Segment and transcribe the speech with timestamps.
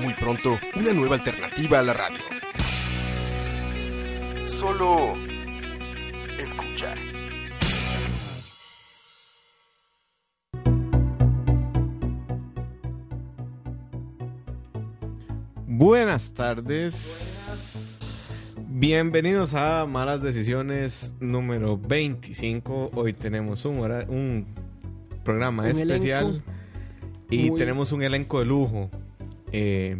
[0.00, 2.18] Muy pronto, una nueva alternativa a la radio.
[4.48, 5.14] Solo
[6.38, 6.94] escucha.
[15.66, 17.34] Buenas tardes.
[18.68, 22.90] Bienvenidos a Malas Decisiones número 25.
[22.94, 24.44] Hoy tenemos un, hora- un
[25.24, 26.44] programa Un especial elenco
[27.30, 28.90] y muy- tenemos un elenco de lujo.
[29.52, 29.96] Eh,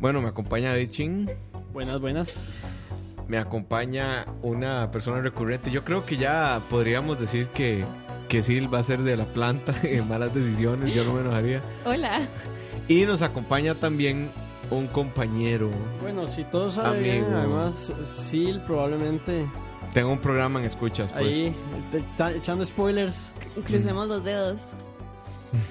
[0.00, 1.30] bueno, me acompaña Dichin,
[1.72, 3.14] Buenas, buenas.
[3.28, 5.70] me acompaña una persona recurrente.
[5.70, 7.84] Yo creo que ya podríamos decir que,
[8.28, 10.94] que Sil va a ser de la planta en Malas Decisiones.
[10.94, 11.62] Yo no me enojaría.
[11.84, 12.20] Hola.
[12.88, 14.28] Y nos acompaña también
[14.70, 15.70] un compañero.
[16.00, 17.38] Bueno, si todos saben bien, Amigo.
[17.38, 19.46] además, Sil probablemente
[19.92, 21.24] Tengo un programa en escuchas, pues.
[21.26, 23.32] ahí está, está echando spoilers.
[23.66, 24.72] Crucemos los dedos.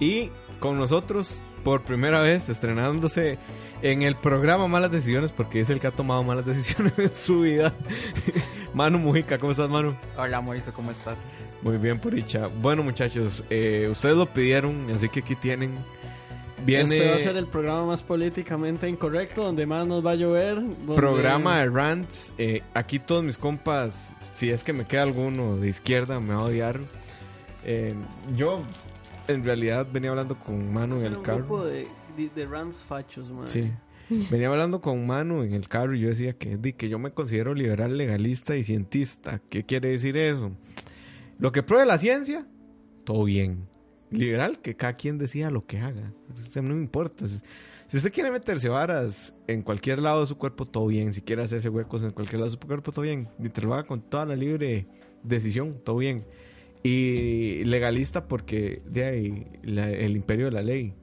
[0.00, 3.38] Y con nosotros, por primera vez, estrenándose
[3.82, 7.42] en el programa Malas Decisiones, porque es el que ha tomado malas decisiones en su
[7.42, 7.72] vida.
[8.74, 9.94] Manu Mujica, ¿cómo estás, Manu?
[10.16, 11.16] Hola Mauricio, ¿cómo estás?
[11.62, 12.48] Muy bien, por dicha.
[12.60, 15.72] Bueno, muchachos, eh, ustedes lo pidieron, así que aquí tienen.
[16.64, 20.14] Viene Este va a ser el programa más políticamente incorrecto, donde más nos va a
[20.14, 20.56] llover.
[20.56, 22.34] donde- programa de rants.
[22.38, 26.40] Eh, aquí todos mis compas, si es que me queda alguno de izquierda, me va
[26.42, 26.78] a odiar.
[27.64, 27.94] Eh,
[28.36, 28.62] yo,
[29.30, 31.38] en realidad, venía hablando con Manu en el un carro.
[31.38, 31.86] grupo de,
[32.16, 33.48] de, de rants fachos, man.
[33.48, 33.70] Sí.
[34.30, 37.54] Venía hablando con Manu en el carro y yo decía que, que yo me considero
[37.54, 39.40] liberal, legalista y cientista.
[39.48, 40.50] ¿Qué quiere decir eso?
[41.38, 42.46] Lo que pruebe la ciencia,
[43.04, 43.68] todo bien.
[44.10, 46.12] Liberal, que cada quien decida lo que haga.
[46.32, 47.28] Eso no me importa.
[47.28, 47.40] Si
[47.90, 51.12] si usted quiere meterse varas en cualquier lado de su cuerpo, todo bien.
[51.12, 53.28] Si quiere hacerse huecos en cualquier lado de su cuerpo, todo bien.
[53.40, 54.86] Y te lo haga con toda la libre
[55.24, 56.24] decisión, todo bien.
[56.82, 60.94] Y legalista porque de ahí la- el imperio de la ley.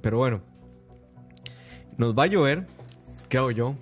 [0.00, 0.42] Pero bueno,
[1.96, 2.66] nos va a llover,
[3.28, 3.74] creo yo.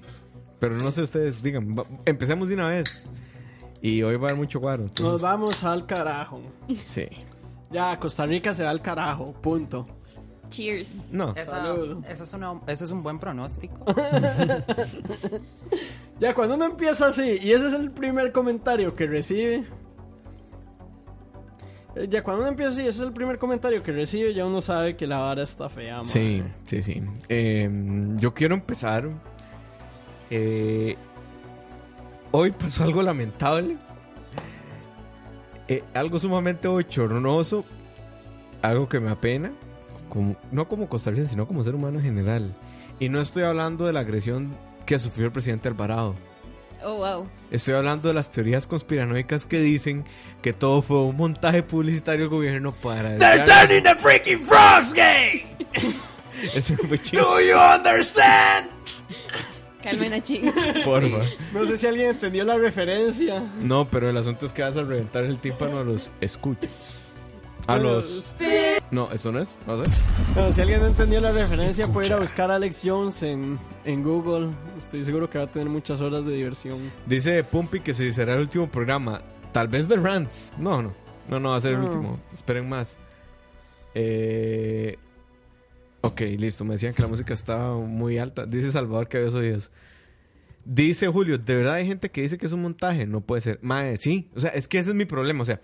[0.59, 3.07] Pero no sé ustedes, digan, va- empecemos de una vez.
[3.81, 4.91] Y hoy va a haber mucho guaro.
[5.01, 6.43] Nos vamos al carajo.
[6.85, 7.07] sí.
[7.71, 9.87] Ya, Costa Rica se va al carajo, punto.
[10.49, 11.11] Cheers.
[11.13, 12.03] No, Esa- Salud.
[12.09, 13.85] eso, es una- eso es un buen pronóstico.
[16.21, 19.65] Ya, cuando uno empieza así, y ese es el primer comentario que recibe.
[21.99, 24.61] Eh, Ya, cuando uno empieza así, ese es el primer comentario que recibe, ya uno
[24.61, 26.07] sabe que la vara está fea, man.
[26.07, 27.03] sí, sí, sí.
[27.29, 27.69] Eh,
[28.17, 29.09] yo quiero empezar.
[30.31, 30.97] Eh,
[32.31, 33.77] hoy pasó algo lamentable.
[35.69, 37.65] Eh, algo sumamente bochornoso.
[38.63, 39.53] Algo que me apena.
[40.09, 42.55] Como, no como costarricense, sino como ser humano en general.
[42.99, 44.57] Y no estoy hablando de la agresión
[44.87, 46.15] que sufrió el presidente Alvarado.
[46.85, 47.29] Oh, wow.
[47.51, 50.05] Estoy hablando de las teorías conspiranoicas que dicen
[50.43, 53.17] que todo fue un montaje publicitario del gobierno para...
[53.17, 55.45] They're turning the freaking frogs gay!
[56.55, 58.69] Ese fue chingo, Do you understand?
[59.83, 60.53] Calmen a ching.
[60.85, 61.25] porfa.
[61.53, 63.43] No sé si alguien entendió la referencia.
[63.61, 67.07] No, pero el asunto es que vas a reventar el tímpano a los escuchas.
[67.67, 68.35] A los...
[68.91, 69.59] No, eso no es.
[70.35, 73.59] No, si alguien no entendió la referencia, puede ir a buscar a Alex Jones en,
[73.85, 74.51] en Google.
[74.79, 76.79] Estoy seguro que va a tener muchas horas de diversión.
[77.07, 79.21] Dice Pumpy que se será el último programa.
[79.53, 80.55] Tal vez de Rants.
[80.59, 80.95] No, no.
[81.29, 82.19] No, no va a ser el último.
[82.33, 82.97] Esperen más.
[83.95, 84.97] Eh...
[86.01, 86.65] Ok, listo.
[86.65, 88.47] Me decían que la música estaba muy alta.
[88.47, 89.71] Dice Salvador que había oídos.
[90.65, 93.07] Dice Julio, ¿de verdad hay gente que dice que es un montaje?
[93.07, 93.59] No puede ser.
[93.63, 94.29] Mae, sí.
[94.37, 95.43] O sea, es que ese es mi problema.
[95.43, 95.61] O sea,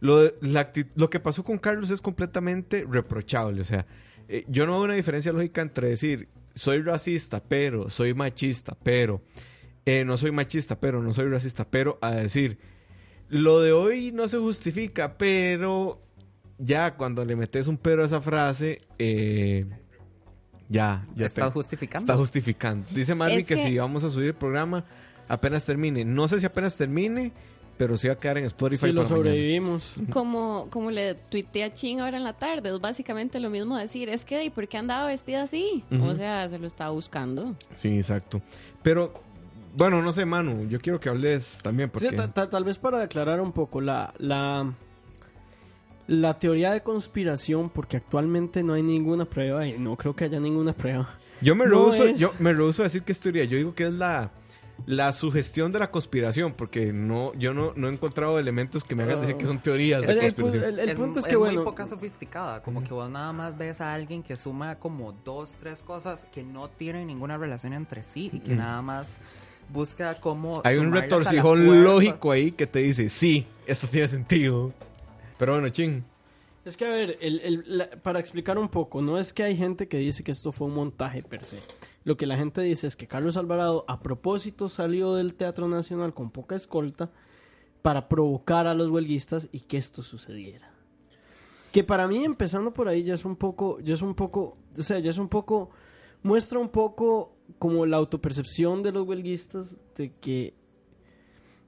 [0.00, 3.60] lo, de- la acti- lo que pasó con Carlos es completamente reprochable.
[3.60, 3.86] O sea,
[4.28, 9.22] eh, yo no veo una diferencia lógica entre decir, soy racista, pero soy machista, pero
[9.86, 12.58] eh, no soy machista, pero no soy racista, pero a decir,
[13.28, 16.00] lo de hoy no se justifica, pero
[16.58, 19.66] ya cuando le metes un pero a esa frase, eh,
[20.68, 22.02] ya, ya ¿Estás te- justificando?
[22.04, 22.86] Está justificando.
[22.94, 24.84] Dice Marvin Es que, que- si vamos a subir el programa
[25.28, 26.04] apenas termine.
[26.04, 27.32] No sé si apenas termine,
[27.76, 29.30] pero sí va a quedar en Spotify Si lo para mañana.
[29.30, 29.96] sobrevivimos.
[30.12, 34.08] Como, como le tuiteé a Ching ahora en la tarde, es básicamente lo mismo decir,
[34.08, 35.84] es que, ¿y por qué andaba vestida así?
[36.02, 37.54] O sea, se lo estaba buscando.
[37.76, 38.40] Sí, exacto.
[38.82, 39.12] Pero,
[39.76, 42.10] bueno, no sé, Manu, yo quiero que hables también porque...
[42.10, 44.72] Sí, ta- ta- tal vez para aclarar un poco, la, la,
[46.06, 50.38] La teoría de conspiración, porque actualmente no hay ninguna prueba y no creo que haya
[50.38, 51.08] ninguna prueba.
[51.40, 53.44] Yo me No rehuso, es- yo me rehuso a decir que es teoría.
[53.44, 54.30] Yo digo que es la,
[54.86, 59.04] la sugestión de la conspiración, porque no, yo no, no he encontrado elementos que me
[59.04, 60.78] hagan decir que son teorías de El- el conspiración.
[60.80, 62.62] el- es, punto es que, muy bueno- poca sofisticada.
[62.62, 66.42] Como que vos nada más ves a alguien que suma como dos, tres cosas que
[66.42, 69.20] no tienen ninguna relación entre sí y que nada más
[69.72, 70.60] busca cómo.
[70.64, 74.72] Hay un retorcijón lógico ahí que te dice, sí, esto tiene sentido.
[75.38, 76.04] Pero bueno, ching.
[76.64, 79.56] Es que, a ver, el- el- la- para explicar un poco, no es que hay
[79.56, 81.58] gente que dice que esto fue un montaje per se.
[82.04, 86.12] Lo que la gente dice es que Carlos Alvarado a propósito salió del Teatro Nacional
[86.12, 87.10] con poca escolta
[87.82, 90.70] para provocar a los huelguistas y que esto sucediera.
[91.72, 94.82] Que para mí, empezando por ahí, ya es un poco, ya es un poco, o
[94.82, 95.70] sea, ya es un poco,
[96.22, 100.54] muestra un poco como la autopercepción de los huelguistas de que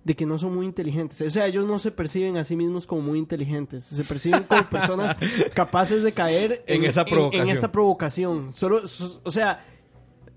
[0.05, 1.21] de que no son muy inteligentes.
[1.21, 3.83] O sea, ellos no se perciben a sí mismos como muy inteligentes.
[3.83, 5.17] Se perciben como personas
[5.53, 7.49] capaces de caer En esa provocación.
[7.49, 8.53] En, esta provocación.
[8.53, 9.65] Solo, so- o sea,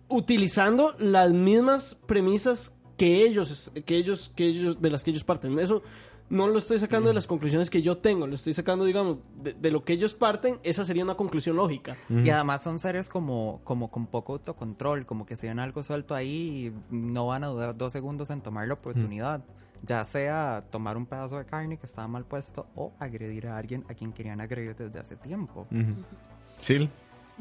[0.10, 5.58] utilizando las mismas premisas que ellos, que ellos, que ellos, de las que ellos parten.
[5.58, 5.82] Eso
[6.30, 8.28] no lo estoy sacando de las conclusiones que yo tengo.
[8.28, 10.60] Lo estoy sacando, digamos, de, de lo que ellos parten.
[10.64, 11.96] Esa sería una conclusión lógica.
[12.10, 16.14] Y además son seres como, como con poco autocontrol, como que si ven algo suelto
[16.14, 19.44] ahí no van a dudar dos segundos en tomar la oportunidad.
[19.82, 23.86] Ya sea tomar un pedazo de carne que estaba mal puesto o agredir a alguien
[23.88, 25.68] a quien querían agredir desde hace tiempo.
[26.58, 26.90] Sí.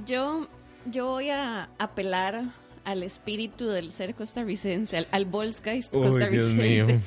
[0.06, 0.46] Yo,
[0.86, 2.44] yo voy a apelar
[2.84, 7.00] al espíritu del ser costarricense, al, al costarricense.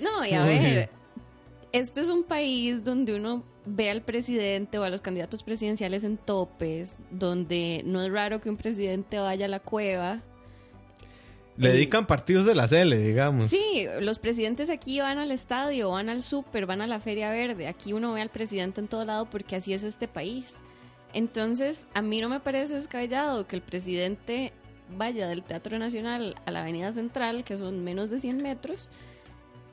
[0.00, 0.90] No, y a ver,
[1.72, 6.16] este es un país donde uno ve al presidente o a los candidatos presidenciales en
[6.16, 10.22] topes, donde no es raro que un presidente vaya a la cueva.
[11.56, 13.50] Le dedican partidos de la CL, digamos.
[13.50, 17.66] Sí, los presidentes aquí van al estadio, van al súper, van a la Feria Verde.
[17.66, 20.56] Aquí uno ve al presidente en todo lado porque así es este país.
[21.12, 24.52] Entonces, a mí no me parece descabellado que el presidente
[24.96, 28.90] vaya del Teatro Nacional a la Avenida Central, que son menos de 100 metros,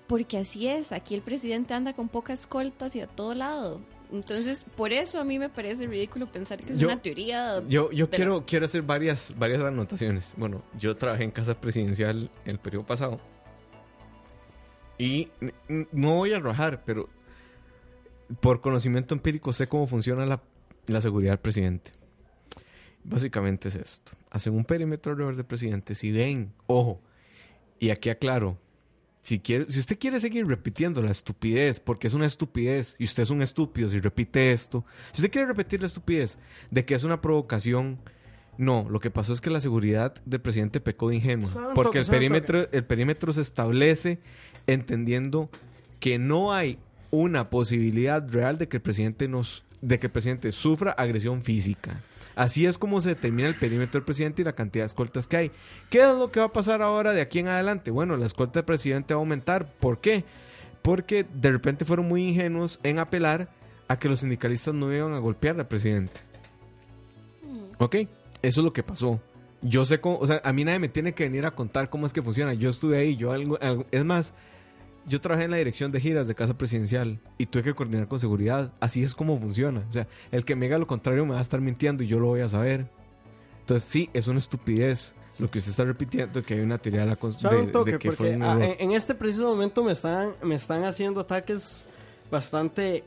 [0.08, 0.92] porque así es.
[0.92, 3.82] Aquí el presidente anda con poca escolta hacia todo lado.
[4.12, 7.64] Entonces, por eso a mí me parece ridículo pensar que es Yo- una teoría.
[7.68, 10.34] Yo, yo quiero, quiero hacer varias, varias anotaciones.
[10.38, 13.20] Bueno, yo trabajé en casa presidencial el periodo pasado.
[14.98, 15.30] Y
[15.92, 17.10] no voy a arrojar, pero
[18.40, 20.42] por conocimiento empírico sé cómo funciona la,
[20.88, 21.92] la seguridad del presidente.
[23.04, 24.14] Básicamente es esto.
[24.30, 25.96] Hacen un perímetro alrededor del presidente.
[25.96, 27.02] Si ven, ojo,
[27.80, 28.58] y aquí aclaro,
[29.22, 33.24] si, quiere, si usted quiere seguir repitiendo la estupidez, porque es una estupidez, y usted
[33.24, 36.38] es un estúpido si repite esto, si usted quiere repetir la estupidez
[36.72, 38.00] de que es una provocación,
[38.58, 41.42] no, lo que pasó es que la seguridad del presidente pecó de un
[41.74, 44.20] porque toque, el perímetro, el perímetro se establece
[44.68, 45.50] entendiendo
[46.00, 46.78] que no hay
[47.10, 52.00] una posibilidad real de que el presidente nos, de que el presidente sufra agresión física.
[52.36, 55.38] Así es como se determina el perímetro del presidente y la cantidad de escoltas que
[55.38, 55.52] hay.
[55.90, 57.92] ¿Qué es lo que va a pasar ahora de aquí en adelante?
[57.92, 59.68] Bueno, la escolta del presidente va a aumentar.
[59.80, 60.24] ¿Por qué?
[60.82, 63.50] Porque de repente fueron muy ingenuos en apelar
[63.88, 66.22] a que los sindicalistas no iban a golpear al presidente.
[67.78, 67.96] ¿Ok?
[68.42, 69.20] Eso es lo que pasó.
[69.62, 72.06] Yo sé cómo, o sea, a mí nadie me tiene que venir a contar cómo
[72.06, 72.54] es que funciona.
[72.54, 74.34] Yo estuve ahí, yo algo, algo- es más,
[75.06, 78.20] yo trabajé en la dirección de giras de casa presidencial y tuve que coordinar con
[78.20, 78.72] seguridad.
[78.80, 79.84] Así es como funciona.
[79.90, 82.20] O sea, el que me diga lo contrario me va a estar mintiendo y yo
[82.20, 82.88] lo voy a saber.
[83.62, 87.08] Entonces, sí, es una estupidez lo que usted está repitiendo, que hay una teoría de,
[87.08, 87.16] la
[87.50, 88.64] de- un toque, de que fue un ah, error.
[88.64, 91.86] en, en este preciso momento me están, me están haciendo ataques
[92.30, 93.04] bastante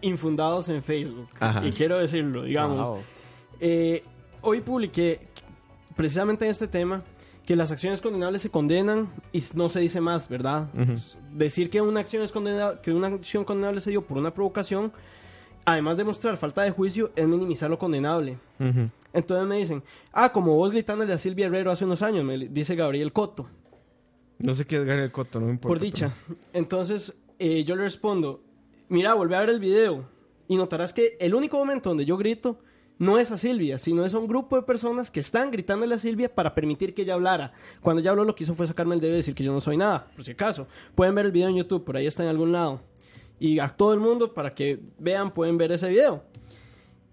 [0.00, 1.28] infundados en Facebook.
[1.40, 1.66] Ajá.
[1.66, 2.88] Y quiero decirlo, digamos.
[2.88, 2.98] Wow.
[3.60, 4.02] Eh,
[4.40, 5.20] hoy publiqué,
[5.96, 7.02] precisamente en este tema,
[7.48, 10.68] que las acciones condenables se condenan y no se dice más, ¿verdad?
[11.32, 14.92] Decir que una acción es condenable, que una acción condenable se dio por una provocación,
[15.64, 18.36] además de mostrar falta de juicio, es minimizar lo condenable.
[19.14, 22.76] Entonces me dicen, ah, como vos gritándole a Silvia Herrero hace unos años, me dice
[22.76, 23.48] Gabriel Coto.
[24.36, 25.68] No sé qué es Gary el Coto, no me importa.
[25.68, 26.12] Por dicha.
[26.52, 28.42] Entonces, eh, yo le respondo,
[28.90, 30.04] mira, volví a ver el video
[30.48, 32.58] y notarás que el único momento donde yo grito
[32.98, 35.98] no es a Silvia, sino es a un grupo de personas que están gritándole a
[35.98, 37.52] Silvia para permitir que ella hablara.
[37.80, 39.60] Cuando ella habló lo que hizo fue sacarme el dedo y decir que yo no
[39.60, 40.66] soy nada, por si acaso.
[40.94, 42.80] Pueden ver el video en YouTube, por ahí está en algún lado.
[43.38, 46.24] Y a todo el mundo, para que vean, pueden ver ese video.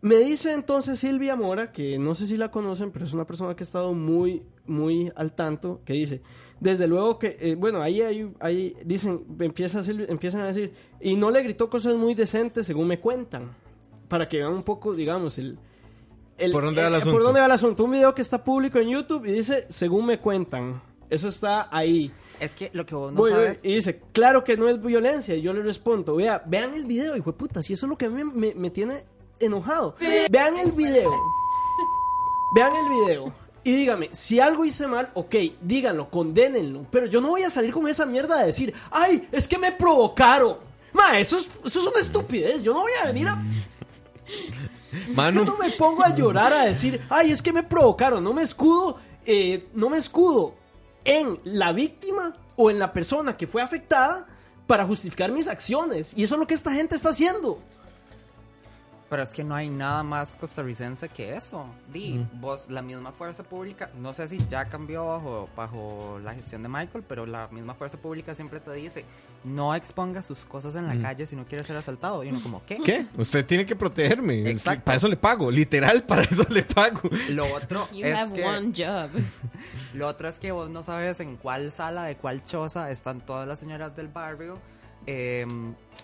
[0.02, 3.56] Me dice entonces Silvia Mora, que no sé si la conocen, pero es una persona
[3.56, 6.22] que ha estado muy, muy al tanto, que dice,
[6.60, 11.16] desde luego que, eh, bueno, ahí, ahí, ahí dicen, empieza Silvia- empiezan a decir, y
[11.16, 13.56] no le gritó cosas muy decentes, según me cuentan,
[14.08, 15.58] para que vean un poco, digamos, el...
[16.38, 17.14] el- ¿Por dónde va el eh, asunto?
[17.16, 17.84] ¿Por dónde va el asunto?
[17.84, 22.12] Un video que está público en YouTube y dice, según me cuentan, eso está ahí.
[22.40, 23.60] Es que lo que vos no Voy, voy, sabes...
[23.64, 25.36] y dice, claro que no es violencia.
[25.36, 27.98] Y yo le respondo, vea, vean el video, hijo de puta, si eso es lo
[27.98, 29.04] que a mí me, me tiene
[29.40, 29.96] enojado.
[30.30, 31.12] Vean el video.
[32.54, 33.34] Vean el video.
[33.64, 36.86] Y dígame, si algo hice mal, ok, díganlo, condénenlo.
[36.92, 39.72] Pero yo no voy a salir con esa mierda de decir, ay, es que me
[39.72, 40.58] provocaron.
[40.94, 42.62] Ma, eso es, eso es una estupidez.
[42.62, 43.42] Yo no voy a venir a.
[45.16, 48.24] Yo no me pongo a llorar a decir, ay, es que me provocaron.
[48.24, 50.56] No me escudo, eh, no me escudo
[51.04, 54.28] en la víctima o en la persona que fue afectada
[54.68, 56.14] para justificar mis acciones.
[56.16, 57.60] Y eso es lo que esta gente está haciendo.
[59.16, 61.66] Pero es que no hay nada más costarricense que eso.
[61.94, 66.64] Di, vos, la misma fuerza pública, no sé si ya cambió bajo, bajo la gestión
[66.64, 69.06] de Michael, pero la misma fuerza pública siempre te dice,
[69.46, 72.26] no exponga sus cosas en la calle si no quiere ser asaltado.
[72.26, 72.78] Y uno como, ¿qué?
[72.84, 73.06] ¿qué?
[73.16, 74.52] Usted tiene que protegerme.
[74.52, 74.84] Exacto.
[74.84, 75.50] Para eso le pago.
[75.50, 77.00] Literal, para eso le pago.
[77.30, 78.44] Lo otro You es have que...
[78.44, 79.12] one job.
[79.94, 83.48] Lo otro es que vos no sabes en cuál sala de cuál choza están todas
[83.48, 84.60] las señoras del barrio
[85.08, 85.46] eh,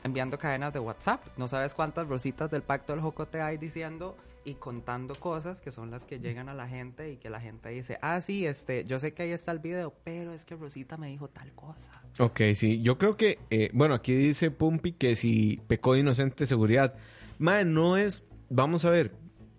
[0.03, 1.24] enviando cadenas de WhatsApp.
[1.38, 5.91] No sabes cuántas rositas del pacto del Jocote hay diciendo y contando cosas que son
[5.91, 9.00] las que llegan a la gente y que la gente dice, ah, sí, este, yo
[9.00, 12.01] sé que ahí está el video, pero es que Rosita me dijo tal cosa.
[12.20, 12.81] Ok, sí.
[12.81, 16.96] Yo creo que, eh, bueno, aquí dice Pumpi que si pecó de inocente seguridad.
[17.38, 18.24] Madre, no es.
[18.50, 19.13] Vamos a ver.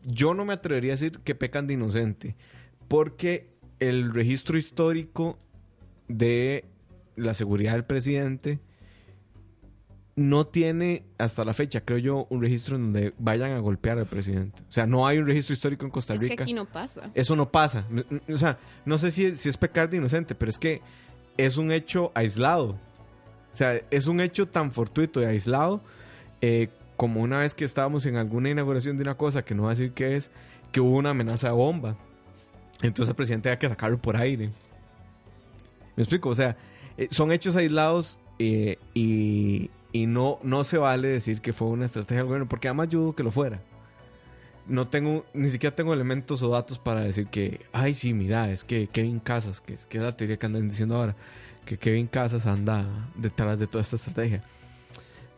[0.05, 2.37] Yo no me atrevería a decir que pecan de inocente.
[2.89, 5.39] Porque el registro histórico
[6.09, 6.65] de
[7.17, 8.59] la seguridad del presidente
[10.15, 14.07] no tiene hasta la fecha, creo yo, un registro en donde vayan a golpear al
[14.07, 14.63] presidente.
[14.69, 16.45] O sea, no hay un registro histórico en Costa Es que Rica.
[16.45, 17.11] aquí no pasa.
[17.15, 17.87] Eso no pasa.
[18.29, 20.83] O sea, no sé si, si es pecar de inocente, pero es que
[21.37, 22.77] es un hecho aislado.
[23.53, 25.83] O sea, es un hecho tan fortuito y aislado
[26.41, 29.71] eh, como una vez que estábamos en alguna inauguración de una cosa que no voy
[29.73, 30.31] a decir qué es,
[30.73, 31.97] que hubo una amenaza de bomba.
[32.83, 34.51] Entonces el presidente había que sacarlo por aire.
[35.97, 36.31] ¿Me explico?
[36.31, 36.57] O sea,
[36.97, 41.87] eh, son hechos aislados eh, y, y no, no se vale decir que fue una
[41.87, 43.61] estrategia del gobierno, porque además yo dudo que lo fuera
[44.67, 48.65] no tengo, ni siquiera tengo elementos o datos para decir que, ay, sí, mira, es
[48.65, 51.17] que Kevin Casas, que es, que es la teoría que andan diciendo ahora,
[51.65, 54.43] que Kevin Casas anda detrás de toda esta estrategia.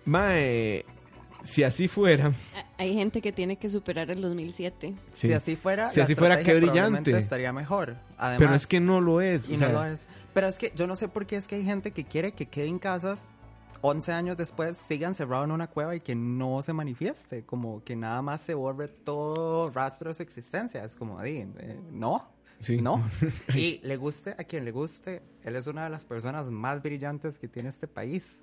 [0.04, 0.84] Mae,
[1.42, 2.32] si así fuera,
[2.78, 4.94] Hay gente que tiene que superar el 2007.
[5.12, 7.16] sí, Si así fuera, Si así fuera, qué brillante.
[7.16, 7.96] Estaría mejor.
[8.18, 9.48] Además, pero es que no lo es.
[9.48, 10.06] Y o sea, no lo es.
[10.34, 12.46] Pero es que yo no sé por qué es que hay gente que quiere que
[12.46, 13.28] Kevin Casas,
[13.86, 17.44] 11 años después, siga encerrado en una cueva y que no se manifieste.
[17.44, 20.82] Como que nada más se borre todo rastro de su existencia.
[20.82, 22.26] Es como, di, eh, no.
[22.60, 22.78] Sí.
[22.80, 23.04] No.
[23.54, 27.36] y le guste a quien le guste, él es una de las personas más brillantes
[27.36, 28.40] que tiene este país.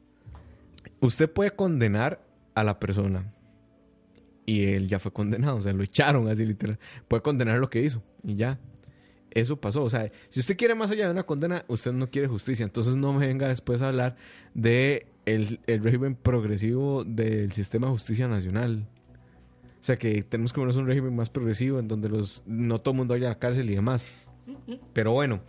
[0.99, 3.33] Usted puede condenar a la persona.
[4.45, 6.77] Y él ya fue condenado, o sea, lo echaron así literal.
[7.07, 8.59] Puede condenar lo que hizo y ya.
[9.31, 9.81] Eso pasó.
[9.81, 12.63] O sea, si usted quiere más allá de una condena, usted no quiere justicia.
[12.63, 14.17] Entonces no me venga después a hablar
[14.53, 18.87] de el, el régimen progresivo del sistema de justicia nacional.
[19.79, 22.97] O sea, que tenemos que un régimen más progresivo en donde los no todo el
[22.97, 24.05] mundo vaya a la cárcel y demás.
[24.93, 25.41] Pero bueno,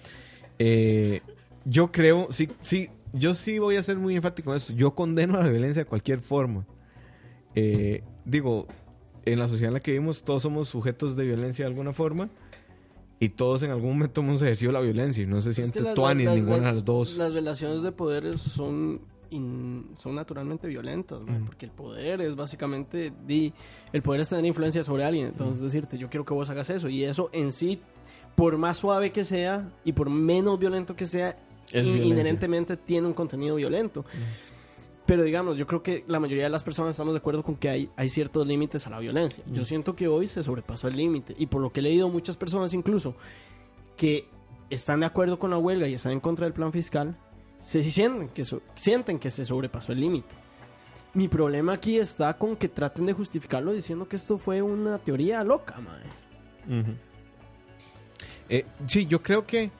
[0.59, 1.21] eh,
[1.65, 4.73] yo creo, sí, sí, yo sí voy a ser muy enfático en esto.
[4.73, 6.67] Yo condeno a la violencia de cualquier forma.
[7.55, 8.67] Eh, digo,
[9.25, 12.31] en la sociedad en la que vivimos, todos somos sujetos de violencia de alguna forma.
[13.21, 16.35] Y todos en algún momento hemos ejercido la violencia y no se siente tuani en
[16.35, 17.17] ninguna de las dos.
[17.17, 19.01] Las relaciones de poderes son,
[19.33, 23.53] in- son naturalmente violentas, porque el poder es básicamente, di,
[23.93, 26.89] el poder es tener influencia sobre alguien, entonces decirte, yo quiero que vos hagas eso,
[26.89, 27.81] y eso en sí,
[28.37, 31.37] por más suave que sea y por menos violento que sea,
[32.07, 34.05] inherentemente tiene un contenido violento.
[35.05, 37.69] Pero digamos, yo creo que la mayoría de las personas estamos de acuerdo con que
[37.69, 39.43] hay, hay ciertos límites a la violencia.
[39.49, 41.35] Yo siento que hoy se sobrepasó el límite.
[41.39, 43.17] Y por lo que he leído muchas personas incluso
[43.97, 44.29] que
[44.71, 47.19] están de acuerdo con la huelga y están en contra del plan fiscal,
[47.63, 50.35] se sienten que, sienten que se sobrepasó el límite.
[51.15, 55.45] Mi problema aquí está con que traten de justificarlo diciendo que esto fue una teoría
[55.45, 55.77] loca.
[56.67, 56.95] Ujú.
[58.49, 59.71] Eh, sí, yo creo que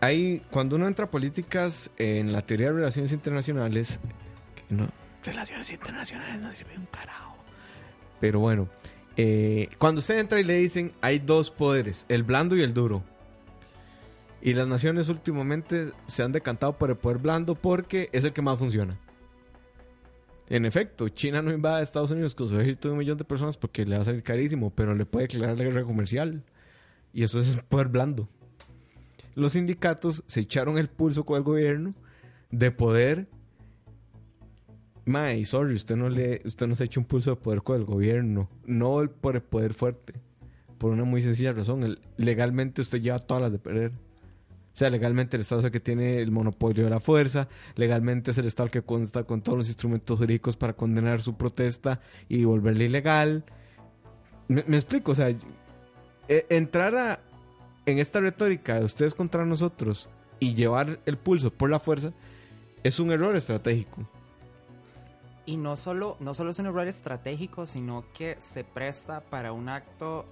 [0.00, 3.98] hay, cuando uno entra a políticas en la teoría de relaciones internacionales,
[5.24, 7.36] relaciones internacionales no sirve un carajo.
[8.20, 8.68] Pero bueno,
[9.16, 13.02] eh, cuando usted entra y le dicen hay dos poderes, el blando y el duro.
[14.42, 18.42] Y las naciones últimamente se han decantado por el poder blando porque es el que
[18.42, 18.98] más funciona.
[20.48, 23.24] En efecto, China no invade a Estados Unidos con su ejército de un millón de
[23.24, 26.42] personas porque le va a salir carísimo, pero le puede declarar la guerra comercial.
[27.12, 28.28] Y eso es poder blando.
[29.34, 31.94] Los sindicatos se echaron el pulso con el gobierno
[32.50, 33.28] de poder.
[35.04, 37.76] Mae, sorry, usted no le, usted no se ha hecho un pulso de poder con
[37.76, 40.14] el gobierno, no el- por el poder fuerte.
[40.78, 43.92] Por una muy sencilla razón, legalmente usted lleva todas las de perder.
[44.72, 48.30] O sea, legalmente el Estado es el que tiene el monopolio de la fuerza, legalmente
[48.30, 52.00] es el Estado el que consta con todos los instrumentos jurídicos para condenar su protesta
[52.28, 53.44] y volverla ilegal.
[54.48, 57.20] Me, explico, o sea, e- entrar a,
[57.84, 60.08] en esta retórica de ustedes contra nosotros
[60.40, 62.12] y llevar el pulso por la fuerza
[62.82, 64.08] es un error estratégico.
[65.44, 69.68] Y no solo, no solo es un error estratégico, sino que se presta para un
[69.68, 70.24] acto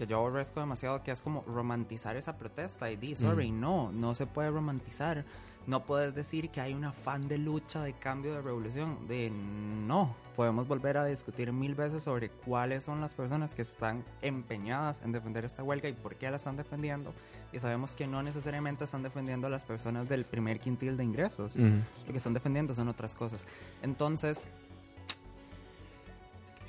[0.00, 2.90] que yo aborrezco demasiado, que es como romantizar esa protesta.
[2.90, 5.26] Y di, sorry, no, no se puede romantizar.
[5.66, 9.06] No puedes decir que hay un afán de lucha, de cambio, de revolución.
[9.06, 14.02] De no, podemos volver a discutir mil veces sobre cuáles son las personas que están
[14.22, 17.12] empeñadas en defender esta huelga y por qué la están defendiendo.
[17.52, 21.56] Y sabemos que no necesariamente están defendiendo a las personas del primer quintil de ingresos.
[21.56, 23.44] Lo que están defendiendo son otras cosas.
[23.82, 24.48] Entonces,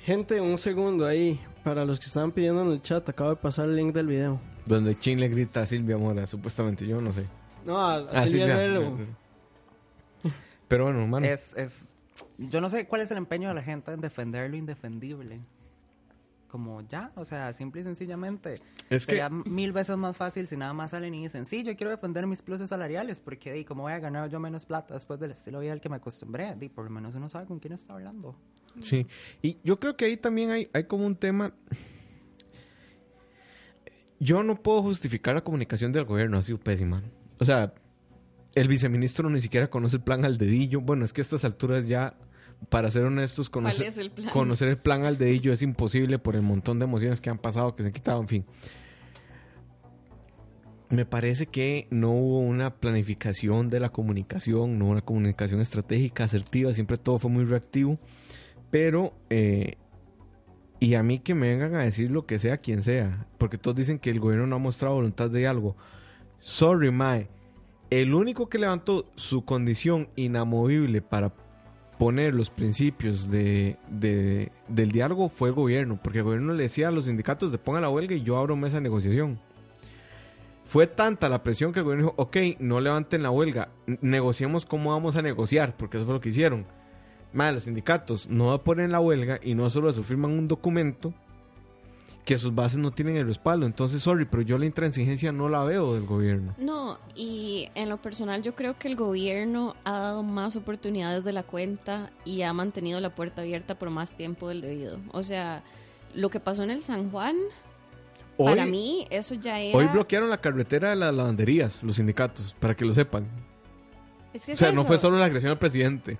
[0.04, 1.40] Gente, un segundo ahí.
[1.64, 4.40] Para los que estaban pidiendo en el chat, acabo de pasar el link del video.
[4.66, 7.24] Donde Chin le grita a Silvia Mora, supuestamente, yo no sé.
[7.64, 8.46] No, a, a Ah, Silvia.
[8.46, 8.98] Herrero.
[10.68, 11.24] Pero bueno, mano.
[11.26, 11.88] es, es.
[12.36, 15.40] Yo no sé cuál es el empeño de la gente en defender lo indefendible.
[16.48, 18.54] Como ya, o sea, simple y sencillamente.
[18.90, 21.76] Es que- sería mil veces más fácil si nada más salen y dicen, sí, yo
[21.76, 25.20] quiero defender mis pluses salariales, porque, di, ¿cómo voy a ganar yo menos plata después
[25.20, 26.56] del estilo de vida al que me acostumbré?
[26.56, 28.34] Di, por lo menos uno sabe con quién está hablando.
[28.80, 29.06] Sí,
[29.42, 31.54] y yo creo que ahí también hay, hay como un tema...
[34.18, 37.02] Yo no puedo justificar la comunicación del gobierno, ha sido pésima.
[37.40, 37.74] O sea,
[38.54, 40.80] el viceministro ni siquiera conoce el plan al dedillo.
[40.80, 42.14] Bueno, es que a estas alturas ya,
[42.68, 44.30] para ser honestos, conocer, el plan?
[44.30, 47.74] conocer el plan al dedillo es imposible por el montón de emociones que han pasado,
[47.74, 48.46] que se han quitado, en fin.
[50.90, 56.24] Me parece que no hubo una planificación de la comunicación, no hubo una comunicación estratégica
[56.24, 57.98] asertiva, siempre todo fue muy reactivo.
[58.72, 59.74] Pero, eh,
[60.80, 63.76] y a mí que me vengan a decir lo que sea quien sea, porque todos
[63.76, 65.76] dicen que el gobierno no ha mostrado voluntad de diálogo.
[66.40, 67.28] Sorry, Mae.
[67.90, 71.34] El único que levantó su condición inamovible para
[71.98, 76.88] poner los principios de, de- del diálogo fue el gobierno, porque el gobierno le decía
[76.88, 79.38] a los sindicatos de pongan la huelga y yo abro mesa de negociación.
[80.64, 83.68] Fue tanta la presión que el gobierno dijo, ok, no levanten la huelga,
[84.00, 86.66] negociemos cómo vamos a negociar, porque eso fue lo que hicieron.
[87.32, 91.14] Madre, los sindicatos no ponen la huelga y no solo eso, firman un documento
[92.24, 93.66] que sus bases no tienen el respaldo.
[93.66, 96.54] Entonces, sorry, pero yo la intransigencia no la veo del gobierno.
[96.58, 101.32] No, y en lo personal yo creo que el gobierno ha dado más oportunidades de
[101.32, 104.98] la cuenta y ha mantenido la puerta abierta por más tiempo del debido.
[105.12, 105.64] O sea,
[106.14, 107.36] lo que pasó en el San Juan,
[108.36, 109.76] Hoy, para mí eso ya era...
[109.76, 113.26] hoy bloquearon la carretera de las lavanderías, los sindicatos, para que lo sepan.
[114.32, 116.16] Es que O es sea, no fue solo la agresión al presidente.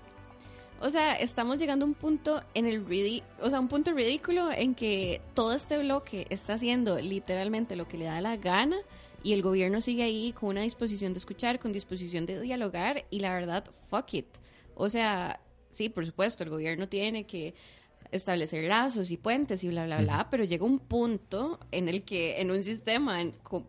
[0.83, 4.51] O sea, estamos llegando a un punto en el ridi- o sea, un punto ridículo
[4.51, 8.77] en que todo este bloque está haciendo literalmente lo que le da la gana
[9.23, 13.21] y el gobierno sigue ahí con una disposición de escuchar, con disposición de dialogar y
[13.21, 14.27] la verdad, fuck it.
[14.75, 15.39] O sea,
[15.71, 17.55] sí, por supuesto, el gobierno tiene que
[18.11, 22.41] establecer lazos y puentes y bla, bla, bla, pero llega un punto en el que
[22.41, 23.21] en un sistema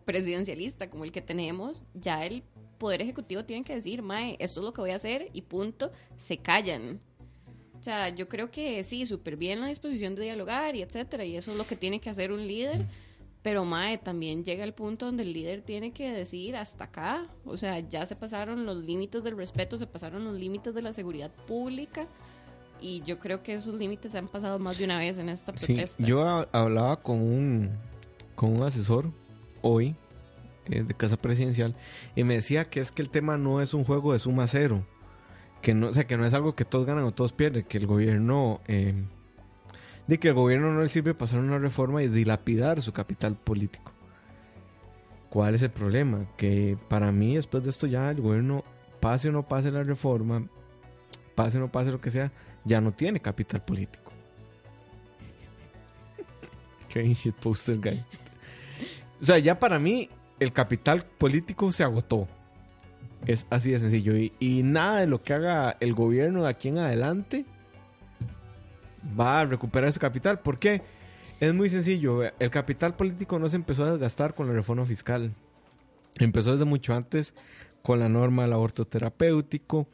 [0.04, 2.42] presidencialista como el que tenemos, ya el
[2.78, 5.90] Poder Ejecutivo tiene que decir, Mae, esto es lo que voy a hacer y punto,
[6.16, 7.00] se callan.
[7.78, 11.36] O sea, yo creo que sí, súper bien la disposición de dialogar y etcétera, y
[11.36, 12.86] eso es lo que tiene que hacer un líder.
[13.42, 17.28] Pero Mae, también llega el punto donde el líder tiene que decir hasta acá.
[17.44, 20.94] O sea, ya se pasaron los límites del respeto, se pasaron los límites de la
[20.94, 22.06] seguridad pública.
[22.80, 25.54] Y yo creo que esos límites se han pasado más de una vez en esta
[25.58, 26.02] Sí, protesta.
[26.02, 27.70] yo ha- hablaba con un,
[28.34, 29.10] con un asesor
[29.60, 29.94] hoy
[30.66, 31.74] eh, de Casa Presidencial
[32.14, 34.84] y me decía que es que el tema no es un juego de suma cero.
[35.62, 37.78] Que no, o sea, que no es algo que todos ganan o todos pierden, que
[37.78, 38.60] el gobierno...
[38.66, 38.94] eh,
[40.06, 43.92] de que el gobierno no le sirve pasar una reforma y dilapidar su capital político.
[45.30, 46.26] ¿Cuál es el problema?
[46.36, 48.64] Que para mí, después de esto, ya el gobierno,
[49.00, 50.46] pase o no pase la reforma,
[51.34, 52.30] pase o no pase lo que sea,
[52.64, 54.12] ya no tiene capital político.
[56.94, 58.04] Shit poster guy.
[59.20, 60.08] O sea, ya para mí,
[60.40, 62.28] el capital político se agotó.
[63.26, 64.14] Es así de sencillo.
[64.16, 67.44] Y, nada de lo que haga el gobierno de aquí en adelante
[69.18, 70.40] va a recuperar ese capital.
[70.40, 70.82] ¿Por qué?
[71.40, 72.22] Es muy sencillo.
[72.38, 75.32] El capital político no se empezó a desgastar con la reforma fiscal.
[76.16, 77.34] Empezó desde mucho antes
[77.82, 79.88] con la norma del aborto terapéutico.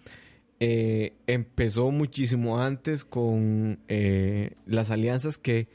[0.58, 5.68] Eh, empezó muchísimo antes con eh, las alianzas que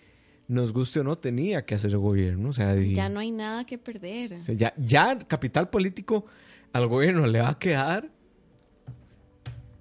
[0.47, 2.49] nos guste o no tenía que hacer el gobierno.
[2.49, 4.34] O sea, y- Ya no hay nada que perder.
[4.41, 6.25] o sea, ya, ya el capital político
[6.73, 8.10] al gobierno le va a quedar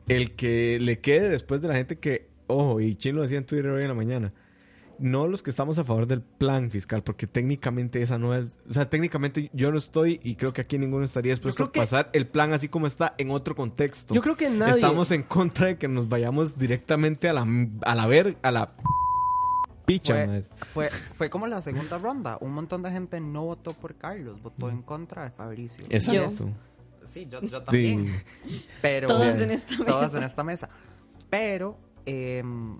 [0.08, 3.70] el que le quede después de la gente que, ojo, y Chino decía en Twitter
[3.70, 4.32] hoy en la mañana,
[4.98, 8.72] no los que estamos a favor del plan fiscal, porque técnicamente esa no es, o
[8.72, 12.10] sea, técnicamente yo no estoy y creo que aquí ninguno estaría dispuesto a que- pasar
[12.12, 14.14] el plan así como está en otro contexto.
[14.14, 14.74] Yo creo que nadie.
[14.74, 17.46] Estamos en contra de que nos vayamos directamente a la
[17.82, 18.76] a la ver a la
[19.84, 20.26] picha.
[20.58, 22.38] Fue, fue, fue como la segunda ronda.
[22.40, 25.84] Un montón de gente no votó por Carlos, votó en contra de Fabricio.
[25.88, 26.50] Exacto.
[27.06, 28.22] Sí, yo, yo también.
[28.82, 30.18] Pero, Todos en esta Todos mesa.
[30.18, 30.68] en esta mesa.
[31.30, 32.78] Pero, em,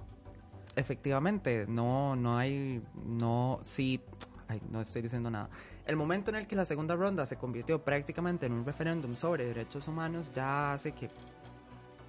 [0.77, 4.01] efectivamente, no, no hay, no, sí,
[4.49, 5.51] ay, no estoy diciendo nada.
[5.87, 9.45] El momento en el que la segunda ronda se convirtió prácticamente en un referéndum sobre
[9.47, 11.11] derechos humanos ya hace que,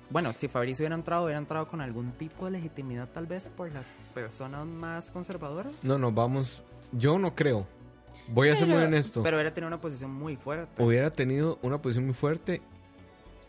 [0.10, 3.72] bueno, si Fabricio hubiera entrado, hubiera entrado con algún tipo de legitimidad tal vez por
[3.72, 5.84] las personas más conservadoras.
[5.84, 6.64] No, no, vamos.
[6.92, 7.68] Yo no creo.
[8.30, 9.22] Voy a ser muy honesto.
[9.24, 10.82] Pero hubiera tenido una posición muy fuerte.
[10.82, 12.62] Hubiera tenido una posición muy fuerte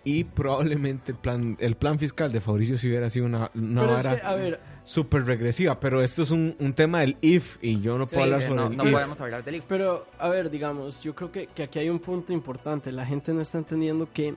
[0.05, 3.97] y probablemente el plan, el plan fiscal de Fabricio si hubiera sido una, una Pero
[3.97, 5.79] es vara que, súper regresiva.
[5.81, 8.47] Pero esto es un, un tema del if y yo no puedo Sí, hablar que
[8.47, 8.93] sobre no, el no if.
[8.93, 9.65] podemos hablar del IF.
[9.69, 12.93] Pero, a ver, digamos, yo creo que, que aquí hay un punto importante.
[12.93, 14.35] La gente no está entendiendo que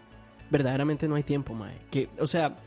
[0.49, 1.77] verdaderamente no hay tiempo, mae.
[1.91, 2.57] Que, o sea,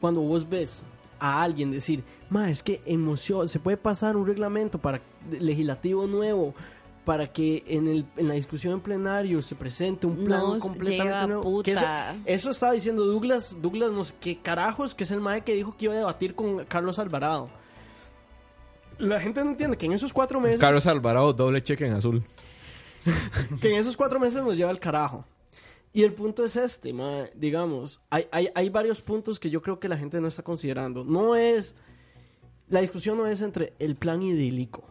[0.00, 0.82] cuando vos ves
[1.18, 5.00] a alguien decir, mae, es que emoción, se puede pasar un reglamento para
[5.30, 6.54] legislativo nuevo
[7.04, 11.26] para que en, el, en la discusión en plenario se presente un plan Nos completamente
[11.26, 11.62] nuevo.
[11.62, 12.16] Que eso, puta.
[12.24, 15.76] eso estaba diciendo Douglas, Douglas no sé qué carajos, que es el mae que dijo
[15.76, 17.50] que iba a debatir con Carlos Alvarado.
[18.98, 20.60] La gente no entiende que en esos cuatro meses...
[20.60, 22.22] Carlos Alvarado, doble cheque en azul.
[23.60, 25.24] que en esos cuatro meses nos lleva al carajo.
[25.92, 26.94] Y el punto es este,
[27.34, 31.04] digamos, hay, hay, hay varios puntos que yo creo que la gente no está considerando.
[31.04, 31.74] No es,
[32.68, 34.84] la discusión no es entre el plan idílico,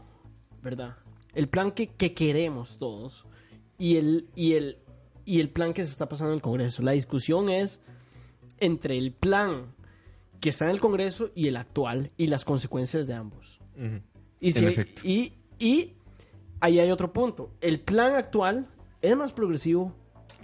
[0.61, 0.97] ¿verdad?
[1.33, 3.25] El plan que, que queremos todos
[3.77, 4.79] y el, y, el,
[5.23, 6.81] y el plan que se está pasando en el Congreso.
[6.81, 7.79] La discusión es
[8.59, 9.73] entre el plan
[10.41, 13.61] que está en el Congreso y el actual y las consecuencias de ambos.
[14.41, 14.65] Y, si
[15.03, 15.93] y, y
[16.59, 17.53] ahí hay otro punto.
[17.61, 18.67] El plan actual
[19.01, 19.95] es más progresivo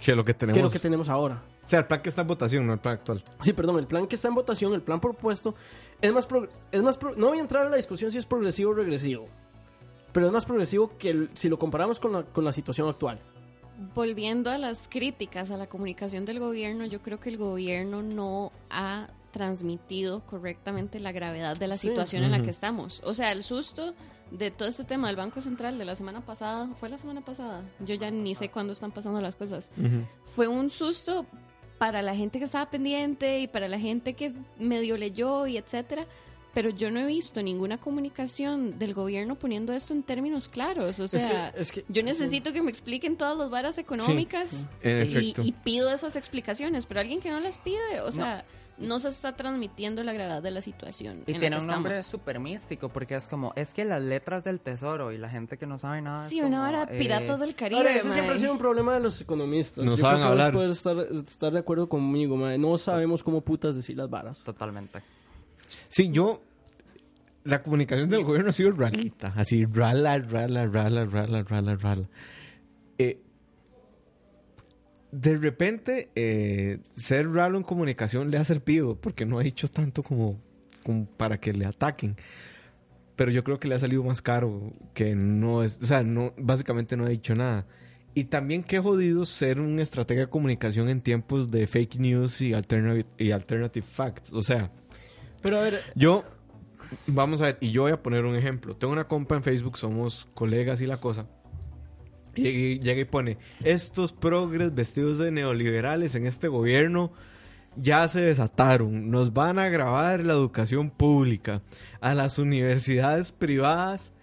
[0.04, 0.58] Que lo que tenemos.
[0.58, 1.42] que lo que tenemos ahora.
[1.64, 3.24] O sea, el plan que está en votación, no el plan actual.
[3.40, 5.54] Sí, perdón, el plan que está en votación, el plan propuesto,
[6.00, 6.26] es más...
[6.26, 8.74] pro- es más pro- no voy a entrar en la discusión si es progresivo o
[8.74, 9.26] regresivo,
[10.12, 13.18] pero es más progresivo que el- si lo comparamos con la, con la situación actual.
[13.94, 18.52] Volviendo a las críticas a la comunicación del gobierno, yo creo que el gobierno no
[18.70, 21.88] ha transmitido correctamente la gravedad de la Sí.
[21.88, 23.02] situación en la que estamos.
[23.04, 23.92] O sea, el susto
[24.30, 27.62] de todo este tema del Banco Central de la semana pasada, ¿fue la semana pasada?
[27.80, 29.70] Yo ya ni sé cuándo están pasando las cosas.
[30.24, 31.26] Fue un susto
[31.78, 36.06] para la gente que estaba pendiente y para la gente que medio leyó y etcétera.
[36.54, 40.98] Pero yo no he visto ninguna comunicación del gobierno poniendo esto en términos claros.
[40.98, 44.66] O Es sea, que- es que- yo necesito que me expliquen todas las varas económicas
[44.80, 46.86] en y, y pido esas explicaciones.
[46.86, 48.65] Pero alguien que no las pide, o sea, no,
[48.98, 51.22] se está transmitiendo la gravedad de la situación.
[51.26, 52.10] Y en la tiene que un nombre estamos.
[52.10, 55.66] súper místico porque es como, es que las letras del tesoro y la gente que
[55.66, 56.28] no sabe nada.
[56.28, 57.78] Sí, es una vara eh, Piratas del Caribe.
[57.80, 59.84] Ahora, ese siempre ha sido un problema de los economistas.
[59.84, 60.52] No Yo saben creo que vos hablar.
[60.52, 62.36] puedes estar, estar de acuerdo conmigo.
[62.36, 64.42] No sabemos cómo putas decir las varas.
[64.44, 65.00] Totalmente.
[65.88, 66.42] Sí, yo.
[67.44, 69.32] La comunicación del gobierno ha sido ralita.
[69.36, 72.08] Así, rala, rala, rala, rala, rala, rala.
[72.98, 73.20] Eh,
[75.16, 80.02] de repente, eh, ser ralo en comunicación le ha servido porque no ha dicho tanto
[80.02, 80.38] como,
[80.82, 82.16] como para que le ataquen.
[83.16, 85.78] Pero yo creo que le ha salido más caro que no es.
[85.82, 87.66] O sea, no, básicamente no ha dicho nada.
[88.12, 92.52] Y también qué jodido ser un estratega de comunicación en tiempos de fake news y
[92.52, 94.32] alternative, y alternative facts.
[94.34, 94.70] O sea.
[95.40, 96.24] Pero a ver, Yo,
[97.06, 98.76] vamos a ver, y yo voy a poner un ejemplo.
[98.76, 101.26] Tengo una compa en Facebook, somos colegas y la cosa.
[102.36, 107.12] Y llega y pone, estos progres vestidos de neoliberales en este gobierno
[107.76, 109.10] ya se desataron.
[109.10, 111.62] Nos van a grabar la educación pública.
[112.00, 114.14] A las universidades privadas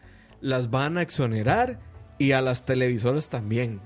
[0.41, 1.79] las van a exonerar
[2.17, 3.79] y a las televisoras también.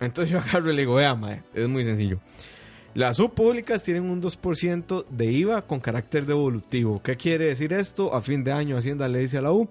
[0.00, 2.18] Entonces yo agarro y le digo, vea, mae, es muy sencillo.
[2.94, 7.02] Las subpúblicas tienen un 2% de IVA con carácter devolutivo.
[7.02, 8.14] ¿Qué quiere decir esto?
[8.14, 9.68] A fin de año Hacienda le dice a la U,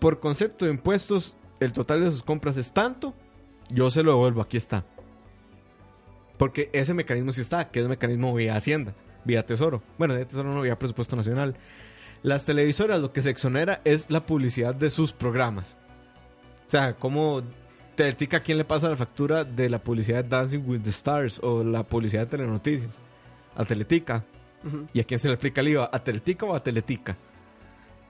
[0.00, 3.14] por concepto de impuestos, el total de sus compras es tanto,
[3.70, 4.84] yo se lo devuelvo, aquí está.
[6.36, 9.82] Porque ese mecanismo sí está, que es mecanismo vía Hacienda, vía Tesoro.
[9.98, 11.56] Bueno, vía Tesoro no, vía presupuesto nacional.
[12.22, 15.78] Las televisoras lo que se exonera es la publicidad de sus programas.
[16.66, 17.42] O sea, como
[17.94, 21.38] Teletica, ¿a quién le pasa la factura de la publicidad de Dancing with the Stars
[21.42, 22.98] o la publicidad de Telenoticias?
[23.56, 24.24] A Teletica.
[24.94, 25.90] ¿Y a quién se le aplica el IVA?
[25.92, 27.18] ¿A Teletica o a Teletica?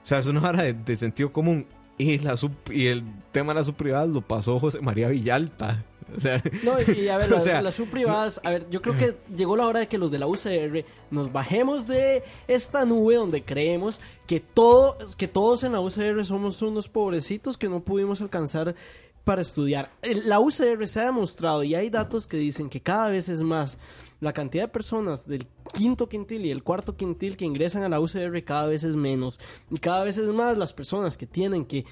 [0.01, 1.67] O sea, es una hora de, de sentido común.
[1.97, 5.83] Y, la sub- y el tema de la subprivada lo pasó José María Villalta.
[6.15, 8.95] O sea, No, y, a ver, O las, sea, las subprivadas, a ver, yo creo
[8.97, 13.15] que llegó la hora de que los de la UCR nos bajemos de esta nube
[13.15, 18.21] donde creemos que, todo, que todos en la UCR somos unos pobrecitos que no pudimos
[18.21, 18.75] alcanzar
[19.23, 19.89] para estudiar.
[20.25, 23.79] La UCR se ha demostrado y hay datos que dicen que cada vez es más
[24.19, 27.99] la cantidad de personas del quinto quintil y el cuarto quintil que ingresan a la
[27.99, 29.39] UCR cada vez es menos.
[29.69, 31.85] Y cada vez es más las personas que tienen que,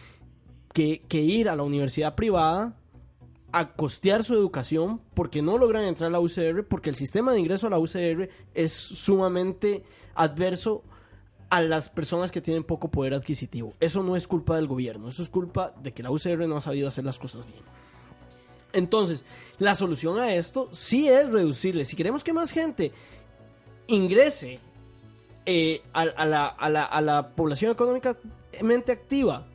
[0.74, 2.76] que, ir a la universidad privada
[3.52, 7.40] a costear su educación porque no logran entrar a la UCR, porque el sistema de
[7.40, 9.84] ingreso a la UCR es sumamente
[10.16, 10.84] adverso
[11.50, 13.76] a las personas que tienen poco poder adquisitivo.
[13.80, 16.62] Eso no es culpa del gobierno, eso es culpa de que la UCR no ha
[16.62, 17.62] sabido hacer las cosas bien.
[18.74, 19.24] Entonces,
[19.60, 21.86] la solución a esto sí es reducirle.
[21.86, 22.92] Si queremos que más gente
[23.88, 24.60] ingrese
[25.46, 29.46] eh, a, la, población económicamente activa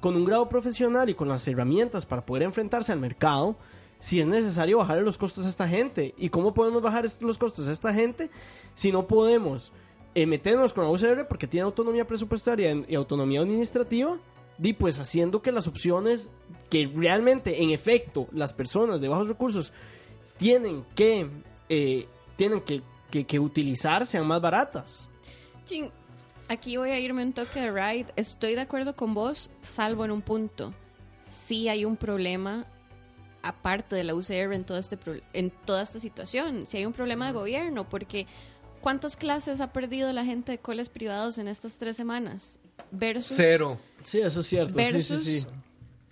[0.00, 3.56] con un grado profesional y con las herramientas para poder enfrentarse al mercado,
[3.98, 6.14] si es necesario bajarle los costos a esta gente.
[6.16, 8.30] ¿Y cómo podemos bajar los costos a esta gente
[8.74, 9.72] si no podemos
[10.14, 14.18] eh, meternos con la UCR porque tiene autonomía presupuestaria y autonomía administrativa?
[14.62, 16.30] Y pues haciendo que las opciones
[16.70, 19.72] que realmente, en efecto, las personas de bajos recursos
[20.36, 21.28] tienen que,
[21.68, 22.06] eh,
[22.36, 25.10] tienen que, que- que utilizar sean más baratas.
[25.66, 25.90] Chin,
[26.48, 28.06] aquí voy a irme un toque de ride.
[28.16, 30.72] Estoy de acuerdo con vos, salvo en un punto.
[31.24, 32.66] Sí hay un problema
[33.42, 36.66] aparte de la UCR en, todo este pro- en toda esta situación.
[36.66, 38.26] Sí hay un problema de gobierno, porque
[38.80, 42.58] ¿cuántas clases ha perdido la gente de coles privados en estas tres semanas?
[42.90, 43.78] Versus cero.
[44.02, 44.74] Sí, eso es cierto.
[44.78, 45.46] sí, sí, versus sí.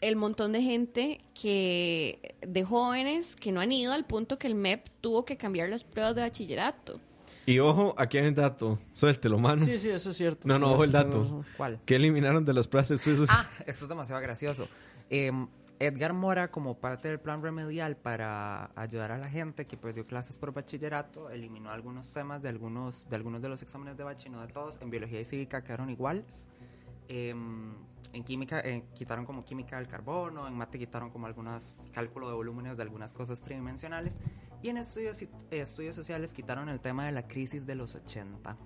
[0.01, 4.55] El montón de gente que de jóvenes que no han ido al punto que el
[4.55, 7.01] MEP tuvo que cambiar las pruebas de bachillerato.
[7.47, 8.79] Y ojo, aquí hay un dato.
[8.93, 9.65] Suéltelo, mano.
[9.65, 10.47] Sí, sí, eso es cierto.
[10.47, 11.45] No, no, ojo el dato.
[11.57, 11.81] ¿Cuál?
[11.87, 14.69] Que eliminaron de las plazas estudios Ah, esto es demasiado gracioso.
[15.09, 15.33] Eh,
[15.81, 20.37] Edgar Mora, como parte del plan remedial para ayudar a la gente que perdió clases
[20.37, 24.47] por bachillerato, eliminó algunos temas de algunos de, algunos de los exámenes de bachillerato, no
[24.47, 24.79] de todos.
[24.83, 26.49] En biología y cívica quedaron iguales.
[27.09, 27.35] Eh,
[28.13, 32.35] en química eh, quitaron como química del carbono, en mate quitaron como algunas cálculo de
[32.35, 34.19] volúmenes de algunas cosas tridimensionales
[34.63, 37.95] y en estudios, y- eh, estudios sociales quitaron el tema de la crisis de los
[37.95, 38.57] 80.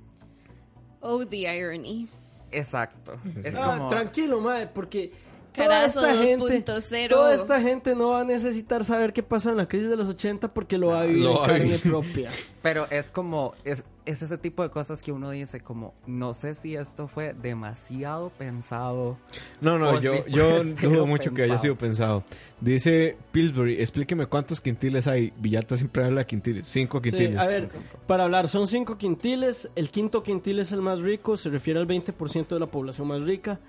[1.00, 2.06] Oh, the irony.
[2.52, 3.18] Exacto.
[3.42, 3.88] Es Ah, como...
[3.88, 5.12] tranquilo, madre, porque
[5.56, 7.08] toda esta, gente, 2.0.
[7.08, 10.08] toda esta gente no va a necesitar saber qué pasó en la crisis de los
[10.08, 11.82] 80 porque lo va a vivir Lo en carne vivir.
[11.82, 12.30] propia.
[12.62, 16.54] Pero es como, es, es ese tipo de cosas que uno dice como, no sé
[16.54, 19.16] si esto fue demasiado pensado.
[19.60, 22.24] No, no, yo, si yo dudo mucho que haya sido pensado.
[22.60, 25.32] Dice Pillsbury, explíqueme cuántos quintiles hay.
[25.38, 26.66] Villalta siempre habla de quintiles.
[26.66, 27.38] Cinco Sí, quintiles.
[27.38, 27.68] a ver,
[28.06, 29.70] para hablar, son cinco quintiles.
[29.76, 33.22] El quinto quintil es el más rico, se refiere al 20% de la población más
[33.22, 33.60] rica.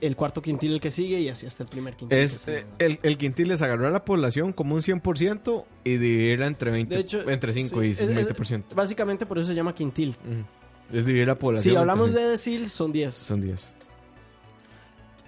[0.00, 2.16] El cuarto quintil el que sigue y así hasta el primer quintil.
[2.18, 6.46] Es, eh, el, el quintil es agarrar a la población como un 100% y dividirla
[6.46, 8.74] entre 20, De hecho, entre 5 sí, y es- es- 20%.
[8.74, 10.16] básicamente por eso se llama quintil.
[10.24, 10.96] Ujú.
[10.96, 11.74] Es dividir la población.
[11.74, 13.14] Si hablamos de decil, son 10.
[13.14, 13.26] cinco.
[13.28, 13.74] Son 10.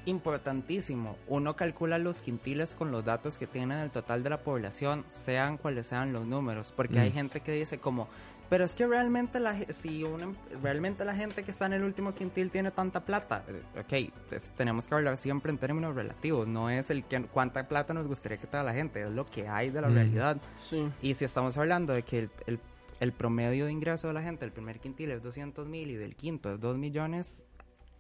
[0.05, 5.05] Importantísimo, uno calcula los quintiles con los datos que tienen el total de la población,
[5.11, 7.15] sean cuales sean los números, porque hay Mm.
[7.15, 8.09] gente que dice como,
[8.53, 12.15] pero es que realmente la, si uno- realmente la gente que está en el último
[12.15, 14.12] quintil tiene tanta plata, Eh, ok,
[14.59, 18.37] tenemos que hablar siempre en términos relativos, no es el que cuánta plata nos gustaría
[18.37, 19.95] que tenga la gente, es lo que hay de la Mm.
[19.95, 20.37] realidad.
[20.61, 20.87] Sí.
[21.01, 22.61] Y si estamos hablando de que el, el-
[23.01, 26.15] el promedio de ingreso de la gente del primer quintil es 200 mil y del
[26.15, 27.45] quinto es 2 millones,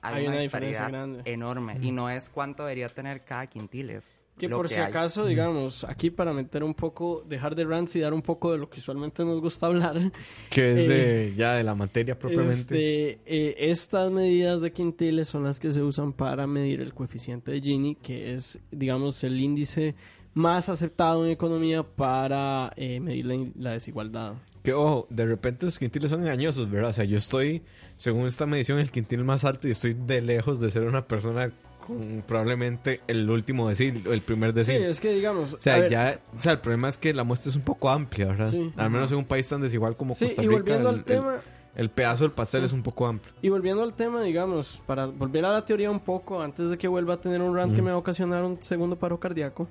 [0.02, 1.32] hay, Hay una, una diferencia disparidad grande.
[1.32, 1.78] enorme.
[1.80, 4.82] Y no es cuánto debería tener cada quintil, es Que por si hay.
[4.82, 8.58] acaso, digamos, aquí para meter un poco, dejar de rants y dar un poco de
[8.58, 10.10] lo que usualmente nos gusta hablar,
[10.50, 13.10] Que es Eh, de, ya de la materia propiamente.
[13.10, 17.52] Este, eh, estas medidas de quintiles son las que se usan para medir el coeficiente
[17.52, 19.94] de Gini, que es, digamos, el índice
[20.34, 24.34] más aceptado en economía para eh, medir la, la desigualdad.
[24.62, 26.90] Que ojo, de repente los quintiles son engañosos, ¿verdad?
[26.90, 27.62] O sea, yo estoy,
[27.96, 31.52] según esta medición, el quintil más alto y estoy de lejos de ser una persona
[31.86, 34.82] con probablemente el último decil, o el primer Sí, decil.
[34.84, 37.24] es que, digamos, O sea, a ver, ya, o sea, el problema es que la
[37.24, 38.50] muestra es un poco amplia, ¿verdad?
[38.50, 38.72] Sí.
[38.76, 40.58] Al menos en un país tan desigual como sí, Costa y Rica.
[40.60, 41.40] volviendo el, al el- tema,
[41.74, 42.66] el pedazo del pastel Sí.
[42.66, 43.32] es un poco amplio.
[43.42, 46.88] y volviendo al tema, digamos, para volver a la teoría un poco, antes de que
[46.88, 47.84] vuelva a tener un rant que Ujú.
[47.86, 49.68] me va a ocasionar un segundo paro cardíaco,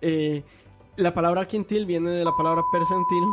[0.00, 0.42] eh,
[0.96, 3.24] la palabra quintil viene de la palabra percentil.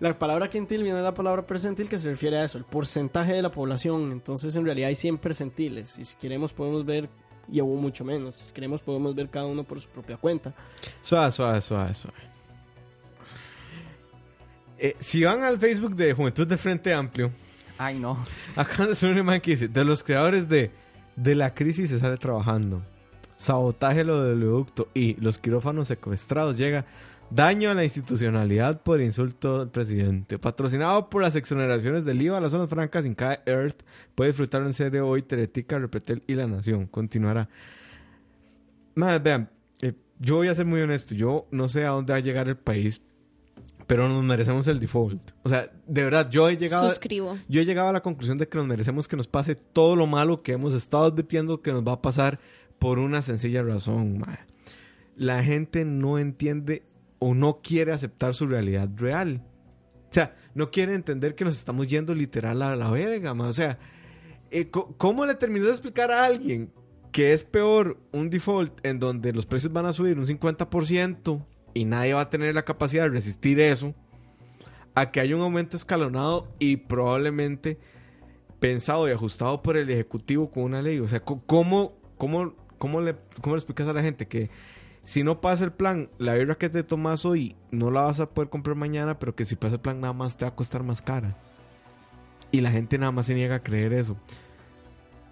[0.00, 3.34] La palabra quintil viene de la palabra percentil que se refiere a eso, el porcentaje
[3.34, 4.12] de la población.
[4.12, 5.98] Entonces, en realidad hay 100 percentiles.
[5.98, 7.08] Y si queremos, podemos ver,
[7.48, 8.36] y hubo mucho menos.
[8.36, 10.54] Si queremos, podemos ver cada uno por su propia cuenta.
[11.02, 12.18] Suave, suave, suave, suave.
[14.78, 17.30] Eh, si van al Facebook de Juventud de Frente Amplio,
[17.80, 18.18] Ay, no.
[18.56, 20.70] Acá de una imagen que dice, de los creadores de
[21.16, 22.82] De la crisis se sale trabajando.
[23.36, 26.58] Sabotaje lo del oleoducto y los quirófanos secuestrados.
[26.58, 26.84] Llega
[27.30, 30.38] daño a la institucionalidad por insulto del presidente.
[30.38, 33.82] Patrocinado por las exoneraciones del IVA, las zonas francas sin cada Earth
[34.14, 36.86] puede disfrutar en serio hoy Teletica, Repetel y La Nación.
[36.86, 37.48] Continuará.
[38.94, 39.48] Más, vean,
[39.80, 41.14] eh, yo voy a ser muy honesto.
[41.14, 43.00] Yo no sé a dónde va a llegar el país,
[43.86, 45.32] pero nos merecemos el default.
[45.42, 46.88] O sea, de verdad, yo he llegado.
[46.88, 47.38] Suscribo.
[47.48, 50.06] Yo he llegado a la conclusión de que nos merecemos que nos pase todo lo
[50.06, 52.40] malo que hemos estado advirtiendo que nos va a pasar
[52.78, 54.18] por una sencilla razón.
[54.18, 54.38] mae.
[55.16, 56.82] La gente no entiende
[57.20, 59.44] o no quiere aceptar su realidad real.
[60.10, 63.48] O sea, no quiere entender que nos estamos yendo literal a la verga, mae.
[63.48, 63.78] O sea,
[64.50, 66.72] eh, ¿cómo le terminas de explicar a alguien
[67.12, 71.84] que es peor un default en donde los precios van a subir un 50% y
[71.84, 73.94] nadie va a tener la capacidad de resistir eso?
[74.94, 77.78] a que haya un aumento escalonado y probablemente
[78.58, 80.98] pensado y ajustado por el Ejecutivo con una ley.
[80.98, 84.50] O sea, ¿cómo, cómo, cómo, le, cómo le explicas a la gente que
[85.04, 88.28] si no pasa el plan, la birra que te tomas hoy no la vas a
[88.28, 90.82] poder comprar mañana, pero que si pasa el plan nada más te va a costar
[90.82, 91.36] más cara?
[92.52, 94.16] Y la gente nada más se niega a creer eso.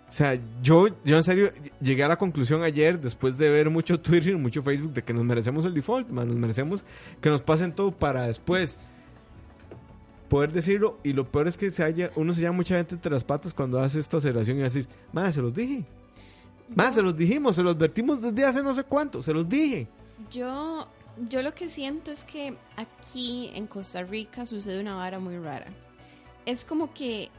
[0.08, 4.00] O sea, yo, yo en serio llegué a la conclusión ayer, después de ver mucho
[4.00, 6.82] Twitter y mucho Facebook, de que nos merecemos el default, man, nos merecemos
[7.20, 8.78] que nos pasen todo para después
[10.28, 10.98] poder decirlo.
[11.04, 13.52] Y lo peor es que se haya, uno se llama mucha gente entre las patas
[13.52, 15.84] cuando hace esta aceleración y va a decir, madre, se los dije.
[16.74, 19.88] Madre, se los dijimos, se los advertimos desde hace no sé cuánto, se los dije.
[20.30, 20.86] Yo,
[21.28, 25.66] yo lo que siento es que aquí en Costa Rica sucede una vara muy rara.
[26.46, 27.30] Es como que,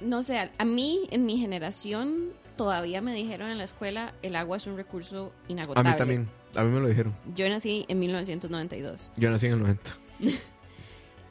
[0.00, 4.34] no sé, a, a mí en mi generación todavía me dijeron en la escuela el
[4.36, 5.90] agua es un recurso A inagotable.
[5.90, 7.14] mí también, a mí me lo dijeron.
[7.36, 9.12] Yo nací en 1992.
[9.16, 9.90] Yo nací en el 90.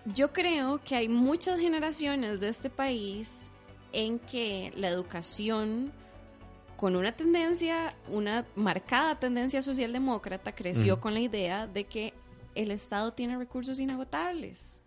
[0.05, 3.51] Yo creo que hay muchas generaciones de este país
[3.91, 5.91] en que la educación,
[6.78, 12.13] con una tendencia, una marcada tendencia socialdemócrata, creció con la idea de que
[12.54, 14.82] el Estado tiene recursos inagotables.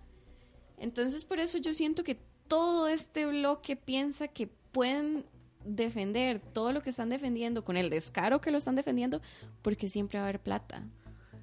[0.79, 5.27] Entonces, por eso yo siento que todo este bloque piensa que pueden
[5.65, 9.21] defender todo lo que están defendiendo con el descaro que lo están defendiendo,
[9.61, 10.85] porque siempre va a haber plata.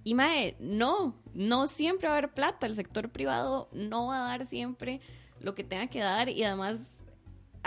[0.04, 2.66] Y Mae, no, no siempre va a haber plata.
[2.66, 5.02] El sector privado no va a dar siempre
[5.42, 6.97] lo que tenga que dar y además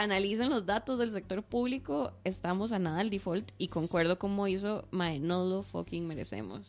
[0.01, 4.87] analicen los datos del sector público, estamos a nada del default y concuerdo como hizo
[4.91, 6.63] Mae, no lo fucking merecemos.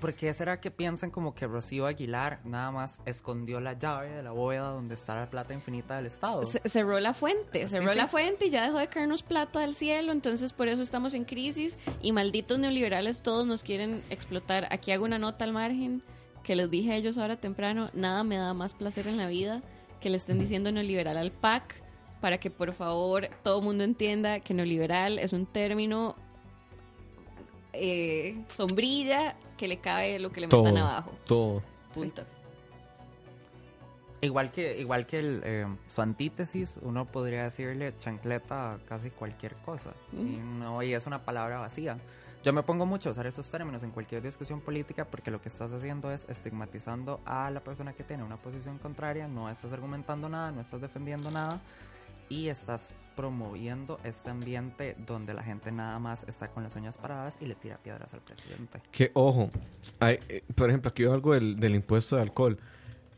[0.00, 4.22] ¿Por qué será que piensan como que Rocío Aguilar nada más escondió la llave de
[4.22, 6.42] la bóveda donde está la plata infinita del Estado?
[6.42, 7.96] Ce- cerró la fuente, cerró sí.
[7.96, 11.24] la fuente y ya dejó de caernos plata del cielo, entonces por eso estamos en
[11.24, 14.68] crisis y malditos neoliberales todos nos quieren explotar.
[14.70, 16.02] Aquí hago una nota al margen
[16.42, 19.62] que les dije a ellos ahora temprano, nada me da más placer en la vida
[20.00, 21.82] que le estén diciendo neoliberal al PAC
[22.20, 26.16] para que por favor todo el mundo entienda que neoliberal es un término
[27.72, 31.10] eh, sombrilla que le cabe lo que le metan Todo, abajo.
[31.26, 31.62] todo.
[31.94, 32.22] Punto.
[34.20, 39.54] Igual que, igual que el, eh, su antítesis, uno podría decirle chancleta a casi cualquier
[39.56, 39.92] cosa.
[40.12, 41.98] Y no, y es una palabra vacía.
[42.42, 45.48] Yo me pongo mucho a usar esos términos en cualquier discusión política porque lo que
[45.48, 50.28] estás haciendo es estigmatizando a la persona que tiene una posición contraria, no estás argumentando
[50.28, 51.60] nada, no estás defendiendo nada
[52.28, 57.34] y estás promoviendo este ambiente donde la gente nada más está con las uñas paradas
[57.40, 58.80] y le tira piedras al presidente.
[58.92, 59.50] Que ojo,
[59.98, 62.58] hay, eh, por ejemplo, aquí veo algo del, impuesto de alcohol.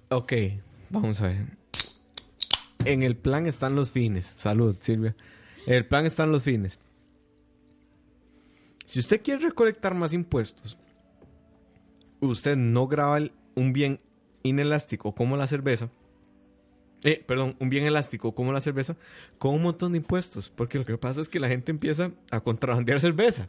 [0.09, 0.33] Ok,
[0.91, 1.59] vamos a ver.
[2.85, 4.25] En el plan están los fines.
[4.25, 5.17] Salud, Silvia.
[5.67, 6.79] En el plan están los fines.
[8.87, 10.79] Si usted quiere recolectar más impuestos,
[12.21, 13.19] usted no graba
[13.55, 14.01] un bien
[14.45, 15.91] inelástico como la cerveza.
[17.05, 18.97] Eh, perdón, un bien elástico como la cerveza
[19.39, 20.51] con un montón de impuestos.
[20.51, 23.49] Porque lo que pasa es que la gente empieza a contrabandear cerveza.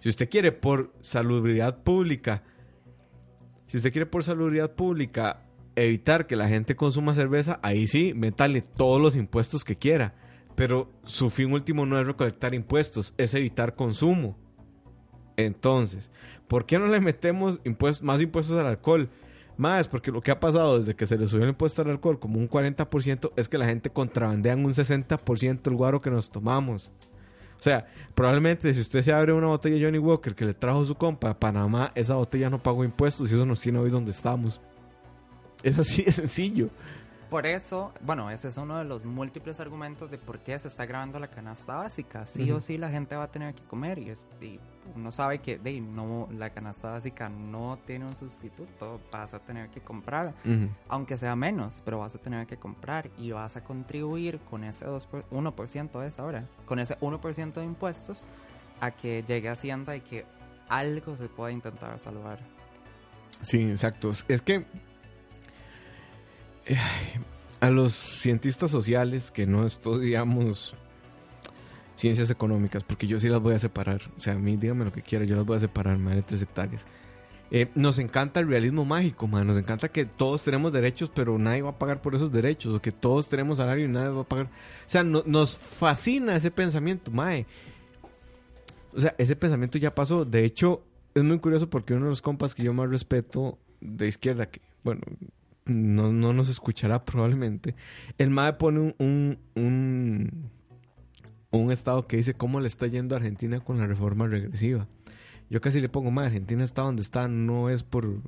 [0.00, 2.42] Si usted quiere por salubridad pública,
[3.66, 5.44] si usted quiere por salubridad pública
[5.76, 10.14] evitar que la gente consuma cerveza, ahí sí, métale todos los impuestos que quiera.
[10.56, 14.38] Pero su fin último no es recolectar impuestos, es evitar consumo.
[15.36, 16.10] Entonces,
[16.46, 19.10] ¿por qué no le metemos impuestos, más impuestos al alcohol?
[19.56, 22.18] Más, porque lo que ha pasado desde que se le subió el impuesto al alcohol
[22.18, 26.90] como un 40% es que la gente contrabandea un 60% el guaro que nos tomamos.
[27.58, 30.84] O sea, probablemente si usted se abre una botella de Johnny Walker que le trajo
[30.84, 34.10] su compa a Panamá, esa botella no pagó impuestos y eso nos tiene hoy donde
[34.10, 34.60] estamos.
[35.62, 36.68] Es así de sencillo.
[37.34, 40.86] Por eso, bueno, ese es uno de los múltiples argumentos de por qué se está
[40.86, 42.28] grabando la canasta básica.
[42.28, 44.60] Sí o sí la gente va a tener que comer y, es- y
[44.94, 49.68] uno sabe que de, no, la canasta básica no tiene un sustituto, vas a tener
[49.70, 50.32] que comprar,
[50.88, 54.84] aunque sea menos, pero vas a tener que comprar y vas a contribuir con ese
[54.84, 58.22] 2 por- 1% es ahora, con ese 1% de impuestos
[58.80, 60.24] a que llegue Hacienda y que
[60.68, 62.38] algo se pueda intentar salvar.
[63.40, 64.12] Sí, exacto.
[64.28, 64.64] Es que
[67.60, 70.74] a los cientistas sociales que no estudiamos
[71.96, 74.02] ciencias económicas, porque yo sí las voy a separar.
[74.18, 76.42] O sea, a mí dígame lo que quiera, yo las voy a separar, de tres
[76.42, 76.84] hectáreas.
[77.50, 79.46] Eh, nos encanta el realismo mágico, man.
[79.46, 82.74] Nos encanta que todos tenemos derechos, pero nadie va a pagar por esos derechos.
[82.74, 84.46] O que todos tenemos salario y nadie va a pagar.
[84.46, 84.50] O
[84.88, 87.46] sea, no- nos fascina ese pensamiento, mae.
[88.92, 90.24] O sea, ese pensamiento ya pasó.
[90.24, 90.82] De hecho,
[91.14, 94.60] es muy curioso porque uno de los compas que yo más respeto de izquierda, que,
[94.82, 95.02] bueno,
[95.66, 97.74] no, no nos escuchará probablemente,
[98.18, 100.50] el MAE pone un, un, un,
[101.50, 104.86] un estado que dice cómo le está yendo a Argentina con la reforma regresiva.
[105.50, 108.20] Yo casi le pongo, más Argentina está donde está, no es por,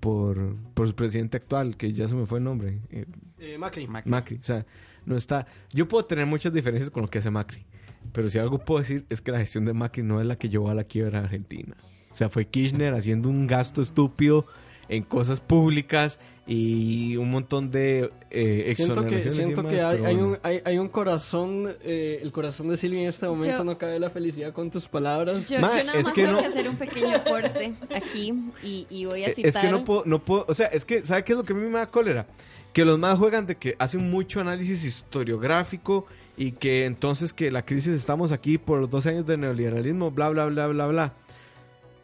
[0.00, 3.06] por, por su presidente actual, que ya se me fue el nombre, eh,
[3.38, 3.86] Eh, Macri.
[3.86, 4.10] Macri.
[4.10, 4.36] Macri.
[4.36, 4.66] O sea,
[5.04, 5.46] no está.
[5.72, 7.64] Yo puedo tener muchas diferencias con lo que hace Macri.
[8.12, 10.48] Pero si algo puedo decir es que la gestión de Macri no es la que
[10.48, 11.76] llevó a la quiebra de Argentina.
[12.10, 14.46] O sea, fue Kirchner haciendo un gasto estúpido
[14.88, 19.96] en cosas públicas y un montón de eh, Siento que, exoneraciones siento demás, que hay,
[19.96, 20.28] hay bueno.
[20.28, 23.76] un, hay, hay un corazón, eh, el corazón de Silvia en este momento Yo- no
[23.78, 25.44] cabe la felicidad con tus palabras.
[25.46, 28.32] Yo, Ma, yo nada es más que tengo no- que hacer un pequeño aporte aquí
[28.62, 29.48] y, y voy a Eh, citar.
[29.48, 31.52] Es que no puedo, no puedo, o sea, es que, ¿sabe qué es lo que
[31.52, 32.26] a mí me da cólera?
[32.72, 36.06] Que los más juegan de que hacen mucho análisis historiográfico
[36.36, 40.28] y que entonces que la crisis estamos aquí por los 12 años de neoliberalismo, bla,
[40.28, 41.14] bla, bla, bla, bla.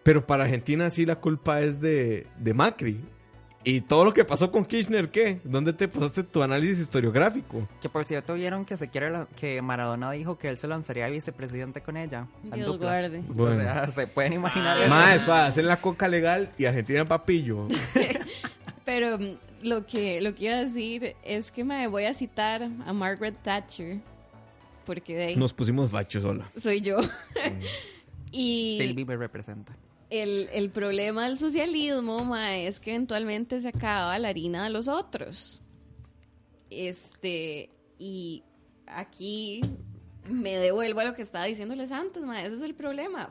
[0.02, 3.00] Pero para Argentina sí la culpa es de, de Macri.
[3.64, 5.40] ¿Y todo lo que pasó con Kirchner qué?
[5.44, 7.68] ¿Dónde te pasaste tu análisis historiográfico?
[7.80, 11.04] Que por cierto vieron que se quiere la- que Maradona dijo que él se lanzaría
[11.04, 12.26] de vicepresidente con ella.
[12.52, 13.22] Dios guarde.
[13.28, 13.56] Bueno.
[13.58, 14.88] O sea, se pueden imaginar eso.
[14.90, 17.68] Más eso, hacen la coca legal y Argentina papillo.
[18.84, 22.62] Pero mm, lo que, lo que iba a decir es que me voy a citar
[22.64, 24.00] a Margaret Thatcher.
[24.84, 26.50] Porque de ahí Nos pusimos bachos sola.
[26.56, 26.96] soy yo.
[28.32, 29.72] y Silvi me representa.
[30.12, 34.86] El, el problema del socialismo ma, es que eventualmente se acaba la harina de los
[34.86, 35.62] otros.
[36.68, 38.44] Este, y
[38.86, 39.62] aquí
[40.28, 43.30] me devuelvo a lo que estaba diciéndoles antes, ma, ese es el problema.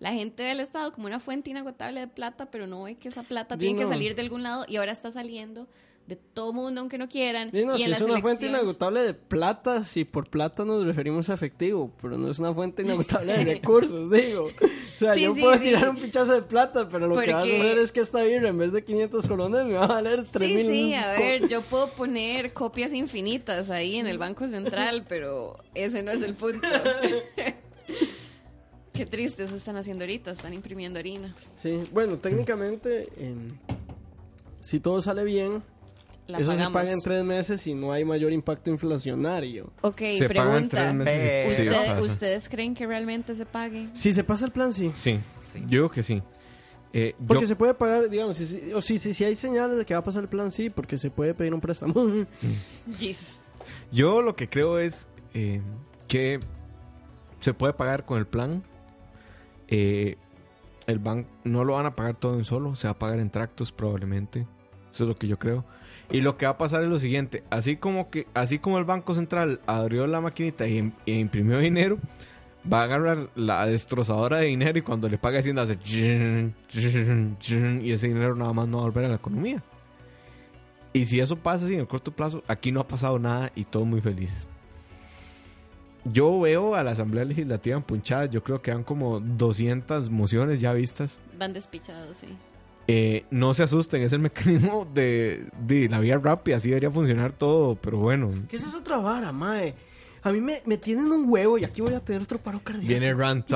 [0.00, 3.08] La gente ve al Estado como una fuente inagotable de plata, pero no ve que
[3.08, 5.68] esa plata tiene que salir de algún lado y ahora está saliendo
[6.06, 7.50] de todo mundo aunque no quieran.
[7.50, 10.64] Sí, no, y si en es las una fuente inagotable de plata, si por plata
[10.64, 14.44] nos referimos a efectivo, pero no es una fuente inagotable de recursos, digo.
[14.44, 17.40] O sea, Sí, yo sí, puedo tirar un pichazo de plata, pero lo que va
[17.40, 20.24] a suceder es que esta birra en vez de 500 colones me va a valer
[20.24, 20.58] 3000.
[20.58, 25.56] Sí, sí, a ver, yo puedo poner copias infinitas ahí en el Banco Central, pero
[25.74, 26.68] ese no es el punto.
[28.92, 31.34] Qué triste, eso están haciendo ahorita, están imprimiendo harina.
[31.56, 33.58] Sí, bueno, técnicamente, em,
[34.60, 35.64] si todo sale bien,
[36.26, 36.72] La eso pagamos.
[36.72, 39.70] se paga en tres meses y no hay mayor impacto inflacionario.
[39.82, 40.68] Ok, Se pregunta.
[40.68, 41.54] tres meses.
[41.54, 42.00] Sí, ¿Usted- pasa.
[42.00, 43.88] ¿Ustedes creen que realmente se pague?
[43.92, 44.90] Si se pasa el plan, sí.
[44.94, 45.18] Sí,
[45.52, 45.60] Sí.
[45.60, 46.22] yo digo que sí.
[46.94, 49.76] Eh, yo- Porque se puede pagar, digamos, si, si- o si, si, si hay señales
[49.76, 51.94] de que va a pasar el plan, sí, porque se puede pedir un préstamo.
[52.98, 53.40] Jesus.
[53.92, 55.60] Yo lo que creo es eh,
[56.08, 56.40] que
[57.40, 58.62] se puede pagar con el plan.
[59.68, 60.16] Eh,
[60.86, 63.30] el banco no lo van a pagar todo en solo, se va a pagar en
[63.30, 64.46] tractos probablemente.
[64.92, 65.64] Eso es lo que yo creo.
[66.14, 68.84] Y lo que va a pasar es lo siguiente, así como que así como el
[68.84, 71.98] Banco Central abrió la maquinita y, im- e imprimió dinero,
[72.72, 75.76] va a agarrar la destrozadora de dinero y cuando le pague Hacienda hace
[77.82, 79.62] y ese dinero nada más no va a volver a la economía.
[80.92, 83.64] Y si eso pasa así en el corto plazo, aquí no ha pasado nada y
[83.64, 84.48] todos muy felices.
[86.04, 90.72] Yo veo a la Asamblea Legislativa empunchada, yo creo que han como 200 mociones ya
[90.74, 91.18] vistas.
[91.38, 92.28] Van despichados, sí.
[92.86, 97.32] Eh, no se asusten, es el mecanismo de, de la vía rápida, así debería funcionar
[97.32, 98.30] todo, pero bueno.
[98.48, 99.74] ¿Qué es esa otra vara, mae?
[100.22, 102.88] A mí me, me tienen un huevo y aquí voy a tener otro paro cardíaco.
[102.88, 103.46] Viene rant.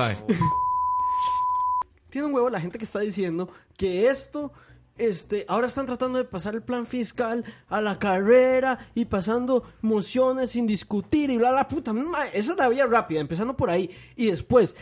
[2.09, 4.51] Tiene un huevo la gente que está diciendo que esto,
[4.97, 10.51] este, ahora están tratando de pasar el plan fiscal a la carrera y pasando mociones
[10.51, 11.93] sin discutir y bla, la puta.
[11.93, 13.89] mae, esa es la vía rápida, empezando por ahí.
[14.15, 14.75] Y después,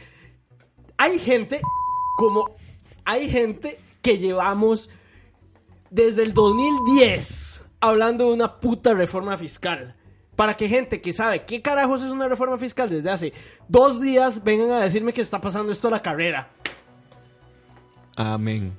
[0.98, 1.60] hay gente,
[2.18, 2.50] como
[3.04, 4.90] hay gente que llevamos
[5.90, 9.96] desde el 2010 hablando de una puta reforma fiscal.
[10.36, 13.34] Para que gente que sabe qué carajos es una reforma fiscal desde hace
[13.68, 16.50] dos días vengan a decirme que está pasando esto a la carrera.
[18.16, 18.74] Amén.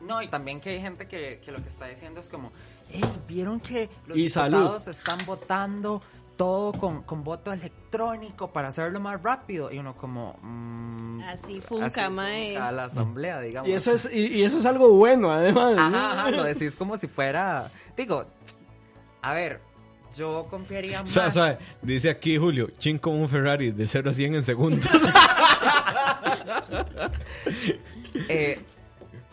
[0.00, 2.52] No, y también que hay gente que, que lo que está diciendo es como,
[2.90, 4.58] hey, ¿vieron que los Y salud.
[4.58, 6.02] diputados están votando
[6.42, 9.70] todo con, con voto electrónico para hacerlo más rápido?
[9.70, 10.36] Y uno como...
[10.42, 12.54] mm, Así funca, mae.
[12.54, 13.68] funca la asamblea, digamos.
[13.70, 15.78] Y eso es, y, y eso es algo bueno, además.
[15.78, 17.70] Ajá, ajá, lo decís como si fuera...
[17.96, 18.26] Digo,
[19.20, 19.60] a ver,
[20.16, 21.12] Yo confiaría O más.
[21.12, 24.44] sea, o sea, dice aquí Julio, chin como un Ferrari de 0 a 100 en
[24.44, 24.90] segundos.
[28.28, 28.60] Eh,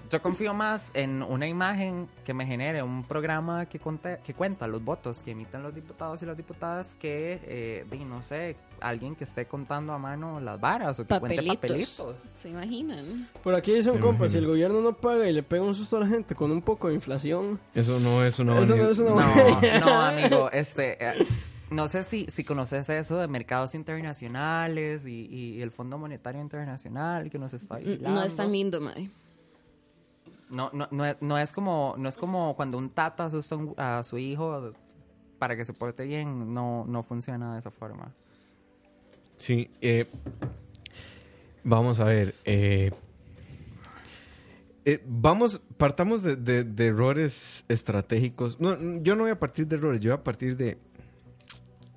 [0.10, 4.68] yo confío más en una imagen que me genere un programa que, conte- que cuenta
[4.68, 9.16] los votos que emiten los diputados y las diputadas que, eh, de, no sé, alguien
[9.16, 11.56] que esté contando a mano las varas o que cuente Papelitos.
[11.98, 12.16] papelitos.
[12.36, 13.28] ¿Se imaginan?
[13.44, 14.40] Por aquí dice un Me compa, si imagino.
[14.40, 16.88] el gobierno no paga y le pega un susto a la gente con un poco
[16.88, 20.98] de inflación, Eso no es una eso buena no es una No, no, amigo, este...
[21.06, 21.26] eh,
[21.72, 27.30] no sé si, si conoces eso de mercados internacionales y, y el Fondo Monetario Internacional
[27.30, 28.36] que nos está N- No es vigilando.
[28.36, 29.10] tan lindo, mae.
[30.50, 33.58] No, no, no, es, no es como no es como cuando un tata asusta
[34.00, 34.74] a su hijo
[35.38, 36.54] para que se porte bien.
[36.54, 38.14] No, no funciona de esa forma.
[39.38, 40.06] Sí, eh,
[41.64, 42.34] vamos a ver.
[42.46, 42.92] eh,
[44.86, 48.60] eh, vamos, partamos de, de- errores estratégicos.
[48.60, 50.78] No, yo no voy a partir de errores, yo voy a partir de.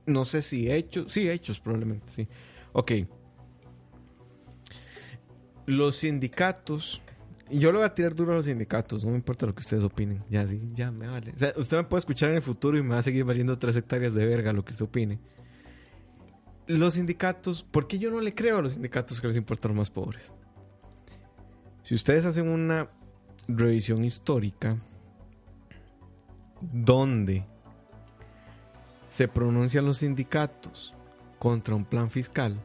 [0.07, 1.13] No sé si hechos.
[1.13, 2.29] Sí, hechos, probablemente, sí.
[2.73, 2.93] Ok.
[5.67, 7.01] Los sindicatos.
[7.53, 9.85] Yo le voy a tirar duro a los sindicatos, no me importa lo que ustedes
[9.85, 10.25] opinen.
[10.31, 11.33] Ya, sí, ya me vale.
[11.35, 13.59] O sea, usted me puede escuchar en el futuro y me va a seguir valiendo
[13.59, 15.21] tres hectáreas de verga lo que usted opine
[16.67, 19.79] los sindicatos, ¿por qué yo no le creo a los sindicatos que les importan los
[19.79, 20.33] más pobres?
[21.83, 22.89] Si ustedes hacen una
[23.49, 24.79] revisión histórica
[26.61, 27.45] donde
[29.09, 30.95] se pronuncian los sindicatos
[31.39, 32.57] contra un plan fiscal,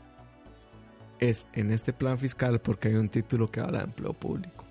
[1.19, 4.66] es en este plan fiscal porque hay un título que habla de empleo público.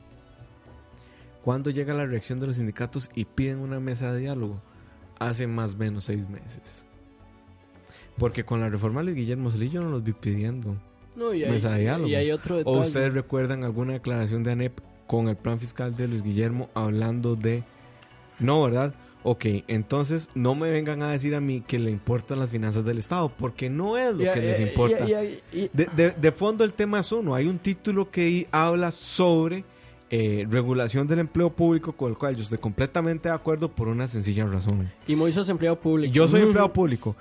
[1.47, 4.61] Cuando llega la reacción de los sindicatos y piden una mesa de diálogo?
[5.21, 6.85] Hace más o menos seis meses.
[8.19, 10.75] Porque con la reforma de Luis Guillermo Solís yo no los vi pidiendo.
[11.15, 12.09] No, y hay, Mesa de diálogo.
[12.09, 12.77] y hay otro detalle.
[12.77, 17.37] ¿O ustedes recuerdan alguna declaración de ANEP con el plan fiscal de Luis Guillermo hablando
[17.37, 17.63] de...
[18.41, 18.93] No, ¿verdad?
[19.23, 22.99] Ok, entonces no me vengan a decir a mí que le importan las finanzas del
[22.99, 25.05] Estado, porque no es lo que les importa.
[25.07, 25.41] De,
[25.73, 27.37] de- de fondo el tema es uno.
[27.37, 29.65] Hay un título que habla sobre
[30.11, 34.07] eh, regulación del empleo público con el cual yo estoy completamente de acuerdo por una
[34.07, 34.91] sencilla razón.
[35.07, 36.13] Y Moisés es empleado público.
[36.13, 37.17] Yo soy empleado público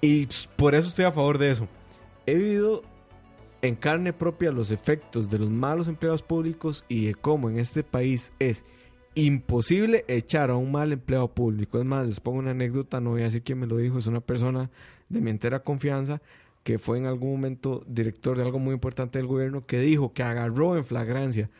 [0.00, 1.66] y por eso estoy a favor de eso.
[2.26, 2.82] He vivido
[3.62, 7.82] en carne propia los efectos de los malos empleados públicos y de cómo en este
[7.82, 8.64] país es
[9.14, 11.78] imposible echar a un mal empleado público.
[11.78, 14.06] Es más, les pongo una anécdota, no voy a decir quién me lo dijo, es
[14.06, 14.70] una persona
[15.08, 16.20] de mi entera confianza
[16.62, 20.22] que fue en algún momento director de algo muy importante del gobierno que dijo que
[20.22, 21.50] agarró en flagrancia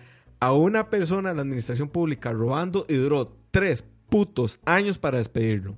[0.41, 5.77] a una persona de la administración pública robando y duró tres putos años para despedirlo.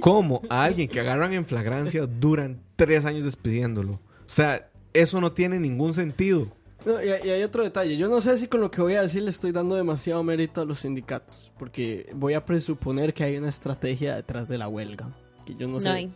[0.00, 3.94] ¿Cómo a alguien que agarran en flagrancia duran tres años despidiéndolo?
[3.94, 6.48] O sea, eso no tiene ningún sentido.
[6.84, 7.96] No, y, y hay otro detalle.
[7.96, 10.60] Yo no sé si con lo que voy a decir le estoy dando demasiado mérito
[10.60, 11.52] a los sindicatos.
[11.58, 15.10] Porque voy a presuponer que hay una estrategia detrás de la huelga.
[15.44, 15.88] Que yo no sé.
[15.88, 16.12] No hay.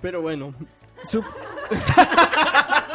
[0.00, 0.54] Pero bueno.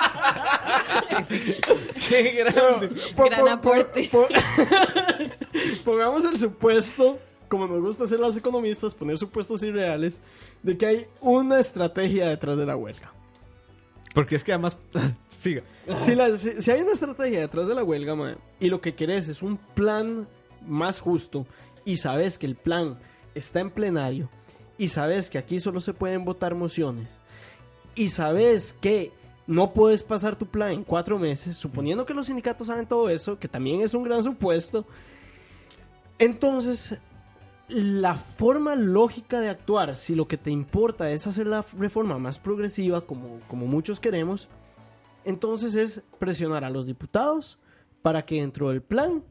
[2.09, 2.89] ¡Qué grande!
[3.15, 4.09] po- Gran po- aporte.
[4.11, 4.27] po-
[5.85, 10.21] Pongamos el supuesto, como nos gusta hacer los economistas, poner supuestos irreales,
[10.63, 13.13] de que hay una estrategia detrás de la huelga.
[14.13, 14.77] Porque es que además...
[15.41, 15.63] Siga.
[16.05, 18.15] Si, la- si- si hay una estrategia detrás de la huelga,
[18.59, 20.27] y lo que querés es un plan
[20.67, 21.47] más justo,
[21.83, 22.99] y sabes que el plan
[23.33, 24.29] está en plenario,
[24.77, 27.21] y sabes que aquí solo se pueden votar mociones,
[27.95, 29.11] y sabes que
[29.51, 33.37] no puedes pasar tu plan en cuatro meses, suponiendo que los sindicatos saben todo eso,
[33.37, 34.85] que también es un gran supuesto,
[36.17, 36.99] entonces
[37.67, 42.39] la forma lógica de actuar, si lo que te importa es hacer la reforma más
[42.39, 44.47] progresiva, como, como muchos queremos,
[45.25, 47.59] entonces es presionar a los diputados
[48.01, 49.23] para que dentro del plan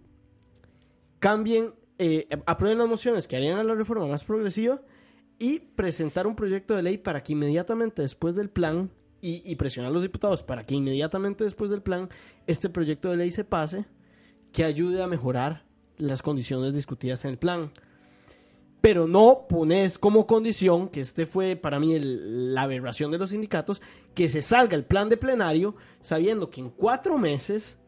[1.18, 4.80] cambien, eh, aprueben las mociones que harían a la reforma más progresiva
[5.38, 8.90] y presentar un proyecto de ley para que inmediatamente después del plan
[9.20, 12.08] y, y presionar a los diputados para que inmediatamente después del plan
[12.46, 13.86] este proyecto de ley se pase
[14.52, 15.64] que ayude a mejorar
[15.96, 17.72] las condiciones discutidas en el plan.
[18.80, 23.82] Pero no pones como condición, que este fue para mí la aberración de los sindicatos,
[24.14, 27.78] que se salga el plan de plenario sabiendo que en cuatro meses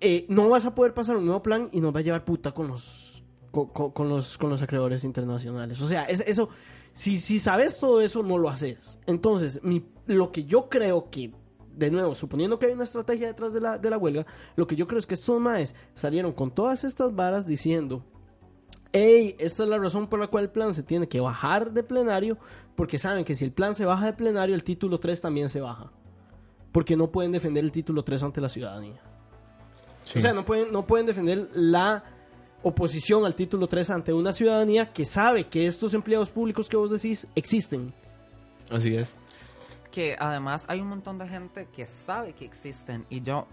[0.00, 2.52] eh, no vas a poder pasar un nuevo plan y nos va a llevar puta
[2.52, 3.24] con los,
[3.56, 5.80] con, con- con los, con los acreedores internacionales.
[5.80, 6.48] O sea, es- eso,
[6.92, 8.98] si, si sabes todo eso, no lo haces.
[9.06, 11.32] Entonces, mi- lo que yo creo que,
[11.74, 14.26] de nuevo, suponiendo que hay una estrategia detrás de la, de la huelga,
[14.56, 18.04] lo que yo creo es que estos maes salieron con todas estas varas diciendo
[18.92, 21.82] Ey, esta es la razón por la cual el plan se tiene que bajar de
[21.82, 22.38] plenario,
[22.76, 25.60] porque saben que si el plan se baja de plenario, el título 3 también se
[25.60, 25.92] baja.
[26.72, 29.02] Porque no pueden defender el título 3 ante la ciudadanía.
[30.16, 32.04] O sea, no pueden, no pueden defender la
[32.68, 36.90] oposición al título 3 ante una ciudadanía que sabe que estos empleados públicos que vos
[36.90, 37.92] decís existen.
[38.72, 39.16] Así es.
[39.92, 43.46] Que además hay un montón de gente que sabe que existen y yo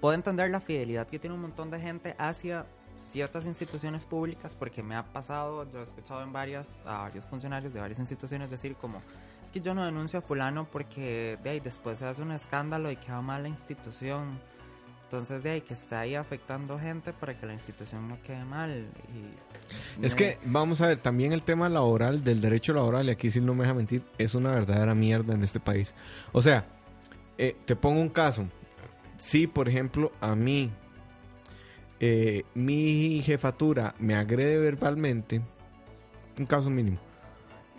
[0.00, 2.64] puedo entender la fidelidad que tiene un montón de gente hacia
[3.12, 7.74] ciertas instituciones públicas porque me ha pasado, yo he escuchado en varias, a varios funcionarios
[7.74, 9.02] de varias instituciones decir como,
[9.42, 12.90] es que yo no denuncio a fulano porque de ahí después se hace un escándalo
[12.90, 14.40] y queda mal la institución.
[15.08, 18.86] Entonces de ahí que está ahí afectando gente para que la institución no quede mal.
[20.00, 23.12] Y Es me- que, vamos a ver, también el tema laboral, del derecho laboral, y
[23.12, 25.94] aquí sí no me deja mentir, es una verdadera mierda en este país.
[26.32, 26.66] O sea,
[27.38, 28.46] eh, te pongo un caso.
[29.16, 30.70] Si, por ejemplo, a mí,
[32.00, 35.40] eh, mi jefatura me agrede verbalmente,
[36.38, 36.98] un caso mínimo,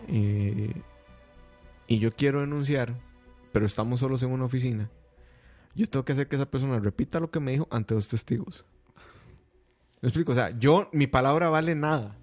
[0.08, 0.74] eh,
[1.88, 2.96] y yo quiero denunciar,
[3.54, 4.90] pero estamos solos en una oficina,
[5.80, 8.66] yo tengo que hacer que esa persona repita lo que me dijo ante dos testigos.
[10.02, 10.34] ¿Me explico?
[10.34, 12.18] O sea, yo, mi palabra vale nada.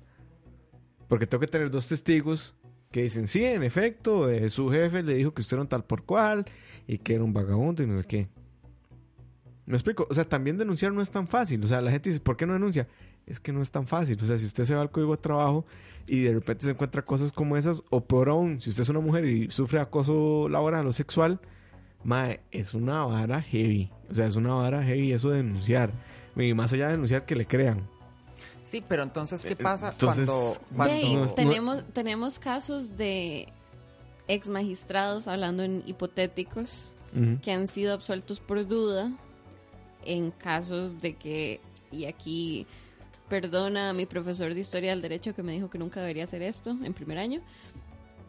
[1.09, 2.55] Porque tengo que tener dos testigos
[2.91, 5.85] que dicen, sí, en efecto, eh, su jefe le dijo que usted era un tal
[5.85, 6.45] por cual
[6.87, 8.29] y que era un vagabundo y no sé qué.
[9.67, 10.07] ¿Me explico?
[10.09, 11.63] O sea, también denunciar no es tan fácil.
[11.65, 12.89] O sea, la gente dice, ¿por qué no denuncia?
[13.27, 14.17] Es que no es tan fácil.
[14.21, 15.67] O sea, si usted se va al código de trabajo
[16.07, 19.01] y de repente se encuentra cosas como esas, o peor aún, si usted es una
[19.01, 21.41] mujer y sufre acoso laboral o sexual,
[22.07, 23.91] mae, es una vara heavy.
[24.11, 25.91] O sea, es una vara heavy eso de denunciar.
[26.37, 27.87] Y más allá de denunciar, que le crean.
[28.65, 30.55] Sí, pero entonces, ¿qué Eh, pasa entonces, cuando...
[30.77, 33.49] Cuando ahí, no tenemos, tenemos casos de
[34.29, 36.95] ex magistrados, hablando en hipotéticos,
[37.43, 39.11] que han sido absueltos por duda
[40.05, 42.67] en casos de que, y aquí
[43.31, 46.43] perdona a mi profesor de historia del derecho que me dijo que nunca debería hacer
[46.43, 47.41] esto en primer año,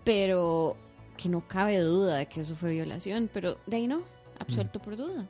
[0.05, 0.78] pero
[1.18, 4.03] que no cabe duda de que eso fue violación, pero de ahí no,
[4.39, 5.28] absuelto por duda.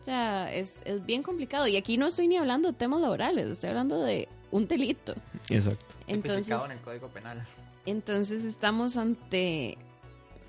[0.00, 1.68] O sea, es, es bien complicado.
[1.68, 5.14] Y aquí no estoy ni hablando de temas laborales, estoy hablando de un delito.
[5.48, 5.94] Exacto.
[6.06, 7.46] Entonces, en el Código Penal.
[7.86, 9.78] entonces estamos ante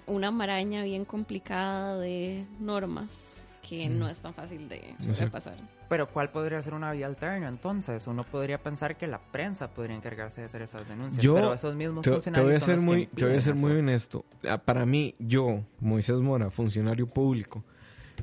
[0.07, 5.13] una maraña bien complicada de normas que no es tan fácil de Exacto.
[5.13, 5.57] sobrepasar.
[5.89, 8.07] Pero ¿cuál podría ser una vía alterna entonces?
[8.07, 11.75] Uno podría pensar que la prensa podría encargarse de hacer esas denuncias, Yo pero esos
[11.75, 14.25] mismos Te, te funcionarios voy a ser muy, te voy a ser muy honesto.
[14.49, 17.63] Ah, Para mí, yo, Moisés Mora, funcionario público,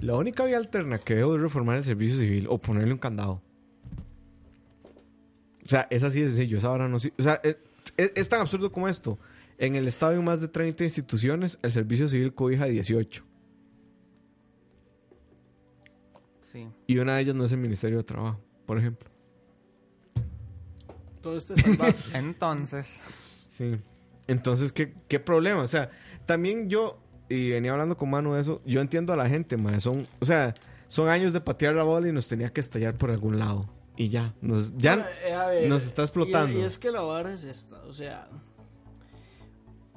[0.01, 3.43] la única vía alterna que veo es reformar el servicio civil o ponerle un candado.
[5.65, 6.59] O sea, es así de sencillo.
[6.59, 7.57] Esa hora no O sea, es,
[7.97, 9.19] es- es tan absurdo como esto.
[9.59, 13.25] En el estado hay más de 30 instituciones, el servicio civil cobija 18.
[16.51, 16.69] Sí.
[16.87, 19.09] Y una de ellas no es el Ministerio de Trabajo, por ejemplo.
[21.21, 22.17] Todo este salvazo.
[22.19, 22.89] Entonces,
[23.49, 23.73] Sí.
[24.27, 25.61] Entonces, ¿qué, qué problema?
[25.63, 25.91] O sea,
[26.25, 26.99] también yo,
[27.29, 30.25] y venía hablando con Manu de eso, yo entiendo a la gente, mae, son, o
[30.25, 30.55] sea,
[30.89, 33.69] son años de patear la bola y nos tenía que estallar por algún lado.
[33.97, 36.59] Y ya, nos, ya Eh, ver, nos está explotando.
[36.59, 38.29] Y, y es que la vara es esta, o sea...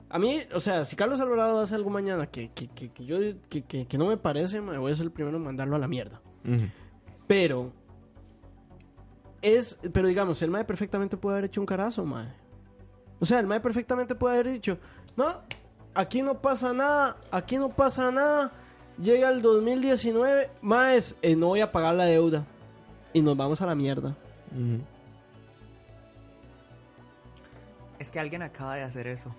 [0.10, 3.18] A mí, o sea, si Carlos Alvarado hace algo mañana que, que, que, que yo,
[3.49, 5.80] que, que, que no me parece, me voy a ser el primero en mandarlo a
[5.80, 6.22] la mierda.
[7.28, 7.72] Pero...
[9.41, 12.32] Es, pero digamos, el Mae perfectamente puede haber hecho un carazo, Mae.
[13.20, 14.78] O sea, el Mae perfectamente puede haber dicho,
[15.18, 15.41] no,
[15.94, 18.52] aquí no pasa nada, aquí no pasa nada.
[19.02, 22.46] Llega el 2019, Maes, eh, no voy a pagar la deuda.
[23.12, 24.16] Y nos vamos a la mierda.
[28.00, 29.34] Es que alguien acaba de hacer eso.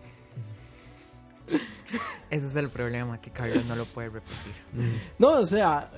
[2.31, 4.55] Ese es el problema, que Carlos no lo puede repetir.
[5.19, 5.91] No, o sea,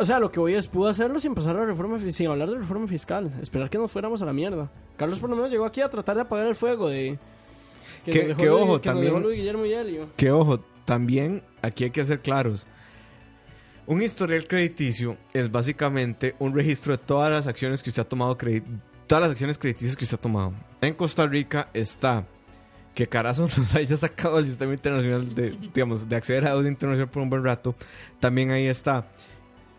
[0.00, 2.56] o sea, lo que voy es pudo hacerlo sin pasar la reforma, sin hablar de
[2.58, 4.70] reforma fiscal, esperar que nos fuéramos a la mierda.
[4.96, 7.18] Carlos por lo menos llegó aquí a tratar de apagar el fuego de
[8.04, 10.08] Que- dejó que Luis- ojo, que nos también- Luis Guillermo y Helio.
[10.16, 12.66] Que ojo, también aquí hay que ser claros.
[13.86, 18.36] Un historial crediticio es básicamente un registro de todas las acciones que usted ha tomado,
[19.06, 20.52] todas las acciones crediticias que usted ha tomado.
[20.80, 22.26] En Costa Rica está
[22.94, 27.10] que Carazo nos haya sacado del sistema internacional de, digamos, de acceder a deuda internacional
[27.10, 27.74] por un buen rato.
[28.20, 29.06] También ahí está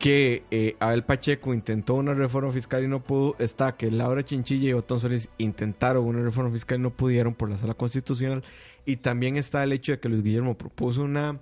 [0.01, 3.35] que eh, Abel Pacheco intentó una reforma fiscal y no pudo.
[3.37, 7.51] Está que Laura Chinchilla y Otón Solís intentaron una reforma fiscal y no pudieron por
[7.51, 8.43] la sala constitucional.
[8.83, 11.39] Y también está el hecho de que Luis Guillermo propuso una,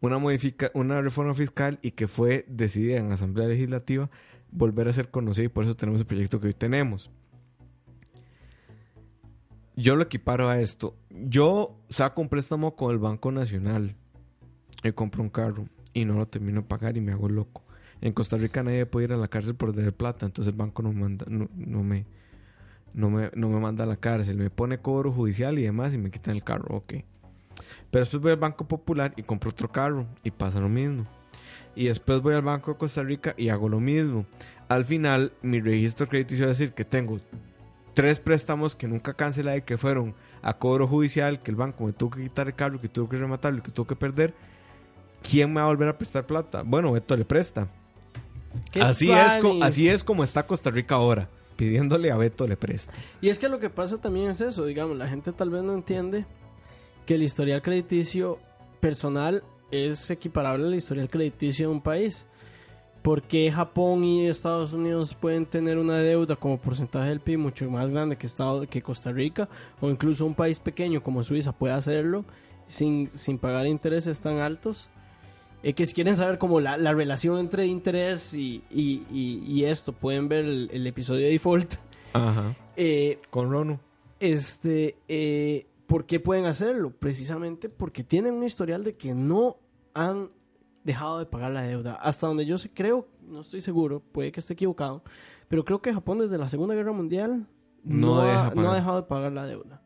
[0.00, 4.08] una, modifica, una reforma fiscal y que fue decidida en la Asamblea Legislativa
[4.52, 7.10] volver a ser conocida y por eso tenemos el proyecto que hoy tenemos.
[9.74, 10.94] Yo lo equiparo a esto.
[11.10, 13.96] Yo saco un préstamo con el Banco Nacional
[14.84, 17.64] y compro un carro y no lo termino de pagar y me hago loco.
[18.00, 20.82] En Costa Rica nadie puede ir a la cárcel por deber plata, entonces el banco
[20.82, 21.48] no, manda, no,
[21.82, 22.06] me,
[22.94, 24.36] no, me, no me manda a la cárcel.
[24.36, 26.94] Me pone cobro judicial y demás y me quitan el carro, ok.
[27.90, 31.06] Pero después voy al Banco Popular y compro otro carro y pasa lo mismo.
[31.74, 34.26] Y después voy al Banco de Costa Rica y hago lo mismo.
[34.68, 37.18] Al final, mi registro crediticio va a decir que tengo
[37.94, 42.10] tres préstamos que nunca cancelé, que fueron a cobro judicial, que el banco me tuvo
[42.10, 44.34] que quitar el carro, que tuvo que rematarlo, que tuvo que perder.
[45.22, 46.62] ¿Quién me va a volver a prestar plata?
[46.62, 47.68] Bueno, Beto le presta.
[48.70, 52.92] ¿Qué Así es, así es como está Costa Rica ahora, pidiéndole a Beto le presta.
[53.20, 55.74] Y es que lo que pasa también es eso, digamos, la gente tal vez no
[55.74, 56.26] entiende
[57.06, 58.38] que el historial crediticio
[58.80, 62.26] personal es equiparable al historial crediticio de un país.
[63.02, 67.70] ¿Por qué Japón y Estados Unidos pueden tener una deuda como porcentaje del PIB mucho
[67.70, 69.48] más grande que, Estado, que Costa Rica?
[69.80, 72.24] O incluso un país pequeño como Suiza puede hacerlo
[72.66, 74.90] sin, sin pagar intereses tan altos.
[75.62, 79.64] Eh, que si quieren saber como la, la relación entre interés y, y- y- y
[79.64, 81.74] esto, pueden ver el, el episodio de Default.
[82.12, 82.54] Ajá.
[82.76, 83.78] Eh, Con Ronu.
[84.20, 86.90] este, eh, ¿por qué pueden hacerlo?
[86.96, 89.56] Precisamente porque tienen un historial de que no
[89.94, 90.30] han
[90.84, 91.94] dejado de pagar la deuda.
[91.94, 95.02] Hasta donde yo sé, creo, no estoy seguro, puede que esté equivocado,
[95.48, 97.46] pero creo que Japón desde la Segunda Guerra Mundial
[97.84, 99.82] No no, deja ha, no ha dejado de pagar la deuda.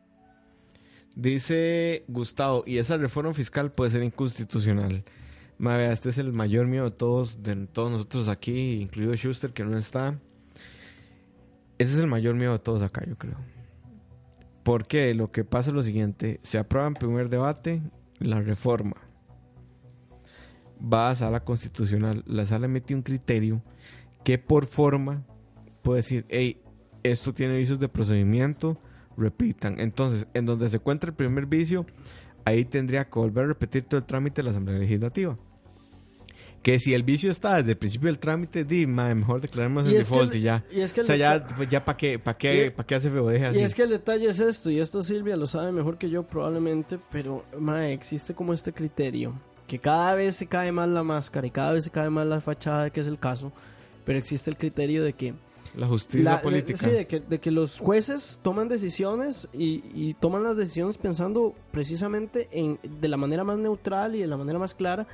[1.15, 5.03] Dice Gustavo, y esa reforma fiscal puede ser inconstitucional.
[5.63, 9.53] Ma, vea, este es el mayor miedo de todos, de todos nosotros aquí, incluido Schuster,
[9.53, 10.19] que no está.
[11.77, 13.37] Ese es el mayor miedo de todos acá, yo creo.
[14.63, 17.81] Porque lo que pasa es lo siguiente: se aprueba en primer debate
[18.19, 18.97] la reforma.
[20.81, 22.25] Va a sala constitucional.
[22.27, 23.63] La sala emite un criterio
[24.25, 25.25] que por forma
[25.81, 26.61] puede decir, hey,
[27.03, 28.77] esto tiene vicios de procedimiento,
[29.15, 29.79] repitan.
[29.79, 31.85] Entonces, en donde se encuentra el primer vicio,
[32.43, 35.37] ahí tendría que volver a repetir todo el trámite de la Asamblea Legislativa.
[36.63, 39.93] Que si el vicio está desde el principio del trámite, di, mae, mejor declaremos el
[39.93, 40.63] default el- y ya.
[40.71, 43.09] y es que o sea, ya, pues, ya para qué, para qué, para qué hace
[43.09, 43.59] febodeja Y así?
[43.61, 46.97] es que el detalle es esto, y esto Silvia lo sabe mejor que yo probablemente,
[47.11, 49.33] pero mae, existe como este criterio,
[49.67, 52.39] que cada vez se cae más la máscara y cada vez se cae más la
[52.39, 53.51] fachada, que es el caso,
[54.05, 55.33] pero existe el criterio de que
[55.75, 56.77] La justicia La- política.
[56.77, 61.55] Sí, de que, de que los jueces toman decisiones y, y toman las decisiones pensando
[61.71, 65.07] precisamente en, de la manera más neutral y de la manera más clara.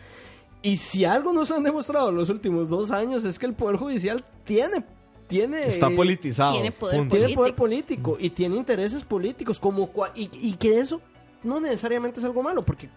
[0.61, 3.77] Y si algo nos han demostrado en los últimos dos años es que el Poder
[3.77, 4.83] Judicial tiene...
[5.27, 6.53] tiene Está eh, politizado.
[6.53, 7.07] tiene poder.
[7.09, 8.17] Tiene poder político.
[8.19, 11.01] y tiene intereses políticos como cua- y, y que eso
[11.43, 12.89] no necesariamente es algo malo porque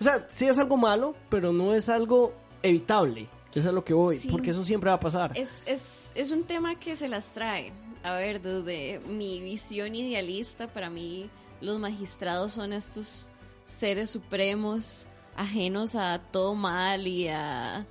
[0.00, 2.32] o sea sí es algo malo pero no es algo
[2.62, 4.28] evitable eso es a lo que voy Sí.
[4.30, 7.72] porque eso siempre va a pasar Es, es, es un tema que se las trae.
[8.02, 11.28] A ver, desde mi visión idealista, para mí
[11.60, 13.30] los magistrados son estos
[13.66, 17.86] seres supremos, ajenos a todo mal y a...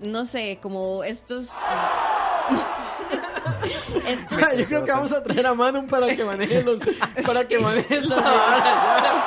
[0.00, 1.52] No sé, como estos...
[4.06, 4.38] estos...
[4.56, 6.80] Yo creo que vamos a traer a Manu para que maneje los,
[7.26, 9.22] para que maneje vara,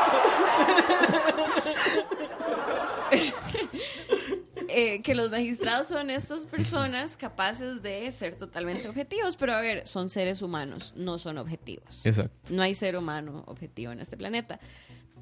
[4.70, 9.86] eh, que los magistrados son estas personas capaces de ser totalmente objetivos, pero a ver,
[9.86, 12.06] son seres humanos, no son objetivos.
[12.06, 12.54] Exacto.
[12.54, 14.60] No hay ser humano objetivo en este planeta.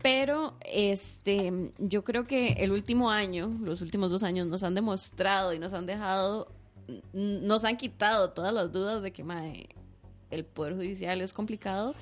[0.02, 5.54] Pero este, yo creo que el último año, los últimos dos años, nos han demostrado
[5.54, 6.52] y nos han dejado,
[7.14, 9.24] nos han quitado todas las dudas de que
[10.32, 11.96] el poder judicial es complicado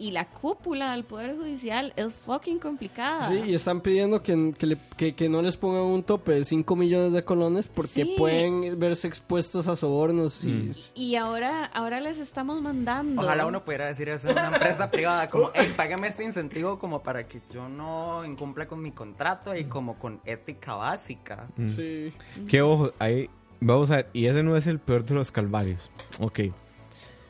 [0.00, 3.28] y la cúpula del poder judicial es fucking complicada.
[3.28, 6.44] Sí, y están pidiendo que, que, le- que- que no les pongan un tope de
[6.44, 8.14] 5 millones de colones porque Sí.
[8.16, 10.70] pueden verse expuestos a sobornos y...
[10.94, 13.22] Y ahora, ahora les estamos mandando.
[13.22, 17.02] Ojalá uno pudiera decir eso en una empresa privada, como, hey, págame este incentivo como
[17.02, 21.48] para que yo no incumpla con mi contrato y como con ética básica.
[21.74, 22.12] Sí.
[22.48, 23.28] Que ojo, ahí
[23.60, 25.80] vamos a ver, y ese no es el peor de los calvarios.
[26.20, 26.38] Ok.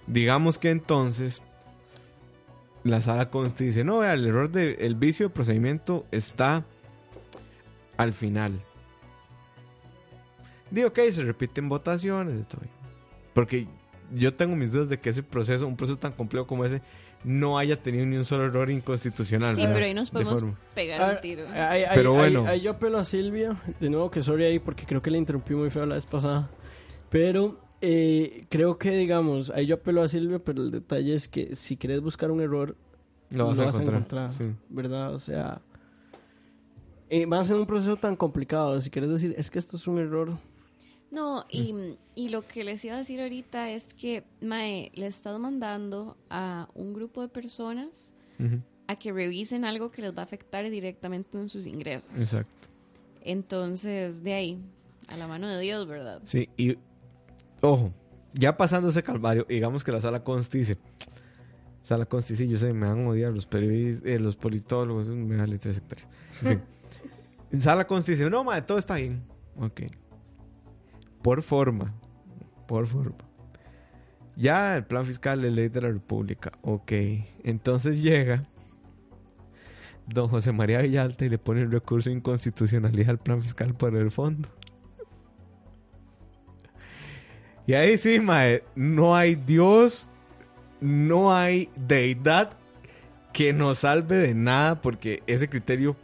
[0.06, 1.42] Digamos que entonces
[2.88, 6.64] la sala consta y dice, no, vea, el error del vicio de procedimiento está
[7.96, 8.60] al final.
[10.70, 12.60] Digo, ok, se repiten votaciones, de todo.
[13.32, 13.66] Porque
[14.14, 16.82] yo tengo mis dudas de que ese proceso, un proceso tan complejo como ese,
[17.24, 19.54] no haya tenido ni un solo error inconstitucional.
[19.56, 19.74] Sí, ¿verdad?
[19.74, 21.48] pero ahí nos De podemos pegar Ah, un tiro.
[21.48, 22.44] ahí- ahí- Pero bueno.
[22.46, 25.54] ahí yo apelo a Silvia, de nuevo que sorry ahí porque creo que le interrumpí
[25.54, 26.48] muy feo la vez pasada.
[27.10, 31.54] Pero eh, creo que, digamos, ahí yo apelo a Silvia, pero el detalle es que
[31.54, 32.76] si quieres buscar un error,
[33.30, 34.32] Lo vas, a, encontrar.
[34.32, 34.52] Sí.
[34.68, 35.14] ¿verdad?
[35.14, 35.60] O sea,
[37.08, 38.80] eh, va a ser un proceso tan complicado.
[38.80, 40.36] Si quieres decir, es que esto es un error.
[41.10, 45.38] No, y, y lo que les iba a decir ahorita es que, Mae, le estás
[45.38, 48.12] mandando a un grupo de personas
[48.86, 52.10] a que revisen algo que les va a afectar directamente en sus ingresos.
[52.16, 52.68] Exacto.
[53.22, 54.58] Entonces, de ahí,
[55.08, 56.20] a la mano de Dios, ¿verdad?
[56.24, 56.76] Sí, y
[57.60, 57.92] ojo,
[58.32, 60.78] ya pasando ese calvario, digamos que la sala consti dice,
[61.82, 65.36] sala consti, sí, yo sé, me van a odiar los periodistas, eh, los politólogos, me
[65.36, 66.08] vale tres hectáreas.
[66.42, 67.60] En fin.
[67.60, 69.22] sala consti dice, no, madre, todo está bien.
[69.58, 69.82] Ok.
[71.22, 71.94] Por forma,
[72.66, 73.16] por forma.
[74.36, 76.52] Ya el plan fiscal es ley de la República.
[76.62, 76.92] Ok.
[77.42, 78.46] Entonces llega
[80.06, 83.96] don José María Villalta y le pone el recurso de inconstitucionalidad al plan fiscal por
[83.96, 84.48] el fondo.
[87.68, 90.08] Y ahí sí, mae, no hay Dios,
[90.80, 92.56] no hay deidad
[93.34, 95.94] que nos salve de nada porque ese criterio,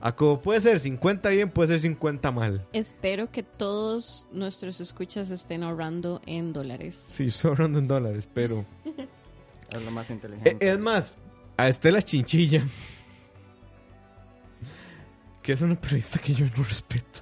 [0.00, 2.64] a como puede ser 50 bien, puede ser 50 mal.
[2.72, 7.08] Espero que todos nuestros escuchas estén ahorrando en dólares.
[7.10, 8.64] Sí, yo estoy hablando en dólares, pero...
[9.72, 10.56] Es lo más inteligente.
[10.60, 11.16] Es más,
[11.56, 12.64] a Estela Chinchilla,
[15.42, 17.20] que es una periodista que yo no respeto,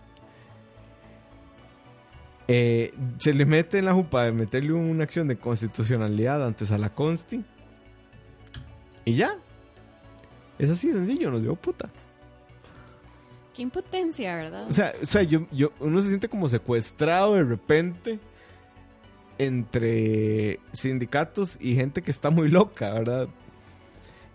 [2.51, 6.79] eh, se le mete en la jupa de meterle una acción de constitucionalidad antes a
[6.79, 7.45] la Consti
[9.05, 9.37] y ya.
[10.59, 11.91] Es así de sencillo, nos dio puta.
[13.55, 14.67] Qué impotencia, ¿verdad?
[14.67, 18.19] O sea, o sea yo, yo, uno se siente como secuestrado de repente
[19.37, 23.29] entre sindicatos y gente que está muy loca, ¿verdad?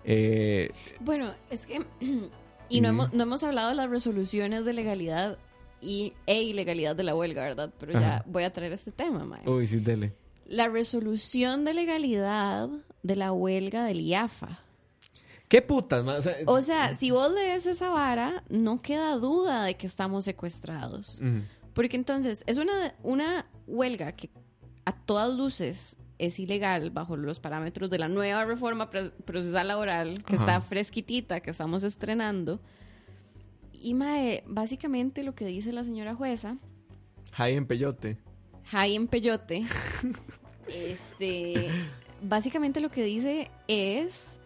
[0.04, 1.84] Eh, Bueno, es que.
[2.70, 5.38] Y no, hemos, no hemos hablado de las resoluciones de legalidad
[5.84, 7.72] y, e ilegalidad de la huelga, ¿verdad?
[7.80, 9.48] Pero ya voy a traer este tema, Mae.
[9.48, 10.14] uy, sí, dele.
[10.48, 12.70] La resolución de legalidad
[13.02, 14.60] de la huelga del IAFA.
[15.48, 16.04] ¿Qué putas?
[16.06, 20.26] O sea, O sea, si vos lees esa vara, no queda duda de que estamos
[20.26, 21.22] secuestrados.
[21.74, 24.30] Porque entonces es una, una huelga que
[24.86, 30.24] a todas luces es ilegal bajo los parámetros de la nueva reforma pro- procesal laboral
[30.24, 32.60] que está fresquitita, que estamos estrenando.
[33.84, 36.58] Y mae, básicamente lo que dice la señora jueza,
[37.34, 38.18] Jai en peyote.
[38.64, 39.66] Jai en Peyote,
[40.68, 41.70] este,
[42.22, 44.40] básicamente lo que dice es,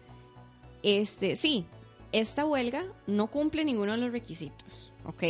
[0.82, 1.66] este, sí,
[2.10, 5.22] esta huelga no cumple ninguno de los requisitos, ok,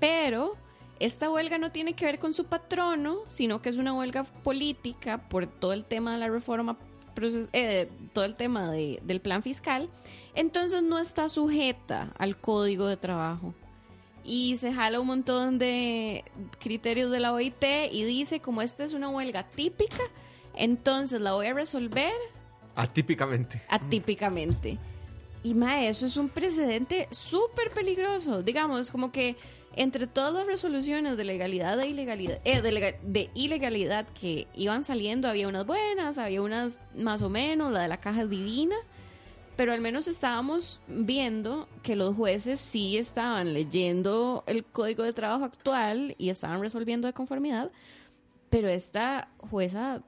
[0.00, 0.56] pero
[0.98, 5.28] esta huelga no tiene que ver con su patrono, sino que es una huelga política
[5.28, 6.78] por todo el tema de la reforma,
[7.18, 9.88] proces- eh, todo el tema de- del plan fiscal,
[10.34, 13.54] entonces no está sujeta al código de trabajo
[14.24, 16.24] y se jala un montón de
[16.60, 20.02] criterios de la OIT y dice como esta es una huelga típica,
[20.54, 22.12] entonces la voy a resolver
[22.74, 23.60] Atípicamente.
[23.68, 24.78] atípicamente.
[25.42, 28.42] Y mae, eso es un precedente súper peligroso.
[28.42, 29.36] Digamos, como que
[29.78, 34.82] entre todas las resoluciones de legalidad e ilegalidad, eh, de, lega- de ilegalidad que iban
[34.84, 38.76] saliendo, había unas buenas, había unas más o menos, la de la caja divina,
[39.56, 45.44] pero al menos estábamos viendo que los jueces sí estaban leyendo el código de trabajo
[45.44, 47.70] actual y estaban resolviendo de conformidad,
[48.50, 50.02] pero esta jueza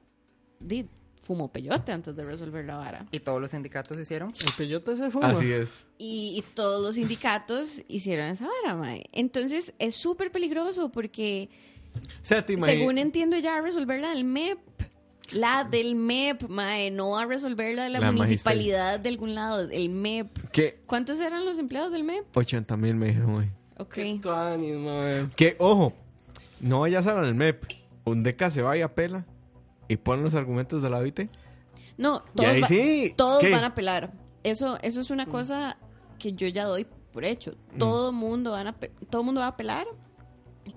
[1.21, 3.05] fumó peyote antes de resolver la vara.
[3.11, 4.29] Y todos los sindicatos hicieron.
[4.29, 5.29] El peyote se fuma.
[5.29, 5.85] Así es.
[5.97, 9.05] Y, y todos los sindicatos hicieron esa vara, mae.
[9.13, 11.49] Entonces es súper peligroso porque,
[11.95, 12.79] O sea, te imaginas.
[12.79, 14.57] según entiendo, ya va a resolver la del MEP.
[15.31, 19.35] La del MEP, mae, no va a resolver la de la, La municipalidad de algún
[19.35, 20.49] lado, el MEP.
[20.51, 22.35] Que ¿Cuántos eran los empleados del MEP?
[22.35, 23.49] 80 mil me dijeron hoy.
[23.77, 23.97] Ok.
[24.21, 25.27] Tuanis, mae.
[25.35, 25.93] Que, ojo,
[26.59, 27.63] no vayas a la del MEP.
[28.03, 29.23] Un deca se va y apela
[29.91, 31.29] y pone los argumentos de la OIT.
[31.97, 33.51] No, todos, ahí va- sí, todos ¿qué?
[33.51, 34.13] van a apelar.
[34.43, 35.77] Eso, eso es una cosa
[36.17, 37.55] que yo ya doy por hecho.
[37.77, 38.75] Todo mundo van a
[39.09, 39.85] todo mundo va a apelar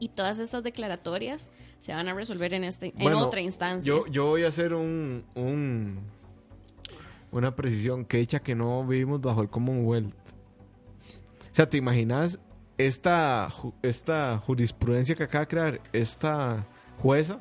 [0.01, 1.51] y todas estas declaratorias
[1.81, 3.89] se van a resolver en este en Bueno, otra instancia.
[3.89, 6.01] Yo, yo voy a hacer un, un
[7.31, 10.12] una precisión que dicha que no vivimos bajo el Commonwealth.
[10.12, 12.41] O sea, ¿te imaginas
[12.79, 13.49] esta,
[13.83, 16.67] esta jurisprudencia que acaba de crear esta
[16.99, 17.39] jueza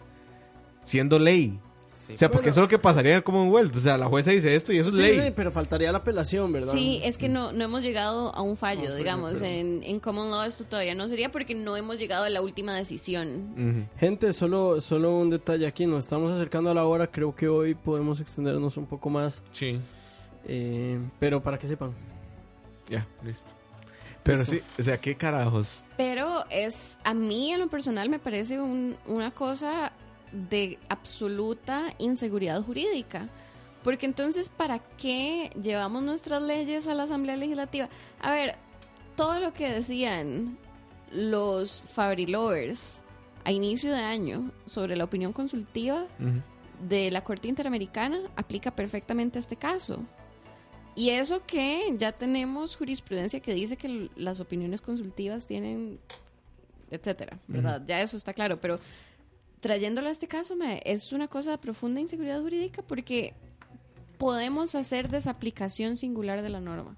[0.83, 1.59] siendo ley?
[2.05, 2.15] Sí.
[2.15, 2.51] O sea, porque Bueno.
[2.51, 3.73] eso es lo que pasaría en el Commonwealth.
[3.77, 5.19] O sea, la jueza dice esto y eso es Sí, ley.
[5.21, 6.73] sí, pero faltaría la apelación, ¿verdad?
[6.73, 9.35] Sí, es que no, no hemos llegado a un fallo, No, digamos.
[9.35, 12.41] pero- En, en Common Law esto todavía no sería porque no hemos llegado a la
[12.41, 13.87] última decisión.
[13.97, 15.85] Gente, solo, solo un detalle aquí.
[15.85, 17.07] Nos estamos acercando a la hora.
[17.07, 19.41] Creo que hoy podemos extendernos un poco más.
[19.53, 19.79] Sí.
[20.45, 21.91] eh, pero para que sepan.
[22.89, 23.49] Ya, listo.
[24.23, 24.55] Pero Listo.
[24.55, 25.83] sí, o sea, ¿qué carajos?
[25.95, 29.93] Pero es, a mí en lo personal me parece un- una cosa
[30.33, 33.29] de absoluta inseguridad jurídica.
[33.83, 37.89] Porque entonces, ¿para qué llevamos nuestras leyes a la Asamblea Legislativa?
[38.19, 38.55] A ver,
[39.15, 40.57] todo lo que decían
[41.11, 43.01] los Fabrilovers
[43.43, 46.05] a inicio de año sobre la opinión consultiva
[46.87, 49.99] de la Corte Interamericana aplica perfectamente a este caso.
[50.95, 55.99] Y eso que ya tenemos jurisprudencia que dice que las opiniones consultivas tienen,
[56.91, 57.83] etcétera, ¿verdad?
[57.85, 58.79] Ya eso está claro, pero
[59.63, 63.33] trayéndolo a este caso me, es una cosa de profunda inseguridad jurídica porque
[64.17, 66.97] podemos hacer desaplicación singular de la norma.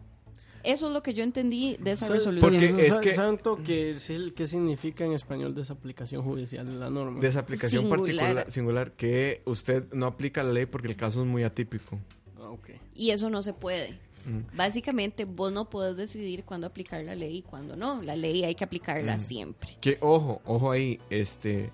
[0.64, 2.52] Eso es lo que yo entendí de esa ¿Sabes- resolución.
[2.52, 3.96] Porque es que- Santo, que,
[4.36, 7.20] ¿qué significa en español desaplicación judicial de la norma?
[7.20, 8.00] Desaplicación Singular.
[8.00, 12.00] particular, singular, que usted no aplica la ley porque el caso es muy atípico.
[12.40, 12.70] Ah, ok.
[12.96, 13.92] Y eso no se puede.
[14.26, 14.58] Mm.
[14.58, 18.02] Básicamente, vos no puedes decidir cuándo aplicar la ley y cuándo no.
[18.02, 19.20] La ley hay que aplicarla Mm.
[19.20, 19.78] siempre.
[19.80, 21.70] Que, ojo, ojo ahí, este...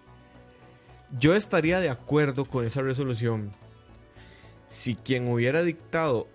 [1.19, 3.51] Yo estaría de acuerdo con esa resolución
[4.65, 6.27] si quien hubiera dictado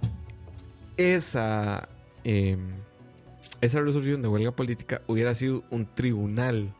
[0.97, 1.89] esa,
[2.24, 2.59] eh,
[3.61, 6.74] esa resolución de huelga política hubiera sido un tribunal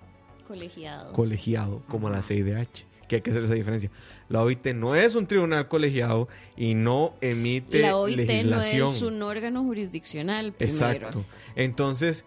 [0.47, 1.13] Colegiado.
[1.13, 2.87] colegiado como la CIDH.
[3.09, 3.89] Que hay que hacer esa diferencia.
[4.29, 8.81] La OIT no es un tribunal colegiado y no emite la OIT legislación.
[8.81, 10.53] no es un órgano jurisdiccional.
[10.53, 10.91] Primero.
[10.91, 11.25] Exacto.
[11.55, 12.25] Entonces,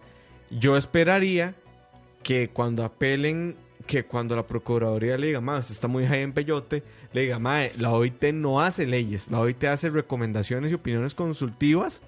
[0.50, 1.54] yo esperaría
[2.22, 3.56] que cuando apelen,
[3.90, 7.72] que cuando la Procuraduría le diga, más está muy high en peyote, le diga, mae,
[7.78, 12.00] la OIT no hace leyes, la OIT hace recomendaciones y opiniones consultivas.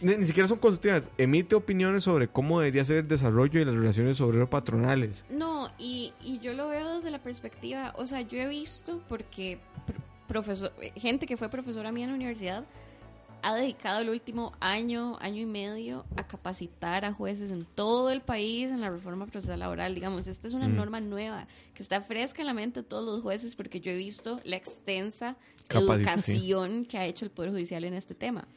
[0.00, 3.74] Ni, ni siquiera son consultivas, emite opiniones sobre cómo debería ser el desarrollo y las
[3.74, 5.24] relaciones obrero-patronales.
[5.30, 9.58] No, y, y yo lo veo desde la perspectiva, o sea, yo he visto porque
[9.86, 12.64] pr- profesor, eh, gente que fue profesora mía en la universidad
[13.48, 18.20] ha dedicado el último año, año y medio a capacitar a jueces en todo el
[18.20, 19.94] país en la reforma procesal laboral.
[19.94, 20.74] Digamos, esta es una Mm.
[20.76, 23.96] norma nueva que está fresca en la mente de todos los jueces porque yo he
[23.96, 25.36] visto la extensa
[25.68, 28.48] Capacita- educación que ha hecho el Poder Judicial en este tema.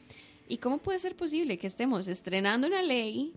[0.48, 3.32] ¿Y cómo puede ser posible que estemos estrenando una ley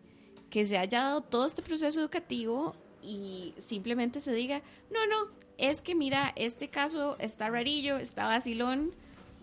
[0.49, 5.81] que se haya dado todo este proceso educativo y simplemente se diga, no, no, es
[5.81, 8.91] que mira, este caso está rarillo, está vacilón,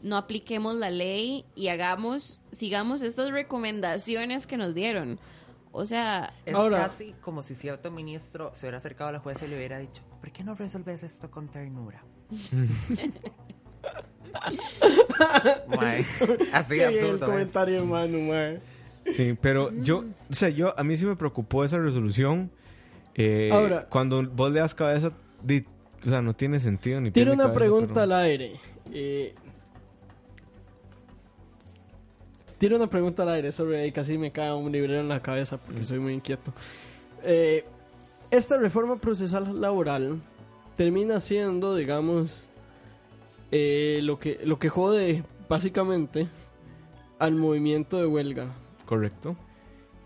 [0.03, 5.19] no apliquemos la ley y hagamos, sigamos estas recomendaciones que nos dieron.
[5.73, 9.45] O sea, Es Ahora- casi como si cierto ministro se hubiera acercado a la jueza
[9.47, 12.03] y le hubiera dicho, ¿por qué no resolves esto con ternura?
[15.69, 16.05] Mae,
[16.53, 17.27] así Qué el absurdo.
[17.27, 17.31] es.
[17.31, 18.61] comentario, mae.
[19.07, 22.51] Sí, pero yo, o sea, yo, a mí sí me preocupó esa resolución.
[23.15, 25.65] eh, Ahora- cuando vos le das cabeza, di-
[26.05, 28.61] o sea, no tiene sentido ni Tiene una cabeza, pregunta pero- al aire.
[28.93, 29.35] Eh,
[32.61, 35.57] tiene una pregunta al aire sobre ahí casi me cae un librero en la cabeza
[35.57, 35.61] Mm.
[35.65, 36.53] porque soy muy inquieto.
[37.25, 37.65] Eh,
[38.31, 40.21] esta reforma procesal laboral
[40.77, 42.47] termina siendo, digamos,
[43.51, 46.29] eh, lo que lo que jode básicamente
[47.19, 48.47] al movimiento de huelga.
[48.87, 49.37] Correcto.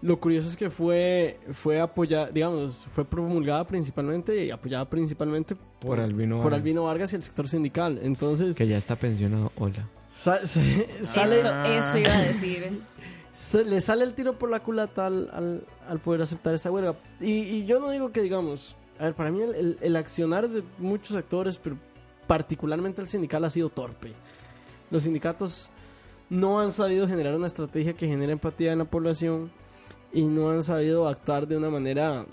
[0.01, 5.99] Lo curioso es que fue fue apoyada, digamos, fue promulgada principalmente y apoyada principalmente Por
[6.01, 6.61] Albino por Vargas.
[6.61, 7.99] Albino Vargas y el sector sindical.
[8.03, 9.51] Entonces, Que ya está pensionado.
[9.57, 9.89] Hola.
[10.25, 12.83] Sa- se- sale, eso, eso iba a decir.
[13.31, 16.95] se- le sale el tiro por la culata al, al, al poder aceptar esta huelga.
[17.21, 20.49] Y, y yo no digo que, digamos, a ver, para mí el, el- el accionar
[20.49, 21.77] de muchos sectores, pero
[22.27, 24.13] particularmente el sindical, ha sido torpe.
[24.91, 25.69] Los sindicatos
[26.31, 29.51] no han sabido generar una estrategia que genere empatía en la población
[30.13, 32.25] y no han sabido actuar de una manera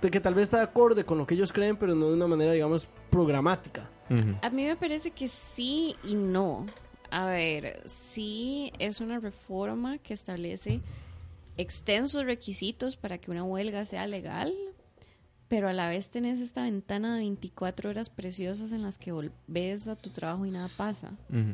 [0.00, 2.14] de que tal vez está de acorde con lo que ellos creen, pero no de
[2.14, 3.88] una manera, digamos, programática.
[4.10, 4.36] Ujú.
[4.42, 6.66] A mí me parece que sí y no.
[7.14, 10.80] A ver, sí es una reforma que establece
[11.56, 14.52] extensos requisitos para que una huelga sea legal,
[15.46, 19.86] pero a la vez tenés esta ventana de 24 horas preciosas en las que volvés
[19.86, 21.12] a tu trabajo y nada pasa.
[21.30, 21.52] Ujú.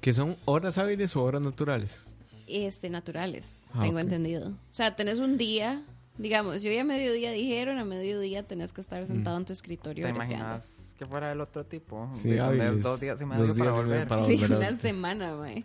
[0.00, 2.00] ¿Que son horas hábiles o horas naturales?
[2.46, 4.50] Este, naturales, Ah, tengo entendido.
[4.50, 5.82] O sea, tenés un día,
[6.16, 10.04] digamos, si hoy a mediodía dijeron, a mediodía tenés que estar sentado en tu escritorio.
[10.04, 10.64] ¿Te imaginas
[11.04, 12.08] que fuera del otro tipo?
[12.12, 12.82] Sí, hábiles.
[12.82, 14.08] dos días y Dos medio para días medio volver.
[14.08, 15.64] para- Sí, volver a- una semana, mae.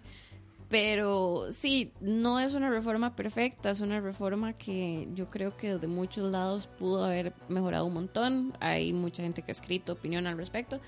[0.70, 5.88] Pero sí, no es una reforma perfecta, es una reforma que yo creo que de
[5.88, 8.54] muchos lados pudo haber mejorado un montón.
[8.60, 10.82] Hay mucha gente que ha escrito opinión al respecto.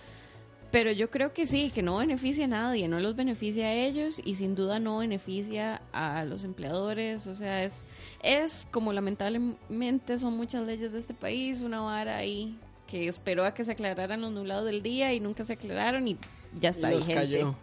[0.71, 4.21] Pero yo creo que sí, que no beneficia a nadie, no los beneficia a ellos
[4.23, 7.25] y sin duda no beneficia a los empleadores.
[7.25, 7.87] O sea, es,
[8.21, 12.55] es como lamentablemente son muchas leyes de este país, una vara ahí
[12.89, 16.17] que esperó a que se aclararan los nublados del día y nunca se aclararon y
[16.59, 17.39] ya está Y los vigente.
[17.39, 17.55] cayó.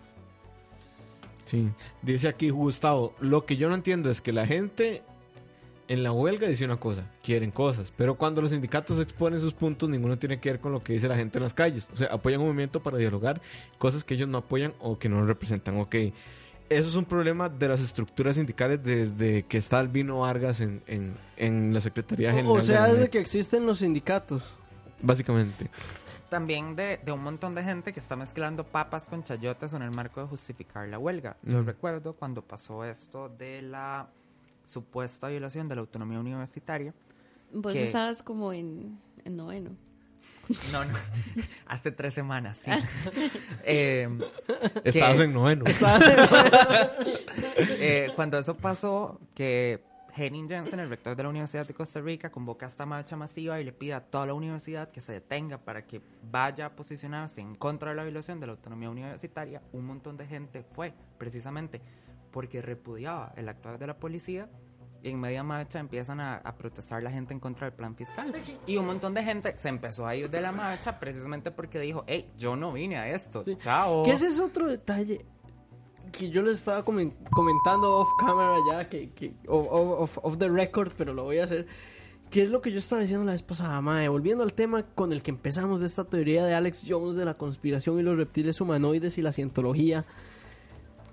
[1.44, 1.68] Sí.
[2.02, 5.02] Dice aquí Gustavo, lo que yo no entiendo es que la gente
[5.88, 9.88] en la huelga dice una cosa, quieren cosas, pero cuando los sindicatos exponen sus puntos,
[9.88, 11.88] ninguno tiene que ver con lo que dice la gente en las calles.
[11.92, 13.40] O sea, apoyan un movimiento para dialogar
[13.78, 15.78] cosas que ellos no apoyan o que no representan.
[15.78, 15.94] Ok,
[16.68, 21.14] eso es un problema de las estructuras sindicales desde que está Albino Vargas en, en,
[21.36, 22.50] en la Secretaría General.
[22.50, 24.56] O, sea, desde que existen los sindicatos.
[25.02, 25.68] Básicamente.
[26.30, 29.90] También de, de un montón de gente que está mezclando papas con chayotes en el
[29.92, 31.36] marco de justificar la huelga.
[31.42, 31.66] Yo Mm.
[31.66, 34.08] recuerdo cuando pasó esto de la
[34.64, 36.92] supuesta violación de la autonomía universitaria.
[37.52, 39.70] Vos que- estabas como en, en noveno.
[40.72, 40.94] No, no,
[41.66, 42.70] hace tres semanas, sí.
[43.64, 44.08] Eh,
[44.82, 45.64] Estabas que- en noveno.
[47.58, 49.82] eh, cuando eso pasó, que
[50.16, 53.64] Henning Jensen, el rector de la Universidad de Costa Rica, convoca esta marcha masiva y
[53.64, 56.00] le pide a toda la universidad que se detenga para que
[56.30, 59.60] vaya a posicionarse en contra de la violación de la autonomía universitaria.
[59.72, 61.82] Un montón de gente fue, precisamente,
[62.30, 64.48] porque repudiaba el actuar de la policía.
[65.02, 68.32] Y en media marcha empiezan a, a protestar la gente en contra del plan fiscal.
[68.66, 72.02] Y un montón de gente se empezó a ir de la marcha precisamente porque dijo,
[72.06, 73.44] hey, yo no vine a esto.
[73.58, 74.02] Chao.
[74.02, 75.26] Que ese es otro detalle
[76.12, 79.10] que yo les estaba comen- comentando off camera ya, que,
[79.48, 81.66] off, off the record, pero lo voy a hacer.
[82.30, 84.08] Que es lo que yo estaba diciendo la vez pasada, mae.
[84.08, 87.34] Volviendo al tema con el que empezamos de esta teoría de Alex Jones de la
[87.34, 90.04] conspiración y los reptiles humanoides y la cientología.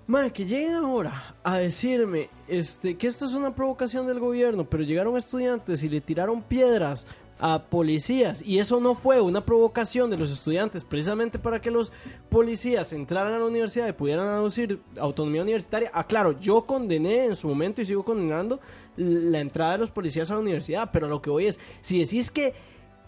[0.06, 4.82] Mae, que lleguen ahora a decirme este, que esto es una provocación del gobierno, pero
[4.82, 7.06] llegaron estudiantes y le tiraron piedras
[7.40, 8.42] a policías.
[8.42, 11.92] Y eso no fue una provocación de los estudiantes precisamente para que los
[12.28, 15.90] policías entraran a la universidad y pudieran aducir autonomía universitaria.
[15.92, 18.60] Ah, claro, yo condené en su momento y sigo condenando
[18.96, 22.30] la entrada de los policías a la universidad, pero lo que voy es, si decís
[22.30, 22.54] que,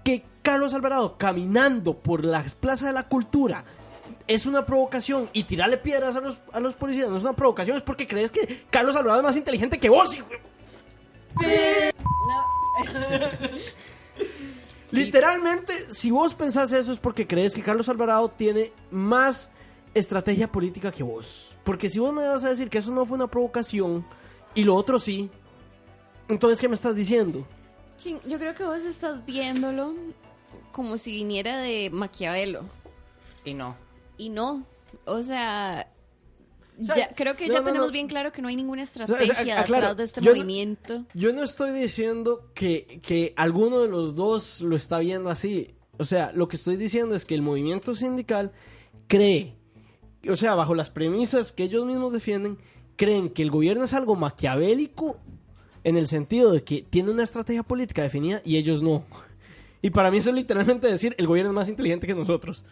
[0.04, 3.64] que Carlos Alvarado caminando por las plazas de la cultura
[4.28, 7.76] es una provocación y tirarle piedras a los, a los policías no es una provocación,
[7.76, 10.28] es porque crees que Carlos Alvarado es más inteligente que vos, hijo
[11.40, 11.94] de-
[14.90, 19.50] Literalmente, si vos pensás eso es porque crees que Carlos Alvarado tiene más
[19.94, 21.56] estrategia política que vos.
[21.64, 24.06] Porque si vos me vas a decir que eso no fue una provocación
[24.54, 25.30] y lo otro sí,
[26.28, 27.46] entonces ¿qué me estás diciendo?
[28.26, 29.94] Yo creo que vos estás viéndolo
[30.72, 32.64] como si viniera de Maquiavelo.
[33.44, 33.76] Y no.
[34.18, 34.64] Y no.
[35.06, 35.88] O sea,
[36.80, 37.92] O sea, ya- creo que no, ya no, tenemos no.
[37.92, 41.06] bien claro que no hay ninguna sea, estrategia aclaro, detrás de este yo movimiento.
[41.14, 45.74] Yo no estoy diciendo que, que alguno de los dos lo está viendo así.
[45.98, 48.52] O sea, lo que estoy diciendo es que el movimiento sindical
[49.06, 49.54] cree,
[50.28, 52.58] o sea, bajo las premisas que ellos mismos defienden,
[52.96, 55.18] creen que el gobierno es algo maquiavélico
[55.84, 59.04] en el sentido de que tiene una estrategia política definida y ellos no.
[59.82, 62.64] Y para mí eso es literalmente decir, el gobierno es más inteligente que nosotros.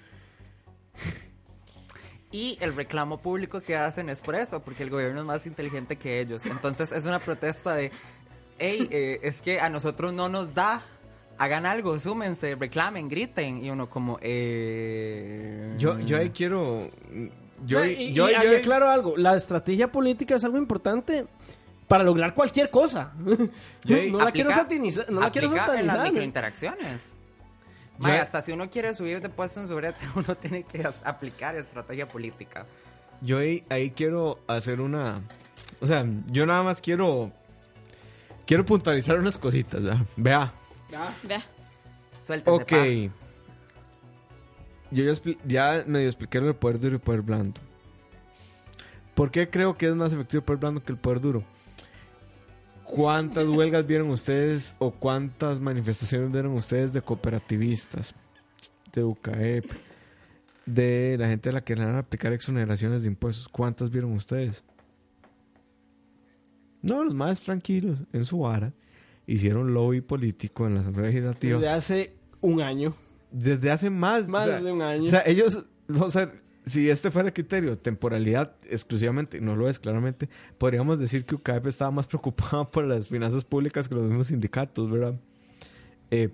[2.35, 5.95] Y el reclamo público que hacen es por eso, porque el gobierno es más inteligente
[5.97, 6.45] que ellos.
[6.47, 7.93] Entonces es una protesta de,
[8.59, 10.83] hey, eh, es que a nosotros no nos da,
[11.39, 13.65] hagan algo, súmense, reclamen, griten.
[13.65, 15.77] Y uno como, eh...
[15.79, 16.91] Yo, yo ahí quiero.
[17.65, 21.27] Yo, y, yo, y yo- ahí aclaro algo, la estrategia política es algo importante
[21.87, 23.13] para lograr cualquier cosa.
[23.85, 26.05] Yo- no la quiero satanizar, no la quiero aplica en las satanizar.
[26.11, 27.15] microinteracciones.
[27.99, 31.55] Mae, hasta si uno quiere subir de puesto en su brete, uno tiene que aplicar
[31.57, 32.67] estrategia política.
[33.21, 35.23] yo ahí, ahí quiero hacer una.
[35.81, 37.31] O sea, yo nada más quiero.
[38.47, 40.05] Quiero puntualizar unas cositas, ¿verdad?
[40.17, 40.53] Vea.
[41.23, 41.43] Vea.
[42.23, 42.69] Suéltese, Ok.
[42.69, 42.77] pa.
[44.91, 45.13] Yo ya,
[45.47, 47.61] ya medio expliqué del poder duro y el poder blando.
[49.15, 51.43] ¿Por qué creo que es más efectivo el poder blando que el poder duro?
[52.85, 58.15] ¿Cuántas huelgas vieron ustedes o cuántas manifestaciones vieron ustedes de cooperativistas,
[58.93, 59.65] de UCAEP,
[60.67, 63.49] de la gente a la que le van a aplicar exoneraciones de impuestos?
[63.49, 64.65] ¿Cuántas vieron ustedes?
[66.83, 68.73] No, los más tranquilos, en su vara,
[69.27, 72.95] hicieron lobby político en la Asamblea Legislativa Desde hace un año.
[73.31, 75.05] desde hace más, Más o sea, de un año.
[75.05, 75.65] O sea, ellos,
[75.99, 76.31] o sea,
[76.67, 81.67] si este fuera el criterio, temporalidad exclusivamente, no lo es claramente, podríamos decir que UCAEP
[81.67, 85.21] estaba más preocupado por las finanzas públicas que los mismos sindicatos, ¿verdad?
[86.11, 86.31] Eh,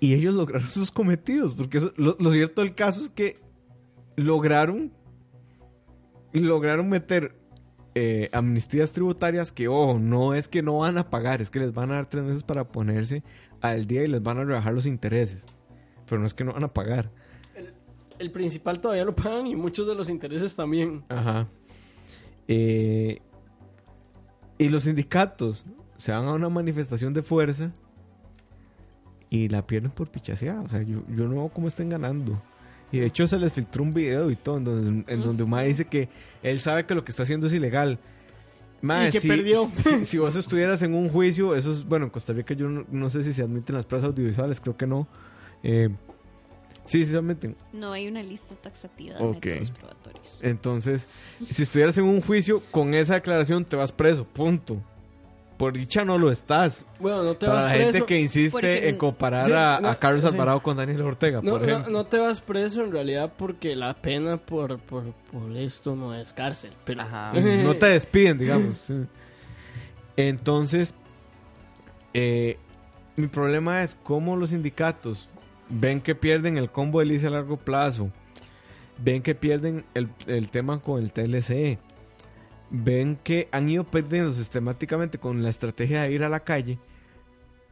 [0.00, 3.38] y ellos lograron sus cometidos, porque lo cierto del caso es que
[4.16, 4.92] lograron,
[6.32, 7.34] lograron meter
[7.98, 11.72] eh, amnistías tributarias que, ojo, no es que no van a pagar, es que les
[11.72, 13.22] van a dar tres meses para ponerse
[13.62, 15.46] al día y les van a rebajar los intereses.
[16.06, 17.10] Pero no es que no van a pagar.
[18.18, 21.04] El principal todavía lo pagan y muchos de los intereses también.
[21.08, 21.46] Ajá.
[22.48, 23.20] Eh,
[24.58, 27.72] y los sindicatos se van a una manifestación de fuerza
[29.28, 30.60] y la pierden por pichaseada.
[30.60, 32.40] O sea, yo, yo no veo cómo estén ganando.
[32.92, 35.68] Y de hecho se les filtró un video y todo en donde, en donde Mae
[35.68, 36.08] dice que
[36.42, 37.98] él sabe que lo que está haciendo es ilegal.
[38.80, 39.64] Mae, si, perdió.
[39.66, 42.84] Si, si vos estuvieras en un juicio, eso es, bueno, en Costa Rica yo no,
[42.90, 45.08] no sé si se admiten las pruebas audiovisuales, creo que no.
[45.62, 45.88] Eh,
[46.86, 47.56] sí, sí se admiten.
[47.72, 49.44] No hay una lista taxativa de Ok.
[49.46, 50.38] métodos probatorios.
[50.42, 51.08] Entonces,
[51.50, 54.82] si estuvieras en un juicio, con esa declaración te vas preso, punto.
[55.58, 56.84] Por dicha no lo estás.
[57.00, 57.92] Bueno, no te Para vas la preso.
[57.92, 60.28] gente que insiste porque- en comparar Sí, a, no, a Carlos sí.
[60.28, 61.92] Alvarado con Daniel Ortega, No, por no, ejemplo.
[61.92, 66.34] no te vas preso en realidad porque la pena por, por, por esto no es
[66.34, 66.72] cárcel.
[66.84, 67.32] Pero, Ajá.
[67.64, 68.76] No te despiden, digamos.
[68.76, 68.94] sí.
[70.16, 70.94] Entonces,
[72.14, 72.58] eh,
[73.16, 75.28] mi problema es cómo los sindicatos
[75.68, 78.10] ven que pierden el combo de lice a largo plazo,
[79.02, 81.78] ven que pierden el, el tema con el TLC,
[82.70, 86.78] ven que han ido perdiendo sistemáticamente con la estrategia de ir a la calle,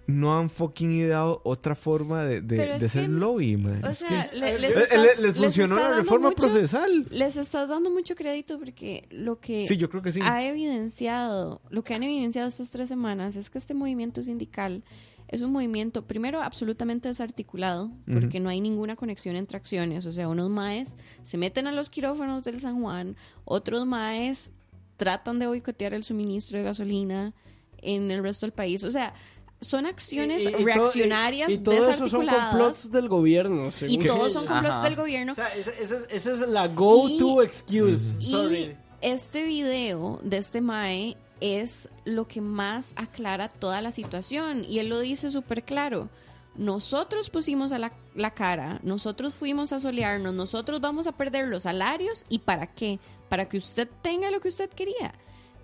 [0.06, 3.82] no han fucking ideado otra forma de, de, ser que- lobby, man.
[3.86, 7.06] O sea, que- le- les, Eh, estás- les, les funcionó la reforma mucho- procesal.
[7.10, 10.20] Les estás dando mucho crédito porque lo que Sí, yo creo que sí.
[10.22, 14.82] ha evidenciado, lo que han evidenciado estas tres semanas es que este movimiento sindical
[15.28, 20.06] es un movimiento, primero, absolutamente desarticulado, porque no hay ninguna conexión entre acciones.
[20.06, 24.52] O sea, unos maes se meten a los quirófanos del San Juan, otros maes
[24.96, 27.32] tratan de boicotear el suministro de gasolina
[27.78, 28.84] en el resto del país.
[28.84, 29.12] O sea,
[29.60, 33.70] son acciones Y- y- y todo- reaccionarias y, y todo eso son complots del gobierno.
[33.88, 34.84] y todos son complots Ajá.
[34.84, 35.32] del gobierno.
[35.32, 38.14] O sea, esa, esa es, esa es la go-to excuse.
[38.20, 38.76] Y Sorry.
[39.00, 44.64] este video de este Mae es lo que más aclara toda la situación.
[44.68, 46.08] Y él lo dice súper claro.
[46.56, 51.64] Nosotros pusimos a la, la cara, nosotros fuimos a solearnos, nosotros vamos a perder los
[51.64, 52.24] salarios.
[52.28, 53.00] ¿Y para qué?
[53.28, 55.14] Para que usted tenga lo que usted quería.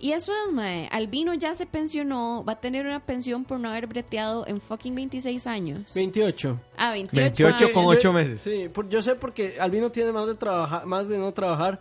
[0.00, 0.88] Y eso es, Mae.
[0.90, 4.94] Albino ya se pensionó, va a tener una pensión por no haber breteado en fucking
[4.94, 5.92] 26 años.
[5.94, 6.58] 28.
[6.76, 7.44] Ah, 28.
[7.44, 8.40] 28 con Ah, 8 Yo- meses.
[8.40, 11.80] Sí, por- yo sé porque Albino tiene más de trabajar, más de no trabajar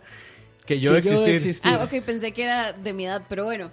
[0.66, 1.30] Que yo que existí.
[1.30, 1.72] existir.
[1.72, 3.70] Ah, ok, pensé que era de mi edad, pero bueno.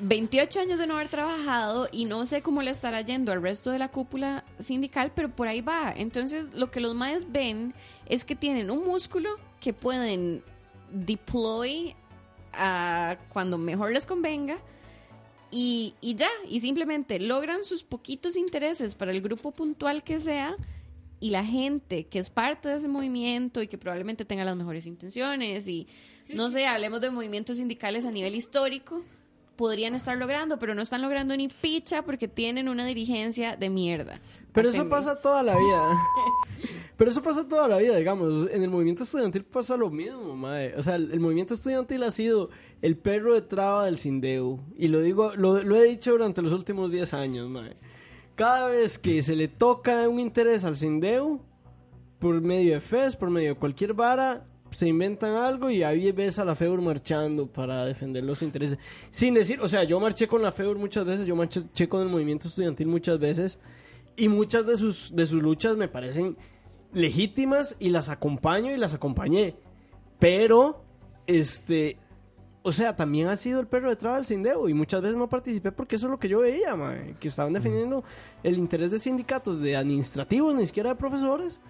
[0.00, 3.70] 28 años de no haber trabajado y no sé cómo le estará yendo al resto
[3.70, 5.94] de la cúpula sindical, pero por ahí va.
[5.96, 7.74] Entonces, lo que los maes ven
[8.06, 9.30] es que tienen un músculo
[9.60, 10.42] que pueden
[10.90, 11.94] deploy
[12.52, 14.58] a cuando mejor les convenga
[15.50, 20.56] y, y ya, y simplemente logran sus poquitos intereses para el grupo puntual que sea
[21.24, 24.84] y la gente que es parte de ese movimiento y que probablemente tenga las mejores
[24.84, 25.88] intenciones y
[26.34, 29.00] no sé, hablemos de movimientos sindicales a nivel histórico,
[29.56, 34.20] podrían estar logrando, pero no están logrando ni picha porque tienen una dirigencia de mierda.
[34.52, 35.96] Pero eso pasa toda la vida.
[36.98, 38.50] Pero eso pasa toda la vida, digamos.
[38.50, 40.74] En el movimiento estudiantil pasa lo mismo, mae.
[40.76, 42.50] O sea, el, el movimiento estudiantil ha sido
[42.82, 44.60] el perro de traba del Sindeu.
[44.76, 47.74] Y lo digo, lo, lo he dicho durante los últimos 10 años, mae.
[48.34, 51.40] Cada vez que se le toca un interés al Sindeu,
[52.18, 56.38] por medio de FES, por medio de cualquier vara, se inventan algo y ahí ves
[56.38, 58.78] a la FEUR marchando para defender los intereses.
[59.10, 62.08] Sin decir, o sea, yo marché con la FEUR muchas veces, yo marché con el
[62.08, 63.58] movimiento estudiantil muchas veces
[64.16, 66.36] y muchas de sus, de sus luchas me parecen
[66.92, 69.54] legítimas y las acompaño y las acompañé.
[70.18, 70.82] Pero,
[71.26, 71.98] este,
[72.66, 75.28] o sea, también ha sido el perro de traba del Sindeo y muchas veces no
[75.28, 78.02] participé porque eso es lo que yo veía, mae, que estaban defendiendo
[78.42, 81.60] el interés de sindicatos, de administrativos, ni siquiera de profesores,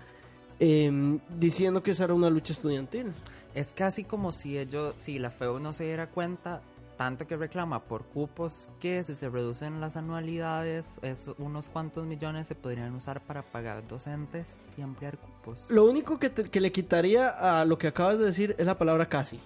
[0.59, 3.13] em, diciendo que esa era una lucha estudiantil.
[3.55, 6.63] Es casi como si ellos, si la FEU no se diera cuenta
[6.97, 12.47] tanto que reclama por cupos que si se reducen las anualidades, es unos cuantos millones
[12.47, 14.47] se podrían usar para pagar docentes
[14.79, 15.67] y ampliar cupos.
[15.71, 17.31] Lo único que, te- que le quitaría
[17.61, 19.41] a lo que acabas de decir es la palabra casi.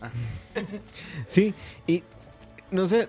[1.26, 1.54] Sí,
[1.86, 2.02] y
[2.70, 3.08] no sé,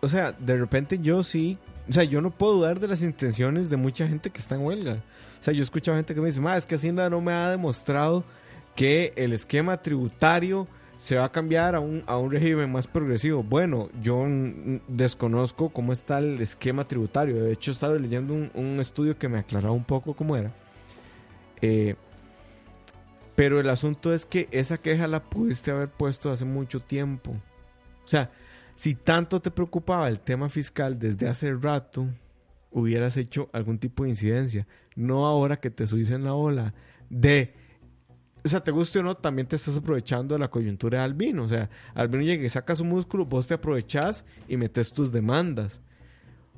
[0.00, 1.58] o sea, de repente yo sí,
[1.88, 4.62] o sea, yo no puedo dudar de las intenciones de mucha gente que está en
[4.62, 5.02] huelga.
[5.40, 7.32] O sea, yo he escuchado gente que me dice, "Ma, es que Hacienda no me
[7.32, 8.24] ha demostrado
[8.76, 10.68] que el esquema tributario
[10.98, 13.42] se va a cambiar a un, a un régimen más progresivo.
[13.42, 14.24] Bueno, yo
[14.86, 17.42] desconozco cómo está el esquema tributario.
[17.42, 20.52] De hecho, estaba leyendo un, un estudio que me aclaraba un poco cómo era.
[21.60, 21.96] Eh,
[23.34, 27.32] pero el asunto es que esa queja la pudiste haber puesto hace mucho tiempo.
[28.04, 28.30] O sea,
[28.74, 32.06] si tanto te preocupaba el tema fiscal desde hace rato,
[32.70, 34.66] hubieras hecho algún tipo de incidencia.
[34.96, 36.74] No ahora que te subís en la ola
[37.08, 37.54] de...
[38.44, 41.44] O sea, te guste o no, también te estás aprovechando de la coyuntura de Albino.
[41.44, 45.80] O sea, Albino llega y saca su músculo, vos te aprovechás y metes tus demandas.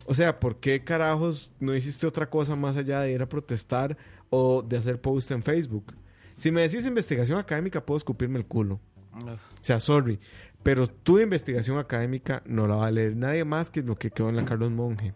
[0.06, 3.98] O sea, ¿por qué carajos no hiciste otra cosa más allá de ir a protestar
[4.30, 5.94] o de hacer post en Facebook?
[6.36, 8.80] Si me decís investigación académica, puedo escupirme el culo.
[9.12, 10.18] O sea, sorry.
[10.62, 14.28] Pero tu investigación académica no la va a leer nadie más que lo que quedó
[14.30, 15.12] en la Carlos Monge.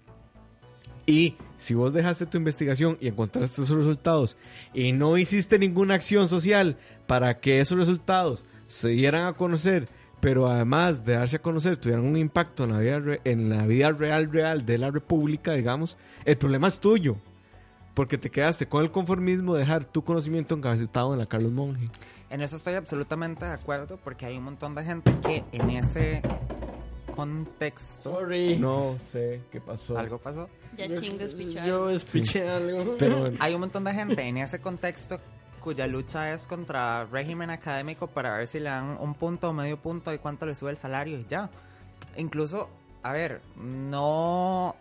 [1.06, 4.36] Y si vos dejaste tu investigación y encontraste esos resultados
[4.74, 6.76] y no hiciste ninguna acción social
[7.06, 9.88] para que esos resultados se dieran a conocer,
[10.20, 13.64] pero además de darse a conocer tuvieran un impacto en la vida, re- en la
[13.66, 15.96] vida real, real de la República, digamos,
[16.26, 17.16] el problema es tuyo.
[17.98, 21.88] Porque te quedaste con el conformismo de dejar tu conocimiento encabezado en la Carlos Monge.
[22.30, 26.22] En eso estoy absolutamente de acuerdo porque hay un montón de gente que en ese
[27.16, 28.56] contexto Sorry.
[28.56, 29.98] No sé qué pasó.
[29.98, 30.48] algo pasó.
[30.76, 31.66] Ya chingas, pichar.
[31.66, 32.94] Yo espiché algo.
[33.00, 33.36] Pero bueno.
[33.40, 35.18] Hay un montón de gente en ese contexto
[35.58, 39.76] cuya lucha es contra régimen académico para ver si le dan un punto o medio
[39.76, 41.50] punto y cuánto le sube el salario y ya.
[42.16, 42.68] Incluso,
[43.02, 44.76] a ver, no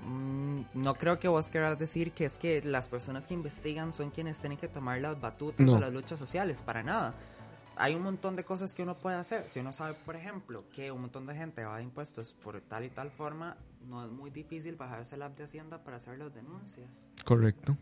[0.00, 4.10] mm, no creo que vos quieras decir que es que las personas que investigan son
[4.10, 5.74] quienes tienen que tomar las batutas No.
[5.74, 7.14] de las luchas sociales, para nada.
[7.78, 9.44] hay un montón de cosas que uno puede hacer.
[9.48, 12.84] Si uno sabe, por ejemplo, que un montón de gente va de impuestos por tal
[12.84, 13.56] y tal forma,
[13.86, 17.06] no es muy difícil bajarse el app de Hacienda para hacer las denuncias.
[17.24, 17.76] Correcto.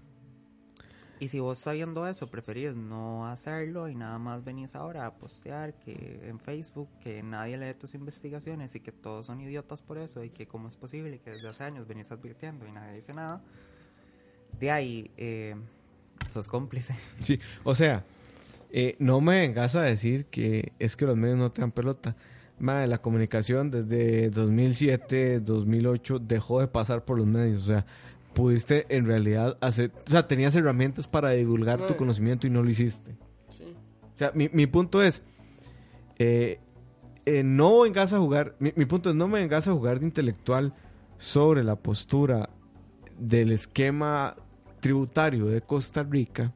[1.21, 5.75] Y si vos sabiendo eso preferís no hacerlo y nada más venís ahora a postear
[5.75, 10.25] que en Facebook que nadie lee tus investigaciones y que todos son idiotas por eso
[10.25, 13.41] y que cómo es posible que desde hace años venís advirtiendo y nadie dice nada,
[14.59, 15.55] de ahí eh,
[16.29, 16.95] sos cómplice.
[17.23, 18.05] Sí, o sea,
[18.71, 22.17] eh, no me vengas a decir que es que los medios no te dan pelota.
[22.59, 27.63] Madre, la comunicación desde 2007, 2008 dejó de pasar por los medios.
[27.63, 27.87] O sea,
[28.35, 32.69] pudiste en realidad hacer, o sea, tenías herramientas para divulgar tu conocimiento y no lo
[32.71, 33.17] hiciste.
[33.49, 33.65] Sí.
[34.15, 35.23] O sea, mi, mi punto es,
[36.19, 36.61] eh,
[37.27, 40.07] eh, no vengas a jugar, mi, mi punto es, no me vengas a jugar de
[40.07, 40.75] intelectual
[41.17, 42.51] sobre la postura
[43.19, 44.37] del esquema
[44.81, 46.53] tributario de Costa Rica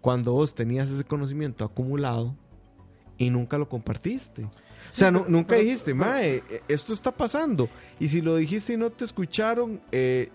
[0.00, 2.36] cuando vos tenías ese conocimiento acumulado
[3.16, 4.44] y nunca lo compartiste.
[4.44, 4.50] O
[4.90, 7.68] sea, nu- nunca dijiste, mae, eh, esto está pasando.
[7.98, 10.30] Y si lo dijiste y no te escucharon, eh,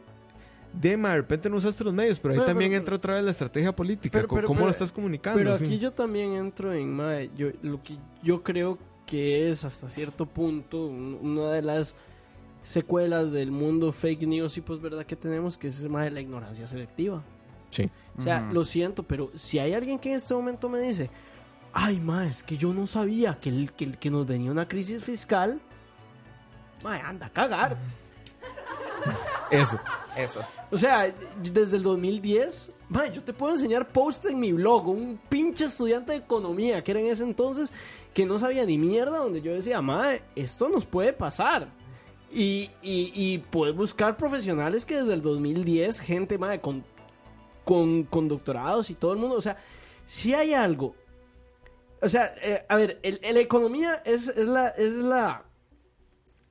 [0.74, 3.16] de mae, de repente no usaste los medios, pero ahí Pero, también pero, entra otra
[3.16, 4.18] vez la estrategia política.
[4.18, 5.38] pero, ¿Cómo pero- lo estás comunicando?
[5.40, 5.68] Pero En fin.
[5.68, 10.26] aquí yo también entro en mae, yo, lo que yo creo que es hasta cierto
[10.28, 11.96] punto un- una de las
[12.62, 16.68] secuelas del mundo fake news y pues verdad que tenemos que es mae, la ignorancia
[16.68, 17.24] selectiva.
[17.72, 17.90] Sí.
[18.18, 21.10] O sea, lo siento, pero si hay alguien que en este momento me dice,
[21.74, 25.04] ay, ma, es que yo no sabía que, el, que, que nos venía una crisis
[25.04, 25.60] fiscal,
[26.84, 27.78] ma, anda a cagar.
[29.52, 29.80] Eso.
[30.16, 30.42] Eso.
[30.72, 35.20] O sea, desde el 2010, ma, yo te puedo enseñar post en mi blog, un
[35.30, 37.72] pinche estudiante de economía que era en ese entonces
[38.14, 41.70] que no sabía ni mierda, donde yo decía, ma, esto nos puede pasar.
[42.32, 46.84] Y, y, y puedes buscar profesionales que desde el 2010, gente, ma, con,
[47.64, 49.58] con, con doctorados y todo el mundo, o sea,
[50.06, 50.96] si hay algo.
[52.02, 54.70] O sea, eh, a ver, el, el- la economía es, es la...
[54.70, 55.44] Es la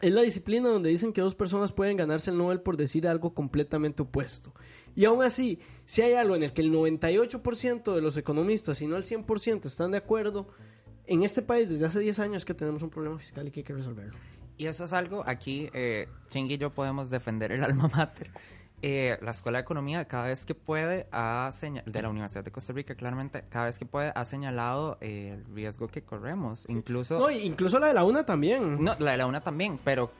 [0.01, 3.35] es la disciplina donde dicen que dos personas pueden ganarse el Nobel por decir algo
[3.35, 4.55] completamente opuesto.
[4.95, 8.87] Y aún así, si hay algo en el que el 98% de los economistas, si
[8.87, 10.49] no el 100%, están de acuerdo,
[11.07, 13.65] en este país desde hace 10 años que tenemos un problema fiscal y que hay
[13.65, 14.19] que resolverlo.
[14.57, 18.31] Y eso es algo, aquí eh, Ching y yo podemos defender el alma mater.
[18.81, 22.53] Eh, la Escuela de Economía cada vez que puede, ha seña- de la Universidad de
[22.53, 26.65] Costa Rica claramente, cada vez que puede ha señalado eh, el riesgo que corremos.
[26.69, 27.19] Incluso...
[27.19, 28.83] No, incluso la de la UNA también.
[28.85, 30.13] No, la de la UNA también, pero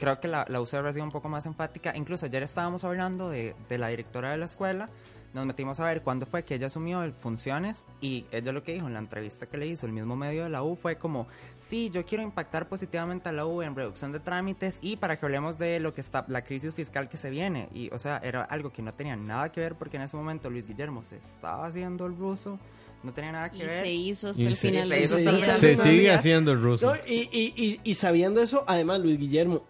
[0.00, 1.96] creo que la, la UCR ha sido un poco más enfática.
[1.96, 4.88] Incluso ayer estábamos hablando de, de la directora de la escuela.
[5.32, 8.72] Nos metimos a ver cuándo fue que ella asumió el funciones y ella lo que
[8.72, 11.28] dijo en la entrevista que le hizo el mismo medio de la U fue como,
[11.56, 15.24] sí, yo quiero impactar positivamente a la U en reducción de trámites y para que
[15.26, 17.68] hablemos de lo que está, la crisis fiscal que se viene.
[17.72, 20.50] Y, o sea, era algo que no tenía nada que ver porque en ese momento
[20.50, 22.58] Luis Guillermo se estaba haciendo el ruso,
[23.04, 23.82] no tenía nada que Y ver.
[23.84, 26.18] se hizo hasta Y el se- final se de hizo hasta Se sigue días.
[26.18, 26.86] haciendo el ruso.
[26.86, 29.64] No, y, y- y- y sabiendo eso, además Luis Guillermo,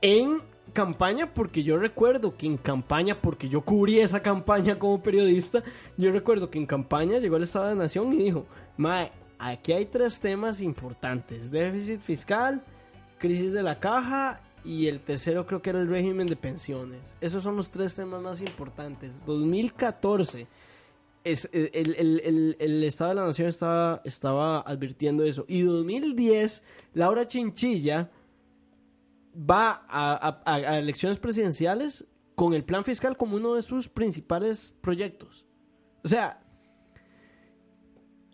[0.00, 0.40] en
[0.74, 5.62] campaña, porque yo recuerdo que en campaña, porque yo cubrí esa campaña como periodista,
[5.96, 8.44] yo recuerdo que en campaña llegó al Estado de Nación y dijo,
[8.76, 12.62] Mae, aquí hay tres temas importantes, déficit fiscal,
[13.18, 17.16] crisis de la caja y el tercero creo que era el régimen de pensiones.
[17.22, 19.24] Esos son los tres temas más importantes.
[19.24, 20.46] 2014
[21.22, 25.44] es, el, el- el- el- el Estado de la Nación estaba, estaba advirtiendo eso.
[25.48, 26.62] Y 2010,
[26.94, 28.10] Laura Chinchilla
[29.38, 33.88] va a, a- a- a elecciones presidenciales con el plan fiscal como uno de sus
[33.88, 35.46] principales proyectos.
[36.02, 36.40] O sea,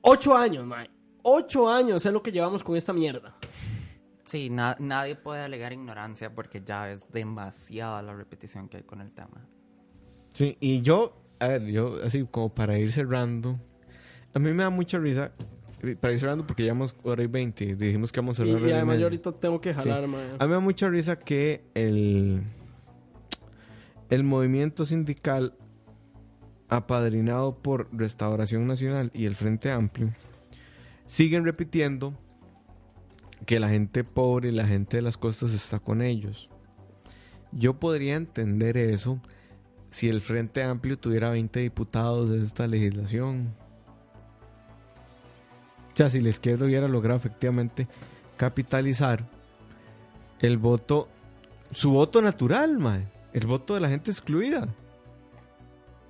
[0.02, 0.90] ocho años, mae.
[1.22, 3.36] Ocho años es lo que llevamos con esta mierda.
[4.24, 9.00] Sí, na- nadie puede alegar ignorancia porque ya es demasiada la repetición que hay con
[9.00, 9.46] el tema.
[10.32, 13.58] Sí, y yo, a ver, yo así como para ir cerrando,
[14.32, 15.32] a mí me da mucha risa,
[16.00, 18.72] para ir cerrando porque llevamos hora y 20, dijimos que vamos a hablar y y
[18.72, 19.80] además yo ahorita tengo que Sí.
[19.88, 20.24] jalar, mae.
[20.38, 22.42] A mí me da mucha risa que el,
[24.10, 25.54] el movimiento sindical
[26.68, 30.12] apadrinado por Restauración Nacional y el Frente Amplio
[31.06, 32.14] siguen repitiendo
[33.46, 36.48] que la gente pobre y la gente de las costas está con ellos.
[37.52, 39.20] Yo podría entender eso
[39.90, 43.52] si el Frente Amplio tuviera 20 diputados de esta legislación.
[46.00, 47.86] O sea, si la izquierda hubiera logrado efectivamente
[48.38, 49.22] capitalizar
[50.40, 51.08] el voto,
[51.72, 54.66] su voto natural, mae, el voto de la gente excluida.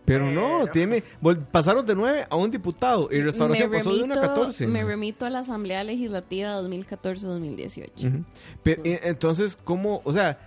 [0.04, 1.02] Pero no, tiene,
[1.50, 4.66] pasaron de 9 a un diputado y Restauración me pasó de 1 a remito- 14.
[4.68, 8.06] Me remito a la Asamblea Legislativa 2014-2018.
[8.06, 8.24] Ujú.
[8.62, 10.02] Pero, eh, entonces, ¿cómo?
[10.04, 10.38] O sea,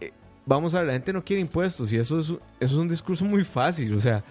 [0.00, 0.10] eh,
[0.44, 3.24] vamos a ver, la gente no quiere impuestos y eso es, eso es un discurso
[3.24, 3.94] muy fácil.
[3.94, 4.24] O sea,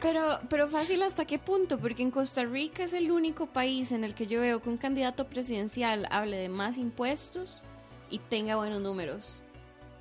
[0.00, 4.04] Pero, pero fácil hasta qué punto, porque en Costa Rica es el único país en
[4.04, 7.62] el que yo veo que un candidato presidencial hable de más impuestos
[8.10, 9.40] y tenga buenos números.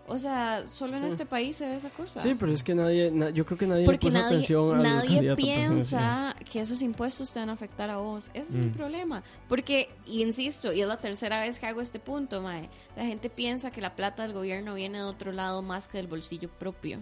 [0.05, 2.21] O sea, solo en este país se ve esa cosa.
[2.21, 5.33] Sí, pero es que nadie, na- yo creo que nadie porque puso nadie, atención nadie
[5.37, 8.29] piensa que esos impuestos te van a afectar a vos.
[8.33, 8.73] Ese es el Mm.
[8.73, 9.23] problema.
[9.47, 12.67] Porque, y insisto, y es la tercera vez que hago este punto, mae,
[12.97, 16.07] la gente piensa que la plata del gobierno viene de otro lado más que del
[16.07, 16.99] bolsillo propio.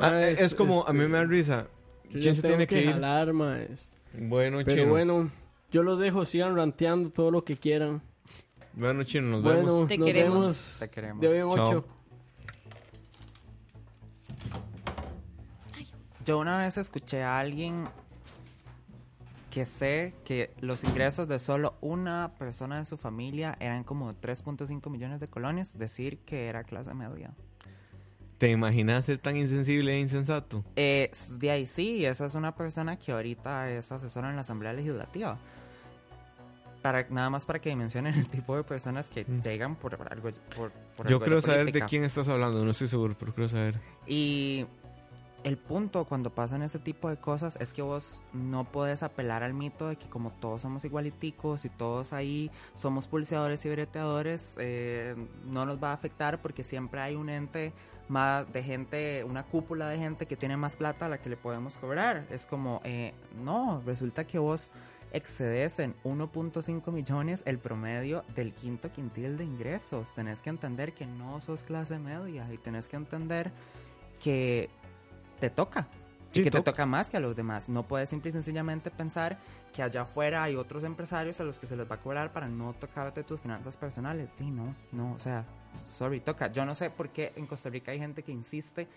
[0.00, 1.68] Ah, es, es- como, este, a mí me da risa.
[2.10, 2.92] Yo ya ¿Quién se tengo tiene que, ir?
[2.92, 3.92] jalar, maes.
[4.18, 4.90] Bueno, Pero chino.
[4.90, 5.30] bueno,
[5.70, 8.00] yo los dejo, sigan ranteando todo lo que quieran.
[8.74, 9.88] Bueno, chino, nos bueno, vemos.
[9.88, 10.34] Te nos queremos.
[10.38, 11.20] vemos Te queremos.
[11.20, 11.68] de hoy en Chao.
[11.68, 11.84] ocho.
[16.24, 17.88] Yo una vez escuché a alguien
[19.50, 24.90] que sé que los ingresos de solo una persona de su familia eran como 3.5
[24.90, 27.34] millones de colones, decir que era clase media.
[28.38, 30.64] ¿Te imaginas ser tan insensible e insensato?
[30.76, 34.72] Eh, de ahí sí, esa es una persona que ahorita es asesora en la Asamblea
[34.72, 35.38] Legislativa.
[36.82, 39.40] Para, nada más para que dimensionen el tipo de personas que Mm.
[39.40, 40.30] llegan por, algo.
[40.56, 43.80] Por, por Yo quiero saber de quién estás hablando, no estoy seguro, pero quiero saber.
[44.06, 44.64] Y
[45.42, 49.54] el punto cuando pasan ese tipo de cosas es que vos no puedes apelar al
[49.54, 55.16] mito de que como todos somos igualiticos y todos ahí somos pulseadores y breteadores, eh,
[55.46, 57.72] no nos va a afectar porque siempre hay un ente
[58.08, 61.36] más de gente, una cúpula de gente que tiene más plata a la que le
[61.36, 62.26] podemos cobrar.
[62.30, 64.70] Es como, eh, no, resulta que vos
[65.12, 70.14] excedes en 1.5 millones el promedio del quinto quintil de ingresos.
[70.14, 73.50] Tenés que entender que no sos clase media y tenés que entender
[74.22, 74.70] que
[75.40, 75.88] te toca.
[76.32, 76.72] Sí, y que te toca.
[76.72, 77.68] toca más que a los demás.
[77.68, 79.38] No puedes simple y sencillamente pensar
[79.72, 82.48] que allá afuera hay otros empresarios a los que se les va a cobrar para
[82.48, 84.28] no tocarte tus finanzas personales.
[84.34, 85.46] Sí, no, no, o sea,
[85.90, 86.50] sorry, toca.
[86.52, 88.88] Yo no sé por qué en Costa Rica hay gente que insiste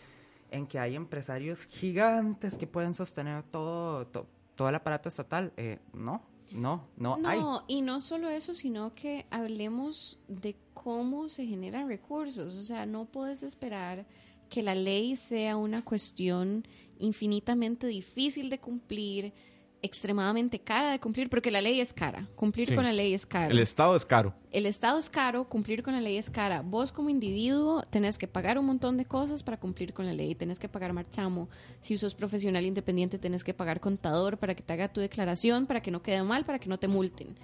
[0.49, 5.53] en que hay empresarios gigantes que pueden sostener todo, to- todo el aparato estatal.
[5.57, 6.21] Eh, no,
[6.53, 7.39] no, no, hay.
[7.39, 12.55] No, y no solo eso, sino que hablemos de cómo se generan recursos.
[12.55, 14.05] O sea, no puedes esperar
[14.49, 16.67] que la ley sea una cuestión
[16.99, 19.33] infinitamente difícil de cumplir,
[19.81, 22.27] extremadamente cara de cumplir, porque la ley es cara.
[22.35, 22.75] Cumplir Sí.
[22.75, 23.51] con la ley es caro.
[23.51, 24.33] El Estado es caro.
[24.51, 26.61] El Estado es caro, cumplir con la ley es cara.
[26.61, 30.35] Vos como individuo tenés que pagar un montón de cosas para cumplir con la ley.
[30.35, 31.49] Tenés que pagar marchamo.
[31.79, 35.81] Si sos profesional independiente, tenés que pagar contador para que te haga tu declaración, para
[35.81, 37.37] que no quede mal, para que no te multen.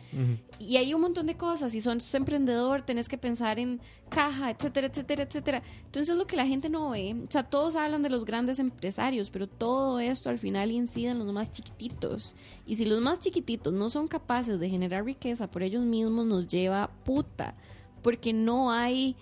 [0.59, 1.71] Y hay un montón de cosas.
[1.71, 5.63] Si sos emprendedor, tenés que pensar en caja, etcétera, etcétera, etcétera.
[5.85, 9.31] Entonces lo que la gente no ve, o sea, todos hablan de los grandes empresarios,
[9.31, 12.26] pero todo esto al final incide en los más chiquititos.
[12.65, 16.47] Y si los más chiquititos no son capaces de generar riqueza por ellos mismos, nos
[16.47, 17.55] lleva puta.
[18.01, 19.15] Porque no hay,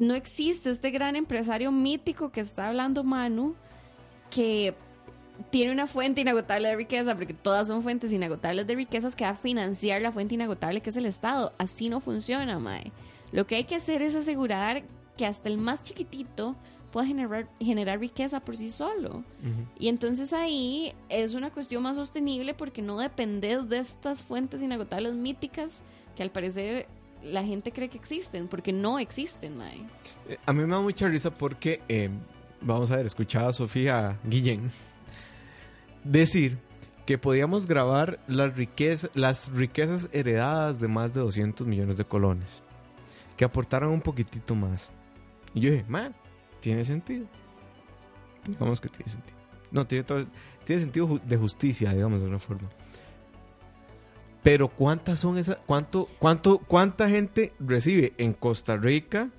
[0.00, 3.54] no existe este gran empresario mítico que está hablando Manu,
[4.30, 4.74] que
[5.50, 9.30] tiene una fuente inagotable de riqueza, porque todas son fuentes inagotables de riquezas que va
[9.30, 11.52] a financiar la fuente inagotable que es el Estado.
[11.58, 12.92] Así no funciona, Mae.
[13.32, 14.82] Lo que hay que hacer es asegurar
[15.16, 16.56] que hasta el más chiquitito
[16.90, 19.24] pueda generar, generar riqueza por sí solo.
[19.78, 25.14] Y entonces ahí es una cuestión más sostenible porque no dependes de estas fuentes inagotables
[25.14, 25.82] míticas
[26.16, 26.86] que al parecer
[27.22, 29.78] la gente cree que existen, porque no existen, Mae.
[30.28, 32.10] Eh, A mí me da mucha risa porque, eh,
[32.60, 34.70] vamos a ver, escuchaba a Sofía Guillén
[36.04, 36.58] decir
[37.06, 42.62] que podíamos grabar las, riquezas las riquezas heredadas de más de 200 millones de colones,
[43.36, 44.90] que aportaran un poquitito más.
[45.54, 46.14] Y yo dije, man,
[46.60, 47.26] tiene sentido.
[48.46, 49.38] Digamos que tiene sentido.
[49.70, 50.24] No, tiene, todo,
[50.64, 52.68] tiene sentido de justicia, digamos, de una forma.
[54.42, 55.58] Pero ¿cuántas son esas?
[55.66, 59.30] ¿Cuánto, cuánto, ¿Cuánta gente recibe en Costa Rica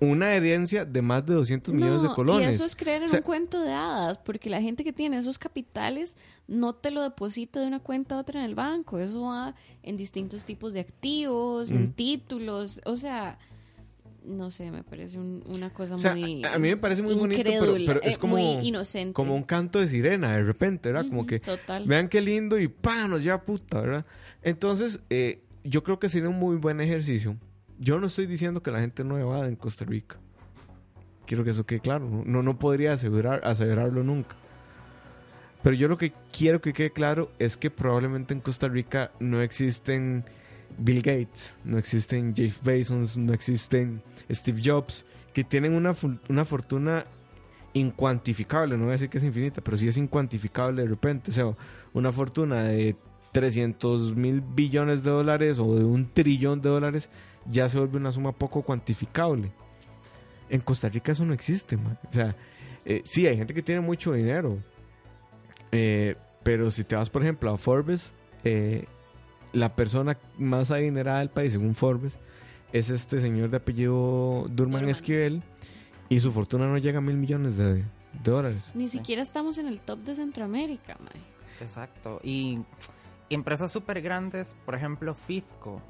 [0.00, 2.46] una herencia de más de 200 millones de colones?
[2.46, 4.92] Y eso es creer en O sea, un cuento de hadas, porque la gente que
[4.92, 6.16] tiene esos capitales
[6.46, 8.98] no te lo deposita de una cuenta a otra en el banco.
[8.98, 11.92] Eso va en distintos tipos de activos, en Ujú.
[11.94, 12.80] títulos.
[12.84, 13.38] O sea,
[14.28, 16.44] no sé, me parece un- una cosa O sea, muy.
[16.44, 19.12] a a mí me parece muy bonito, pero, es eh, como, muy inocente.
[19.14, 21.08] como un canto de sirena de repente, ¿verdad?
[21.08, 21.84] Como que Total.
[21.86, 23.10] vean qué lindo y ¡pam!
[23.10, 24.06] nos lleva puta, ¿verdad?
[24.42, 27.36] Entonces, eh, yo creo que sería un muy buen ejercicio.
[27.78, 30.16] Yo no estoy diciendo que la gente no evada en Costa Rica.
[31.26, 32.08] Quiero que eso quede claro.
[32.08, 34.36] No, no, no podría asegurar, asegurarlo nunca.
[35.62, 39.42] Pero yo lo que quiero que quede claro es que probablemente en Costa Rica no
[39.42, 40.24] existen
[40.78, 45.92] Bill Gates, no existen Jeff Bezos, no existen Steve Jobs, que tienen una,
[46.28, 47.04] una fortuna
[47.74, 51.30] incuantificable, no voy a decir que es infinita, pero sí es incuantificable de repente.
[51.30, 51.56] O sea,
[51.92, 52.96] una fortuna de
[53.32, 57.10] 300 mil billones de dólares o de un trillón de dólares
[57.46, 59.52] ya se vuelve una suma poco cuantificable.
[60.48, 61.98] En Costa Rica eso no existe, man.
[62.10, 62.36] O sea,
[62.84, 64.58] eh, sí, hay gente que tiene mucho dinero,
[65.70, 68.86] Eh, pero si te vas, por ejemplo, a Forbes, eh,
[69.52, 72.18] la persona más adinerada del país, según Forbes,
[72.72, 74.88] es este señor de apellido Durman Durman.
[74.90, 75.42] Esquivel
[76.08, 77.84] y su fortuna no llega a mil millones de, de
[78.22, 78.70] dólares.
[78.74, 81.22] Ni siquiera estamos en el top de Centroamérica, mae.
[81.60, 82.20] Exacto.
[82.22, 82.60] Y,
[83.28, 85.82] y empresas súper grandes, por ejemplo, FIFCO.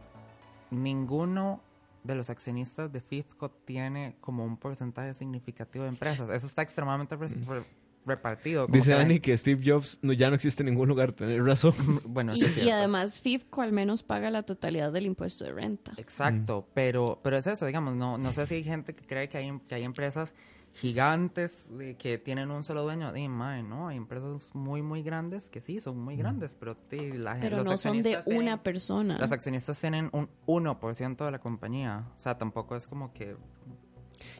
[0.70, 1.60] Ninguno
[2.04, 6.30] de los accionistas de FIFCO tiene como un porcentaje significativo de empresas.
[6.30, 7.64] Eso está extremadamente re- re-
[8.08, 8.66] repartido.
[8.66, 11.42] como Dice que Dani que Steve Jobs no, ya no existe en ningún lugar, tener
[11.44, 11.74] razón.
[12.06, 15.92] Bueno, Y, es y además FIFCO al menos paga la totalidad del impuesto de renta.
[15.96, 19.38] Exacto, pero, pero es eso, digamos, no, no sé si hay gente que cree que
[19.38, 20.32] hay, que hay empresas
[20.74, 23.12] gigantes eh, que tienen un solo dueño.
[23.12, 27.12] Di, mae, no, hay empresas muy, muy grandes que sí, son muy grandes, pero di,
[27.12, 29.18] la gente, Pero los no son de tienen- una persona.
[29.18, 32.04] Los accionistas tienen un 1% de la compañía.
[32.16, 33.36] O sea, tampoco es como que...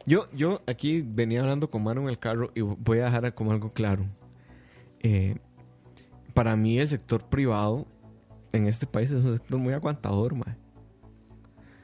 [0.05, 3.51] Yo, yo aquí venía hablando con Manu en el carro y voy a dejar como
[3.51, 4.05] algo claro.
[5.01, 5.37] Eh,
[6.33, 7.85] para mí el sector privado
[8.51, 10.55] en este país es un sector muy aguantador, mae.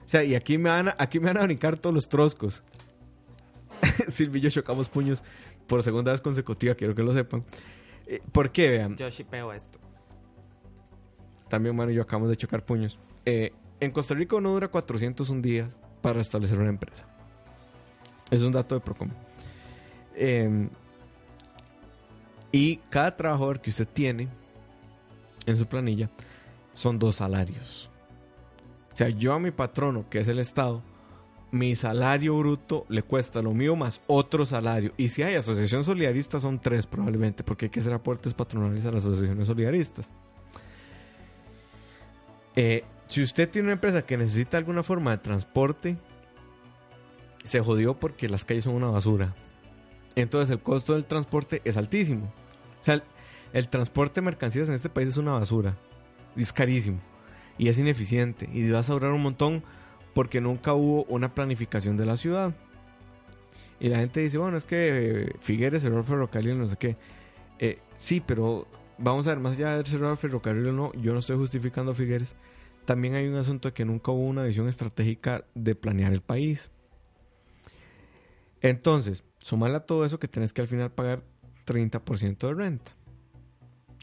[0.03, 2.63] O sea, y aquí me van a, aquí me van a brincar todos los troscos.
[4.07, 5.23] Silvio y yo chocamos puños
[5.67, 7.43] por segunda vez consecutiva, quiero que lo sepan.
[8.05, 8.69] Eh, ¿Por qué?
[8.69, 9.80] Vean, Yo shipeo esto.
[11.49, 12.99] también Manu y yo acabamos de chocar puños.
[13.26, 17.07] Eh, en Costa Rica uno dura 401 días para establecer una empresa.
[18.31, 19.10] Es un dato de Procom.
[20.15, 20.68] Eh,
[22.52, 24.27] y cada trabajador que usted tiene
[25.45, 26.10] en su planilla
[26.73, 27.89] son dos salarios.
[28.93, 30.81] O sea, yo a mi patrono, que es el Estado,
[31.52, 34.93] mi salario bruto le cuesta lo mío más otro salario.
[34.97, 38.91] Y si hay asociación solidarista son tres probablemente, porque hay que hacer aportes patronales a
[38.91, 40.11] las asociaciones solidaristas.
[42.56, 45.97] Eh, si usted tiene una empresa que necesita alguna forma de transporte,
[47.45, 49.34] se jodió porque las calles son una basura.
[50.15, 52.26] Entonces el costo del transporte es altísimo.
[52.81, 53.01] O sea,
[53.53, 55.77] el, transporte de mercancías en este país es una basura.
[56.35, 56.99] Es carísimo.
[57.57, 58.49] Y es ineficiente.
[58.51, 59.63] Y vas a durar un montón
[60.13, 62.55] porque nunca hubo una planificación de la ciudad.
[63.80, 66.97] Y la gente dice, bueno, es que eh, Figueres cerró el ferrocarril, no sé qué.
[67.59, 68.67] Eh, sí, pero
[68.97, 71.93] vamos a ver, más allá de cerrar el ferrocarril o no, yo no estoy justificando
[71.93, 72.35] Figueres.
[72.85, 76.72] También hay un asunto de que nunca hubo una visión estratégica de planear el país.
[78.65, 81.21] Entonces, sumarle a todo eso que tenés que al final pagar
[81.67, 82.91] 30% de renta.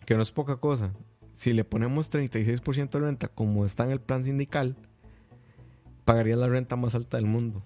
[0.06, 0.92] Que no es poca cosa.
[1.34, 4.76] Si le ponemos 36% de renta como está en el plan sindical,
[6.04, 7.64] pagaría la renta más alta del mundo.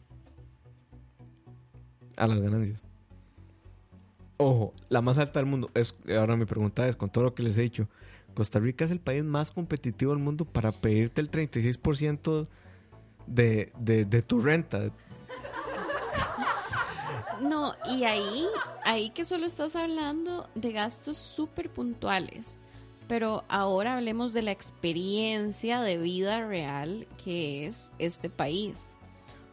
[2.16, 2.82] A las ganancias.
[4.38, 5.70] Ojo, la más alta del mundo.
[5.74, 7.90] Es, ahora mi pregunta es, con todo lo que les he dicho,
[8.32, 12.48] Costa Rica es el país más competitivo del mundo para pedirte el 36%
[13.26, 14.90] de, de, de tu renta.
[17.40, 18.46] No, y ahí,
[18.84, 22.62] ahí que solo estás hablando de gastos súper puntuales.
[23.08, 28.96] Pero ahora hablemos de la experiencia de vida real que es este país.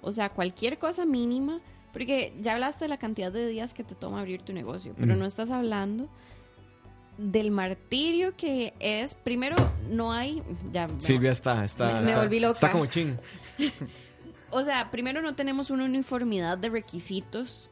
[0.02, 1.61] O sea, cualquier cosa mínima,
[1.91, 5.15] porque ya hablaste de la cantidad de días que te toma abrir tu negocio, pero
[5.15, 5.19] Mm.
[5.19, 6.10] no estás hablando
[7.19, 9.56] del martirio que es, primero,
[9.88, 10.41] no hay,
[10.72, 12.53] ya, Silvia está, está, Me- me está- volví loca.
[12.53, 13.15] está como ching.
[14.53, 17.71] o sea, primero no tenemos una uniformidad de requisitos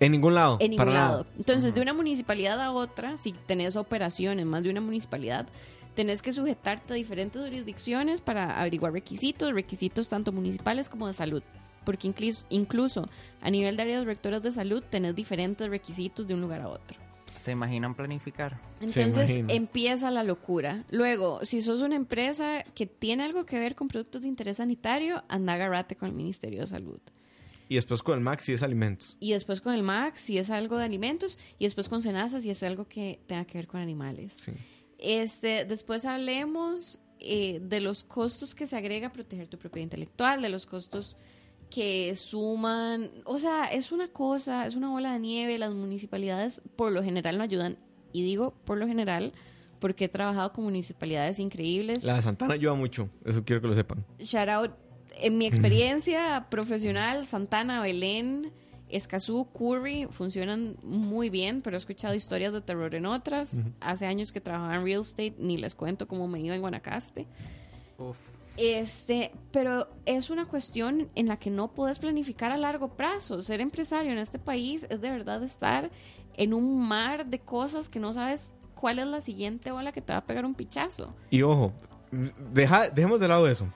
[0.00, 0.56] En ningún lado.
[0.60, 1.26] en ningún lado.
[1.36, 5.46] Entonces, de una municipalidad a otra, si tenés operaciones más de una municipalidad,
[5.94, 11.42] tenés que sujetarte a diferentes jurisdicciones para averiguar requisitos, requisitos tanto municipales como de salud.
[11.84, 13.08] Porque incluso, incluso
[13.40, 16.98] a nivel de áreas rectoras de salud tenés diferentes requisitos de un lugar a otro.
[17.42, 18.60] ¿Se imaginan planificar?
[18.80, 19.52] Entonces imagina.
[19.52, 20.84] empieza la locura.
[20.90, 25.24] Luego, si sos una empresa que tiene algo que ver con productos de interés sanitario,
[25.28, 27.00] anda agarrate con el Ministerio de Salud.
[27.68, 29.16] Y después con el Max y es alimentos.
[29.18, 32.50] Y después con el MAX, si es algo de alimentos, y después con Senasa, si
[32.50, 34.34] es algo que tenga que ver con animales.
[34.38, 34.52] Sí.
[34.98, 40.42] Este, después hablemos eh, de los costos que se agrega a proteger tu propiedad intelectual,
[40.42, 41.16] de los costos
[41.72, 46.92] que suman, o sea, es una cosa, es una bola de nieve, las municipalidades por
[46.92, 47.78] lo general no ayudan,
[48.12, 49.32] y digo por lo general
[49.78, 52.04] porque he trabajado con municipalidades increíbles.
[52.04, 53.08] La de Santana ayuda mucho.
[53.24, 54.04] Eso quiero que lo sepan.
[54.20, 54.70] Shout out,
[55.16, 58.52] en mi experiencia profesional, Santana, Belén,
[58.88, 63.60] Escazú, Curry funcionan muy bien, pero he escuchado historias de terror en otras.
[63.80, 67.26] Hace años que trabajaba en real estate, ni les cuento cómo me iba en Guanacaste.
[67.98, 68.31] Uf.
[68.56, 73.42] Este, pero es una cuestión en la que no puedes planificar a largo plazo.
[73.42, 75.90] Ser empresario en este país es de verdad estar
[76.36, 80.12] en un mar de cosas que no sabes cuál es la siguiente ola que te
[80.12, 81.14] va a pegar un pichazo.
[81.30, 81.72] Y ojo,
[82.52, 83.66] deja, dejemos de lado eso.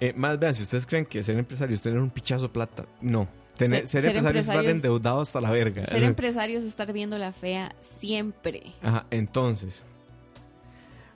[0.00, 3.26] Eh, más vean, si ustedes creen que ser empresario es tener un pichazo plata, no.
[3.56, 5.84] Tener- Ser- ser, ser empresario es estar endeudado hasta la verga.
[5.84, 8.72] Ser empresario es estar viendo la fea siempre.
[8.82, 9.84] Ajá, entonces,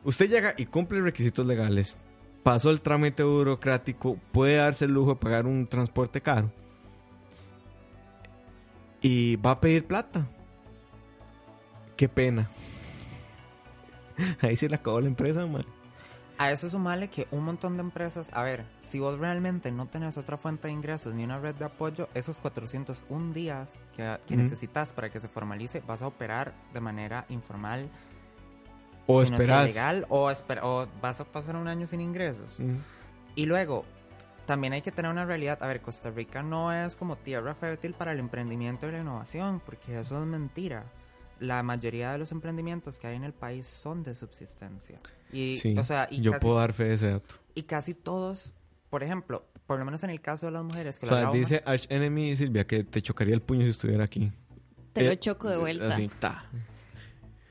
[0.04, 1.96] usted llega y cumple requisitos legales,
[2.42, 6.50] pasó el trámite burocrático, puede darse el lujo de pagar un transporte caro
[9.00, 10.26] y va a pedir plata.
[11.96, 12.48] Qué pena.
[14.40, 15.64] Ahí se le acabó la empresa, man.
[16.38, 20.16] A eso sumarle que un montón de empresas, a ver, si vos realmente no tenés
[20.18, 24.92] otra fuente de ingresos ni una red de apoyo, esos 401 días que, que necesitas
[24.92, 27.90] para que se formalice, vas a operar de manera informal,
[29.08, 29.70] O si no es esperás.
[29.72, 32.60] ilegal, o, esper- o vas a pasar un año sin ingresos.
[33.34, 33.84] Y luego,
[34.46, 35.58] también hay que tener una realidad.
[35.62, 39.60] A ver, Costa Rica no es como tierra fértil para el emprendimiento y la innovación,
[39.64, 40.84] porque eso es mentira.
[41.40, 44.98] La mayoría de los emprendimientos que hay en el país son de subsistencia.
[45.32, 47.34] Y, Sí, o sea, y yo casi, puedo dar fe de ese dato.
[47.54, 48.54] y casi todos,
[48.90, 51.30] por ejemplo, por lo menos en el caso de las mujeres que O lo sea,
[51.30, 54.32] dice Arch Enemy Silvia que te chocaría el puño si estuviera aquí.
[54.94, 55.88] Te lo Eh, choco de vuelta.
[55.94, 56.44] Así, ta.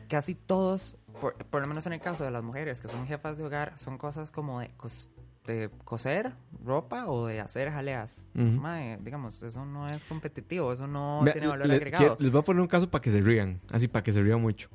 [0.09, 3.37] casi todos, por, por lo menos en el caso de las mujeres que son jefas
[3.37, 5.09] de hogar, son cosas como de, cos-
[5.45, 6.33] de coser
[6.63, 8.23] ropa o de hacer jaleas.
[8.35, 8.45] Ujú.
[8.45, 12.17] Mae, digamos, eso no es competitivo, eso no Vea, tiene valor le- agregado.
[12.17, 14.21] que- les voy a poner un caso para que se rían, así para que se
[14.21, 14.69] rían mucho.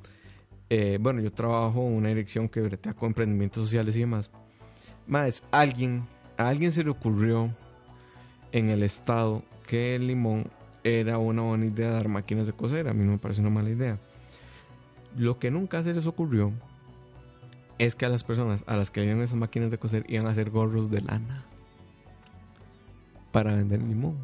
[0.70, 4.30] Eh, bueno, yo trabajo en una dirección que bretea con emprendimientos sociales y demás.
[5.06, 6.06] Más, alguien,
[6.38, 7.50] a alguien se le ocurrió
[8.52, 10.48] en el estado que el limón
[10.84, 12.88] era una buena idea dar máquinas de coser.
[12.88, 13.98] A mí no me parece una mala idea.
[15.16, 16.52] Lo que nunca se les ocurrió
[17.78, 20.26] es que a las personas a las que le dieron esas máquinas de coser iban
[20.26, 21.44] a hacer gorros de lana
[23.32, 24.16] para vender limón.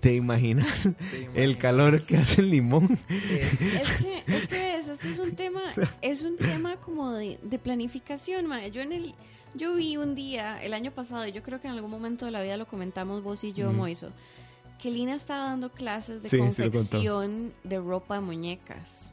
[0.00, 0.88] ¿Te imaginas
[1.34, 2.88] el calor que hace el limón?
[3.10, 3.58] Es
[3.98, 5.60] que, es que es, este es un tema,
[6.00, 8.46] es un tema como de, de planificación.
[8.72, 9.14] Yo en el,
[9.54, 12.30] yo vi un día, el año pasado, y yo creo que en algún momento de
[12.30, 13.76] la vida lo comentamos vos y yo, Ujú.
[13.76, 14.10] Moiso,
[14.80, 19.12] que Lina estaba dando clases de Sí, confección de ropa de muñecas.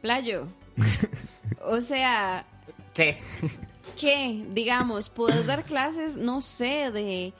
[0.00, 0.46] Playo.
[1.64, 2.46] o sea,
[2.94, 3.18] ¿Qué?
[3.96, 7.32] que, digamos, puedes dar clases, no sé, de,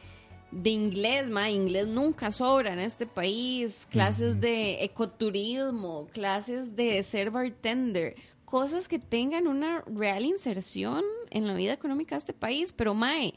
[0.51, 7.31] de inglés, ma, inglés nunca sobra en este país, clases de ecoturismo, clases de ser
[7.31, 8.15] bartender,
[8.45, 13.35] cosas que tengan una real inserción en la vida económica de este país, pero mae,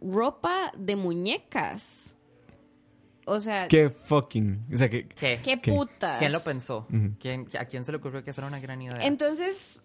[0.00, 2.13] ropa de muñecas.
[3.26, 4.66] O sea, Qué fucking.
[4.72, 5.06] O sea, que.
[5.08, 5.40] ¿Qué?
[5.42, 5.72] qué ¿Qué?
[5.72, 6.18] putas.
[6.18, 6.86] ¿Quién lo pensó?
[7.18, 8.98] ¿Quién, ¿A quién se le ocurrió que esa era una gran idea?
[9.06, 9.82] Entonces,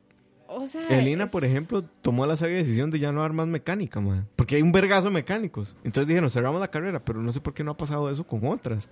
[0.47, 3.47] o sea, Elina, es- por ejemplo, tomó la sabia decisión de ya no dar más
[3.47, 4.27] mecánica, man.
[4.35, 5.75] Porque hay un vergazo de mecánicos.
[5.83, 8.45] Entonces dijeron, cerramos la carrera, pero no sé por qué no ha pasado eso con
[8.45, 8.89] otras.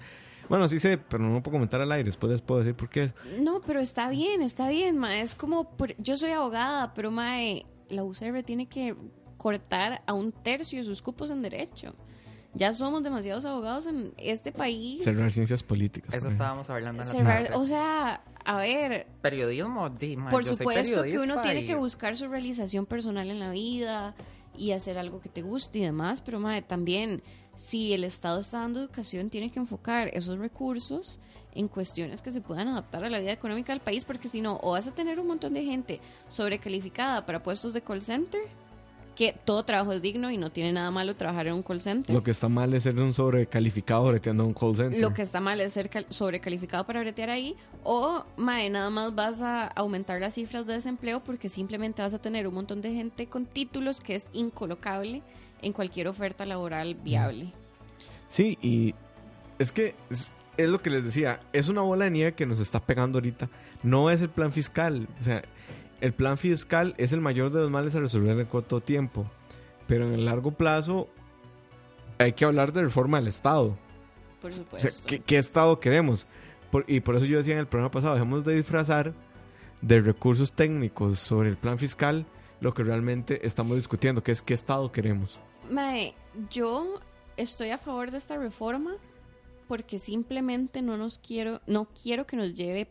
[0.49, 2.05] Bueno, sí sé, pero no puedo comentar al aire.
[2.05, 3.11] Después les puedo decir por qué.
[3.41, 5.19] No, pero está bien, está bien, ma.
[5.19, 8.95] Es como, por- yo soy abogada, pero mae, la UCR tiene que
[9.35, 11.93] cortar a un tercio de sus cupos en derecho.
[12.57, 15.03] Ya somos demasiados abogados en este país.
[15.03, 16.13] Cerrar ciencias políticas.
[16.13, 20.49] Eso estábamos hablando en la Cerrar- o sea, a ver, Periodismo, di, ma, por yo
[20.49, 24.15] soy supuesto que uno tiene que buscar su realización personal en la vida
[24.57, 27.21] y hacer algo que te guste y demás, pero mae, también
[27.55, 31.19] si el Estado está dando educación, tiene que enfocar esos recursos
[31.53, 34.59] en cuestiones que se puedan adaptar a la vida económica del país, porque si no,
[34.63, 38.41] o vas a tener un montón de gente sobrecalificada para puestos de call center,
[39.17, 42.13] que todo trabajo es digno y no tiene nada malo trabajar en un call center.
[42.15, 45.01] Lo que está mal es ser un sobrecalificado breteando un call center.
[45.01, 47.55] Lo que está mal es ser cal- sobrecalificado para bretear ahí.
[47.83, 52.19] O, mae, nada más vas a aumentar las cifras de desempleo porque simplemente vas a
[52.21, 55.23] tener un montón de gente con títulos que es incolocable
[55.63, 57.51] en cualquier oferta laboral viable.
[58.27, 58.93] Sí, y
[59.57, 62.59] es que es, es lo que les decía, es una bola de nieve que nos
[62.59, 63.49] está pegando ahorita.
[63.81, 65.41] No es el plan fiscal, o sea,
[66.01, 69.29] el plan fiscal es el mayor de los males a resolver en corto tiempo,
[69.87, 71.07] pero en el largo plazo
[72.19, 73.77] hay que hablar de reforma del Estado.
[74.41, 75.03] Por O sea, supuesto.
[75.07, 76.25] ¿qué, qué Estado queremos?
[76.71, 79.13] Por- y por eso yo decía en el programa pasado, dejemos de disfrazar
[79.81, 82.25] de recursos técnicos sobre el plan fiscal
[82.59, 85.39] lo que realmente estamos discutiendo, que es qué Estado queremos.
[85.69, 86.15] Mae,
[86.49, 86.99] yo
[87.37, 88.95] estoy a favor de esta reforma
[89.67, 92.87] porque simplemente no nos quiero, no quiero que nos lleve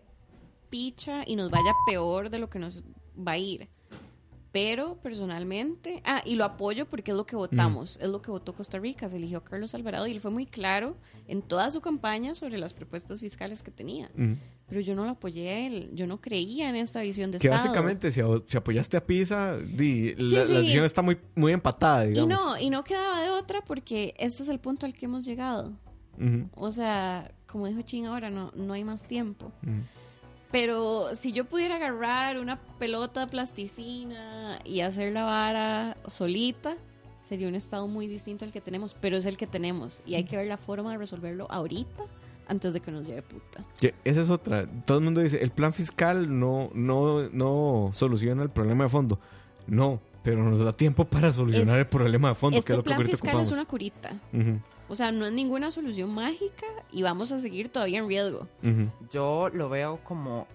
[0.76, 2.82] picha y nos vaya peor de lo que nos
[3.16, 3.68] va a ir.
[4.52, 8.54] Pero personalmente, ah, y lo apoyo porque es lo que votamos, es lo que votó
[8.54, 10.96] Costa Rica, se eligió a Carlos Alvarado y él fue muy claro
[11.28, 14.10] en toda su campaña sobre las propuestas fiscales que tenía.
[14.14, 14.36] Ujú.
[14.68, 17.48] Pero yo no lo apoyé a él, yo no creía en esta visión de Que
[17.48, 17.64] Estado.
[17.64, 20.52] básicamente, si, si apoyaste a Pisa, di, la, Sí, la sí.
[20.54, 22.28] decisión está muy, muy empatada, Y digamos.
[22.30, 25.72] no, y no quedaba de otra porque este es el punto al que hemos llegado.
[26.54, 29.52] O sea, como dijo Chin ahora, no, no hay más tiempo.
[29.62, 29.82] ujú.
[30.52, 36.76] Pero si yo pudiera agarrar una pelota de plasticina y hacer la vara solita,
[37.20, 40.24] sería un estado muy distinto al que tenemos, pero es el que tenemos y hay
[40.24, 42.04] que ver la forma de resolverlo ahorita
[42.48, 43.64] antes de que nos lleve puta.
[44.04, 44.68] Esa es otra.
[44.84, 49.18] Todo el mundo dice, el plan fiscal no, no, no soluciona el problema de fondo.
[49.66, 52.76] No, pero nos da tiempo para solucionar Es- el problema de fondo, que Este es
[52.76, 53.48] lo plan fiscal ocupamos.
[53.48, 54.10] es una curita.
[54.32, 58.48] Ujú, O sea, no es ninguna solución mágica y vamos a seguir todavía en riesgo.
[58.62, 58.90] ujú.
[59.10, 60.46] Yo lo veo como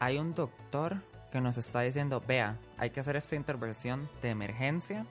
[0.00, 0.96] hay un doctor
[1.30, 5.06] que nos está diciendo, vea, hay que hacer esta intervención de emergencia.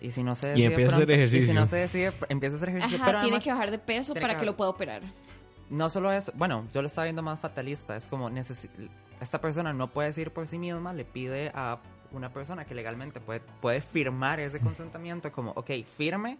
[0.00, 1.46] Y si no se Y decide empieza a hacer pronto- Y ejercicio.
[1.48, 2.96] si no se decide, empieza a hacer ejercicio.
[2.98, 5.02] Ajá, pero tiene además, que bajar de peso para que que lo pueda operar.
[5.70, 7.96] no solo eso, bueno, yo lo estaba viendo más fatalista.
[7.96, 8.28] Es como,
[9.20, 11.78] esta persona no puede decir por sí misma, le pide a
[12.12, 16.38] una persona que legalmente puede, puede firmar ese consentimiento, como, ok, firme.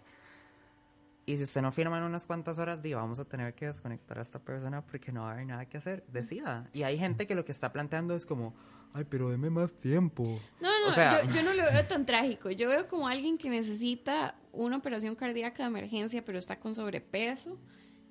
[1.29, 4.17] Y si usted no firma en unas cuantas horas, di, vamos a tener que desconectar
[4.17, 6.05] a esta persona porque no va a haber nada que hacer.
[6.07, 6.69] Decida.
[6.71, 8.55] Y hay gente que lo que está planteando es como,
[8.93, 10.23] ay, pero deme más tiempo.
[10.61, 12.49] No, no, O sea- yo, yo no lo veo tan trágico.
[12.51, 17.57] Yo veo como alguien que necesita una operación cardíaca de emergencia, pero está con sobrepeso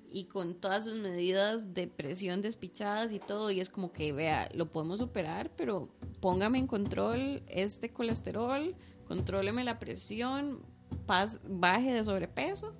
[0.09, 3.49] y con todas sus medidas de presión despichadas y todo.
[3.49, 5.89] Y es como que, vea, lo podemos operar, pero
[6.21, 8.75] póngame en control este colesterol,
[9.07, 10.61] contróleme la presión,
[11.07, 12.75] paz, baje de sobrepeso.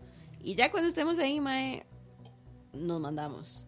[0.47, 1.85] Y ya cuando estemos ahí, mae,
[2.71, 3.67] nos mandamos.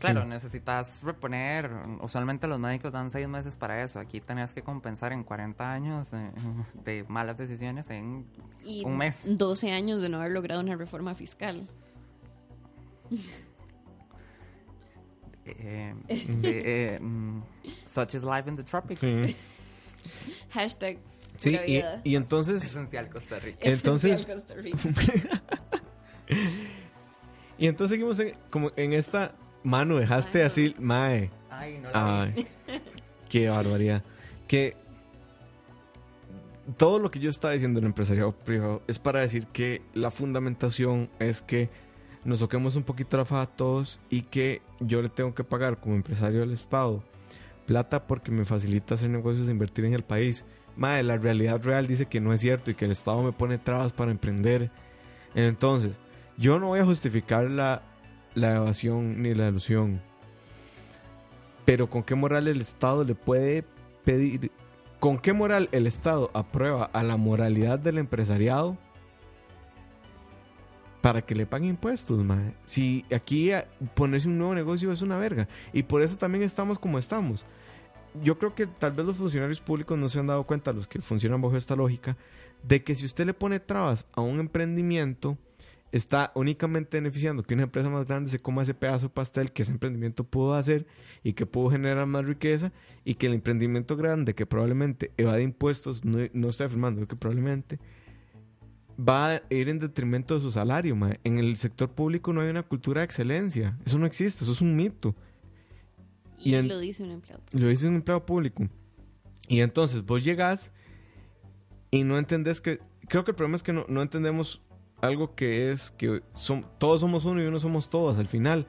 [0.00, 0.28] Claro, Sí.
[0.28, 1.70] necesitas reponer.
[2.00, 4.00] Usualmente los médicos dan seis meses para eso.
[4.00, 6.32] Aquí tenías que compensar en 40 años eh,
[6.84, 8.26] de malas decisiones en
[8.64, 9.20] Y un mes.
[9.24, 11.68] 12 años de no haber logrado una reforma fiscal.
[15.50, 15.94] Eh,
[16.42, 17.40] de, eh, mm,
[17.86, 19.00] such is life in the tropics.
[19.00, 19.34] Sí,
[20.50, 20.98] Hashtag.
[21.38, 21.56] Sí,
[22.04, 23.58] y, entonces, Esencial Costa Rica.
[23.62, 25.42] entonces- Esencial Costa Rica.
[27.58, 31.30] y entonces seguimos en, como en esta mano, dejaste así, mae.
[31.48, 32.40] Ay, no la vi.
[32.40, 32.80] Ay,
[33.28, 34.02] qué barbaridad.
[34.48, 34.76] Que
[36.76, 41.08] todo lo que yo estaba diciendo del empresariado privado es para decir que la fundamentación
[41.20, 41.70] es que
[42.24, 45.78] nos toquemos un poquito la faja a todos y que yo le tengo que pagar
[45.78, 47.02] como empresario del Estado
[47.64, 50.44] plata porque me facilita hacer negocios e invertir en el país.
[50.78, 53.58] Madre, la realidad real dice que no es cierto y que el Estado me pone
[53.58, 54.70] trabas para emprender.
[55.34, 55.90] Entonces,
[56.36, 57.82] yo no voy a justificar la,
[58.36, 60.00] la evasión ni la ilusión.
[61.64, 63.64] Pero ¿con qué moral el Estado le puede
[64.04, 64.52] pedir?
[65.00, 68.78] ¿Con qué moral el Estado aprueba a la moralidad del empresariado
[71.00, 72.54] para que le paguen impuestos, mae?
[72.66, 73.50] Si aquí
[73.94, 75.48] ponerse un nuevo negocio es una verga.
[75.72, 77.44] Y por eso también estamos como estamos.
[78.22, 81.00] Yo creo que tal vez los funcionarios públicos no se han dado cuenta, los que
[81.00, 82.16] funcionan bajo esta lógica,
[82.62, 85.38] de que si usted le pone trabas a un emprendimiento,
[85.92, 89.62] está únicamente beneficiando que una empresa más grande se coma ese pedazo de pastel que
[89.62, 90.86] ese emprendimiento pudo hacer
[91.22, 92.72] y que pudo generar más riqueza
[93.04, 97.78] y que el emprendimiento grande que probablemente evade impuestos, no, no estoy afirmando que probablemente
[98.98, 100.96] va a ir en detrimento de su salario.
[101.24, 103.78] En el sector público no hay una cultura de excelencia.
[103.86, 105.14] Eso no existe, eso es un mito.
[106.38, 107.42] Y Y en- lo dice un empleado.
[107.52, 108.68] Lo dice un empleado público.
[109.48, 110.72] Y entonces vos llegás
[111.90, 112.80] y no entendés que...
[113.08, 114.60] Creo que el problema es que no, no entendemos
[115.00, 118.18] algo que es que son, todos somos uno y uno somos todos.
[118.18, 118.66] Al final,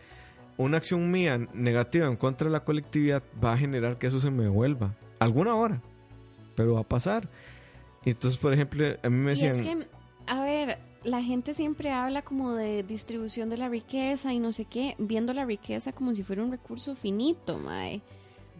[0.57, 4.31] una acción mía negativa en contra de la colectividad va a generar que eso se
[4.31, 4.95] me devuelva.
[5.19, 5.81] Alguna hora.
[6.55, 7.29] Pero va a pasar.
[8.05, 9.55] Y entonces, por ejemplo, a mí me Y decían...
[9.59, 9.87] es que,
[10.27, 14.65] a ver, la gente siempre habla como de distribución de la riqueza y no sé
[14.65, 18.01] qué, viendo la riqueza como si fuera un recurso finito, mae.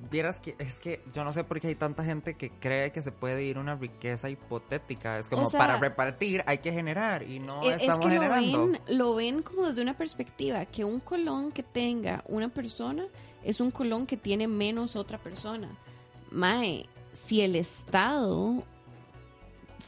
[0.10, 3.02] Vieras que es que yo no sé por qué hay tanta gente que cree que
[3.02, 5.20] se puede ir una riqueza hipotética.
[5.20, 8.16] Es como O sea, para repartir hay que generar y no E- es estamos que
[8.16, 13.07] lo ven, lo ven como desde una perspectiva, que un colón que tenga una persona
[13.44, 15.68] es un colón que tiene menos otra persona.
[16.32, 18.64] Mae, si el Estado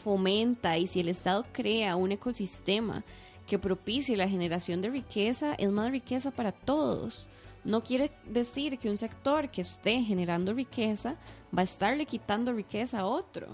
[0.02, 3.04] fomenta y si el Estado crea un ecosistema
[3.48, 7.28] que propicie la generación de riqueza, es más riqueza para todos.
[7.64, 11.16] No quiere decir que un sector que esté generando riqueza
[11.56, 13.48] va a estarle quitando riqueza a otro.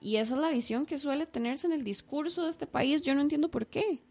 [0.00, 3.02] Y esa es la visión que suele tenerse en el discurso de este país.
[3.02, 4.02] Yo no entiendo por qué.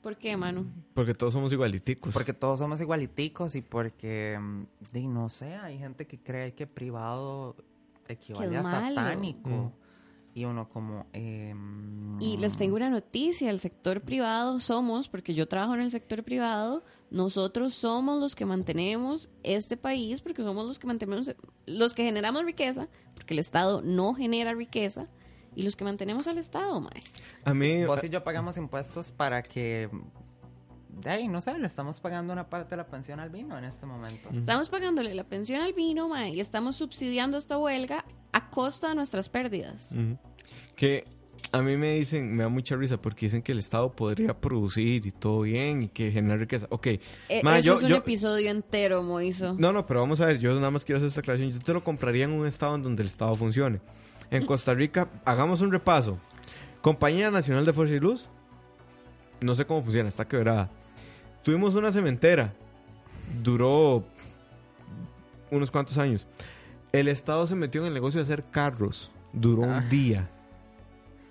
[0.00, 0.66] ¿Por qué, Manu?
[0.94, 2.14] Porque todos somos igualiticos.
[2.14, 7.56] Porque todos somos igualiticos y porque, mm, no sé, hay gente que cree que privado
[8.12, 9.48] equivale a satánico.
[9.48, 9.72] Mm.
[10.32, 11.06] Y uno como...
[11.12, 15.90] em, Y les tengo una noticia, el sector privado somos, porque yo trabajo en el
[15.90, 21.34] sector privado, nosotros somos los que mantenemos este país, porque somos los que mantenemos,
[21.66, 25.08] los que generamos riqueza, porque el Estado no genera riqueza,
[25.56, 27.00] y los que mantenemos al Estado, mae.
[27.44, 27.84] A mí...
[27.84, 29.90] Vos y yo pagamos impuestos para que
[31.00, 33.64] de ahí, no sé, le estamos pagando una parte de la pensión al vino en
[33.64, 34.28] este momento.
[34.32, 38.94] Estamos pagándole la pensión al vino, mae, y estamos subsidiando esta huelga a costa de
[38.94, 39.94] nuestras pérdidas.
[40.76, 41.04] Que
[41.52, 45.06] a mí me dicen, me da mucha risa porque dicen que el Estado podría producir
[45.06, 46.66] y todo bien y que generar riqueza.
[46.70, 47.00] Ok, Eh,
[47.42, 49.54] ma, eso yo- es un yo- episodio entero, Moiso.
[49.58, 51.50] No, no, pero vamos a ver, yo nada más quiero hacer esta aclaración.
[51.52, 53.80] Yo te lo compraría en un estado en donde el estado funcione.
[54.30, 56.18] En Costa Rica, hagamos un repaso.
[56.82, 58.28] Compañía Nacional de Fuerza y Luz,
[59.40, 60.70] no sé cómo funciona, está quebrada.
[61.42, 62.52] Tuvimos una cementera,
[63.42, 64.04] duró
[65.50, 66.26] unos cuantos años.
[66.92, 69.78] El estado se metió en el negocio de hacer carros, duró Ah.
[69.82, 70.28] un día.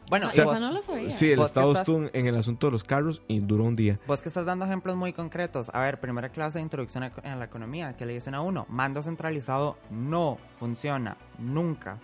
[0.10, 1.12] Bueno, vos, no lo sabía.
[1.12, 4.00] Sí, el estado estás- estuvo en- el asunto de los carros y duró un día.
[4.08, 5.70] vos que estás dando ejemplos muy concretos.
[5.72, 7.96] A ver, primera clase de introducción a la economía.
[7.96, 8.66] que le dicen a uno?
[8.70, 12.00] Mando centralizado no funciona nunca.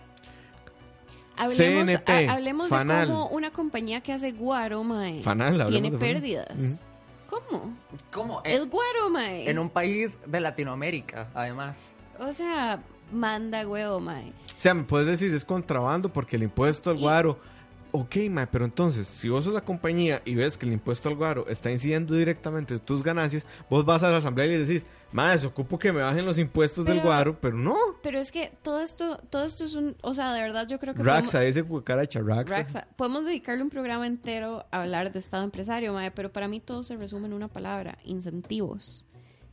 [1.36, 3.08] Hablemos, CNT, ha- hablemos Fanal.
[3.08, 6.46] de cómo una compañía que hace guaro, mae, Fanal, tiene pérdidas.
[7.28, 7.76] ¿Cómo?
[8.12, 8.42] ¿Cómo?
[8.44, 9.48] Es guaro, mae.
[9.50, 11.76] En un país de Latinoamérica, además.
[12.18, 12.82] O sea,
[13.12, 14.28] manda huevo, mae.
[14.28, 17.38] O sea, me puedes decir, es contrabando porque el impuesto al guaro.
[17.92, 21.14] Ok, ma, pero entonces, si vos sos la compañía y ves que el impuesto al
[21.14, 24.84] guaro está incidiendo directamente en tus ganancias, vos vas a la asamblea y le decís,
[25.12, 27.76] ma, ocupo que me bajen los impuestos del guaro, pero no.
[28.02, 30.94] Pero es que todo esto, todo esto es un, o sea, de verdad yo creo
[30.94, 32.56] que Raxa, ese cucaracha, Raxa.
[32.56, 32.88] Raxa.
[32.96, 36.82] Podemos dedicarle un programa entero a hablar de Estado empresario, mae, pero para mí todo
[36.82, 39.04] se resume en una palabra, incentivos.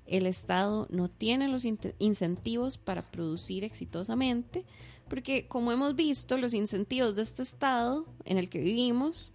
[0.06, 4.66] El Estado no tiene los incentivos para producir exitosamente,
[5.08, 9.32] porque como hemos visto, los incentivos de este Estado en el que vivimos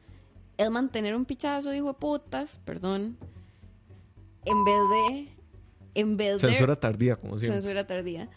[0.58, 3.16] es mantener un pichazo de hijo de putas, perdón,
[4.44, 5.37] en vez de...
[5.94, 7.60] En vez de Censura tardía, como siempre.
[7.60, 8.28] censura tardía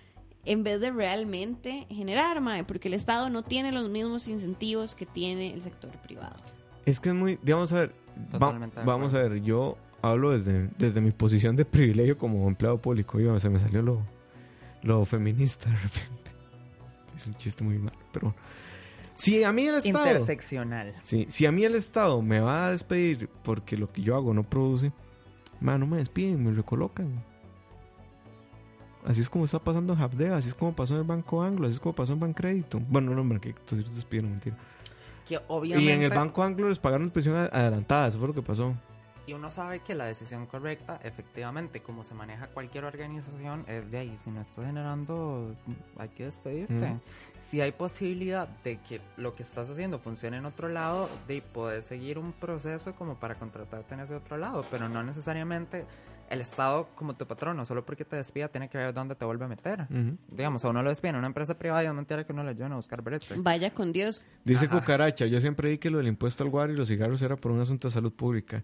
[0.44, 5.06] en vez de realmente generar, mae, porque el Estado no tiene los mismos incentivos que
[5.06, 6.36] tiene el sector privado.
[6.86, 7.94] Es que es muy, digamos a ver,
[8.42, 13.20] va- vamos a ver, yo hablo desde, desde mi posición de privilegio como empleado público.
[13.20, 14.02] Yo, se me salió lo,
[14.82, 16.32] lo feminista de repente.
[17.16, 18.34] Es un chiste muy malo, pero...
[19.14, 20.08] Si a mí el Estado...
[20.08, 20.96] Interseccional.
[21.04, 24.34] Sí, si a mí el Estado me va a despedir porque lo que yo hago
[24.34, 24.92] no produce,
[25.60, 27.24] ma, no me despiden, me recolocan.
[29.06, 31.68] Así es como está pasando en Habdea, así es como pasó en el Banco Anglo,
[31.68, 32.80] así es como pasó en Bancrédito.
[32.80, 34.56] Bueno, no, sí los despidieron, mentira.
[35.28, 35.92] Que obviamente...
[35.92, 38.76] Y en el Banco Anglo les pagaron pensión adelantada, eso fue lo que pasó.
[39.28, 44.00] Y uno sabe que la decisión correcta, efectivamente, como se maneja cualquier organización, es de
[44.00, 44.20] ahí.
[44.24, 45.56] Si no estás generando,
[45.98, 46.74] hay que despedirte.
[46.74, 47.00] Mm.
[47.40, 51.84] Si hay posibilidad de que lo que estás haciendo funcione en otro lado, de poder
[51.84, 54.66] seguir un proceso como para contratarte en ese otro lado.
[54.72, 55.86] Pero no necesariamente
[56.32, 59.46] el Estado como tu patrono, solo porque te despida, tiene que ver dónde te vuelve
[59.46, 59.86] a meter.
[60.30, 62.52] Digamos, a uno lo despiden en una empresa privada y es mentira que uno le
[62.52, 63.36] ayuden a buscar brete.
[63.38, 64.26] Vaya con Dios.
[64.46, 64.80] Dice Ajá.
[64.80, 67.52] Cucaracha, yo siempre di que lo del impuesto al guaro y los cigarros era por
[67.52, 68.64] un asunto de salud pública.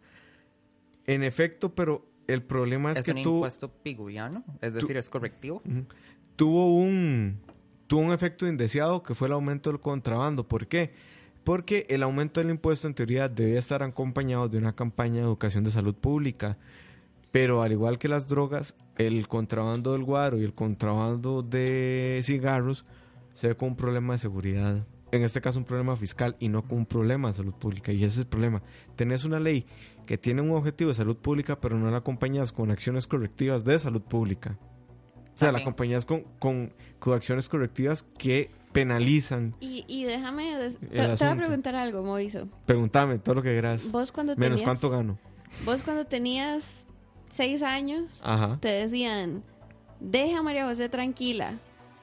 [1.05, 3.35] En efecto, pero el problema es, Es, que un tú...
[3.35, 5.61] impuesto piguiano, es decir, es correctivo.
[6.35, 7.39] Tuvo un
[7.87, 10.47] tuvo un efecto indeseado que fue el aumento del contrabando.
[10.47, 10.93] ¿Por qué?
[11.43, 15.63] Porque el aumento del impuesto en teoría debía estar acompañado de una campaña de educación
[15.63, 16.57] de salud pública.
[17.37, 22.83] Pero al igual que las drogas, el contrabando del guaro y el contrabando de cigarros
[23.33, 24.87] se ve como un problema de seguridad.
[25.11, 27.91] En este caso un problema fiscal y no como un problema de salud pública.
[27.91, 28.63] Y ese es el problema.
[28.95, 29.67] Tenés una ley
[30.07, 33.77] que tiene un objetivo de salud pública, pero no la acompañas con acciones correctivas de
[33.77, 34.57] salud pública.
[35.31, 39.53] O sea, la acompañas con, con, con acciones correctivas que penalizan.
[39.59, 40.55] Y, y déjame...
[40.89, 42.47] te, voy a preguntar algo, Moiso.
[42.65, 43.91] Pregúntame todo lo que quieras.
[43.91, 44.63] Vos cuando Menos tenías...
[44.63, 45.19] cuánto gano.
[45.65, 46.87] Vos cuando tenías
[47.29, 48.57] seis años, Ajá.
[48.61, 49.43] te decían,
[49.99, 51.53] deja a María José tranquila.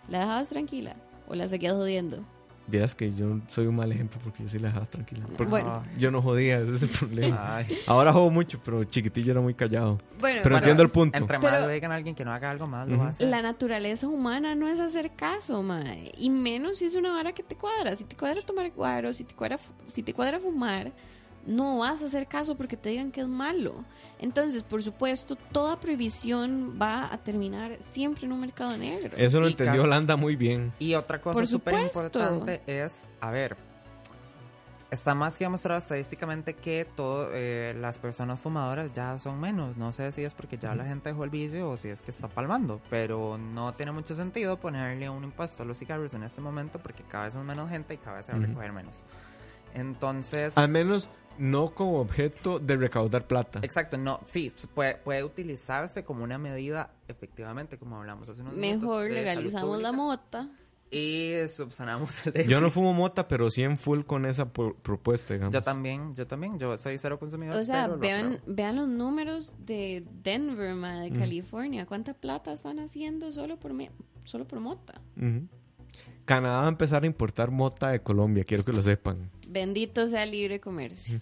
[0.08, 0.96] ¿La dejabas tranquila?
[1.26, 2.22] ¿O la seguías jodiendo?
[2.66, 5.26] Vieras que yo soy un mal ejemplo porque yo sí la dejaba tranquila.
[5.36, 5.82] Porque Bueno.
[5.98, 7.56] yo no jodía, ese es el problema.
[7.56, 7.66] Ay.
[7.86, 10.00] Ahora jodo mucho, pero chiquitillo era muy callado.
[10.18, 11.18] Bueno, Pero entiendo el punto.
[11.18, 13.10] Entre más Pero- le digan a alguien que no haga algo más, lo va a
[13.10, 13.28] hacer.
[13.28, 16.12] la naturaleza humana no es hacer caso, mae.
[16.16, 17.96] Y menos si es una vara que te cuadra.
[17.96, 20.90] Si te cuadra tomar guaro, si te cuadra, si te cuadra fumar,
[21.46, 23.84] no vas a hacer caso porque te digan que es malo.
[24.18, 29.16] Entonces, por supuesto, toda prohibición va a terminar siempre en un mercado negro.
[29.16, 30.72] Eso lo Y entendió Holanda muy bien.
[30.78, 33.56] Y otra cosa súper importante es, a ver,
[34.90, 39.76] está más que demostrado estadísticamente que todo, eh, las personas fumadoras ya son menos.
[39.76, 42.10] No sé si es porque ya la gente dejó el vicio o si es que
[42.10, 46.40] está palmando, pero no tiene mucho sentido ponerle un impuesto a los cigarros en este
[46.40, 49.02] momento porque cada vez es menos gente y cada vez se va a recoger menos.
[49.74, 50.56] Entonces...
[50.56, 53.60] Al menos no como objeto de recaudar plata.
[53.62, 58.82] Exacto, no, sí, puede, puede utilizarse como una medida, efectivamente, como hablamos hace unos minutos.
[58.82, 60.48] Mejor legalizamos la mota.
[60.90, 62.50] Y subsanamos el déficit.
[62.52, 65.52] Yo no fumo mota, pero sí en full con esa por- propuesta, digamos.
[65.52, 66.56] Yo también, yo también.
[66.58, 67.56] Yo soy cero consumidor.
[67.56, 71.84] O sea, pero lo vean, vean los números de Denver, ma, de California.
[71.86, 73.90] ¿Cuánta plata están haciendo solo por, me-
[74.22, 75.00] solo por mota?
[76.24, 79.30] Canadá va a empezar a importar mota de Colombia, quiero que lo sepan.
[79.54, 81.20] Bendito sea el libre comercio.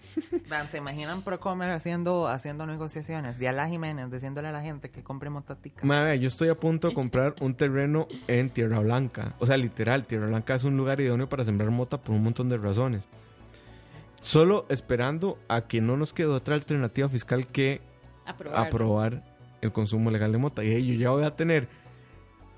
[0.67, 3.37] ¿se imaginan Procomer haciendo, haciendo negociaciones?
[3.37, 5.85] Diala Jiménez diciéndole a la gente que compre motatica.
[5.85, 9.35] Madre, yo estoy a punto de comprar un terreno en Tierra Blanca.
[9.37, 12.49] O sea, literal, Tierra Blanca es un lugar idóneo para sembrar mota por un montón
[12.49, 13.03] de razones.
[14.19, 17.81] Solo esperando a que no nos quede otra alternativa fiscal que
[18.25, 18.65] Aprobar.
[18.65, 19.23] aprobar
[19.61, 20.63] el consumo legal de mota.
[20.63, 21.67] Y yo ya voy a tener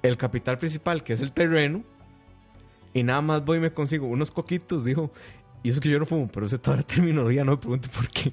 [0.03, 1.84] el capital principal, que es el terreno,
[2.93, 5.11] y nada más voy y me consigo unos coquitos, dijo.
[5.66, 8.08] Y eso que yo no fumo, pero ese toda la terminología, no me pregunte por
[8.10, 8.32] qué.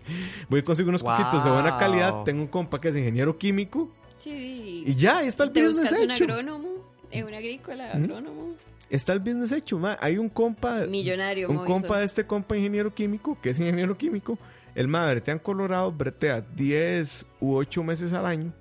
[0.50, 1.16] Voy y consigo unos Wow.
[1.16, 2.24] coquitos de buena calidad.
[2.24, 3.90] Tengo un compa que es ingeniero químico.
[4.18, 4.84] Sí.
[4.86, 6.24] Y ya, ahí está el Te business buscas un hecho.
[6.24, 6.68] agrónomo,
[7.10, 8.54] eh, un agrícola, agrónomo.
[8.90, 9.96] Está el business hecho, ma.
[10.02, 14.38] Hay un compa, Millonario, un compa de este compa ingeniero químico, que es ingeniero químico.
[14.74, 18.52] El madre bretea en Colorado, bretea 10 u 8 meses al año,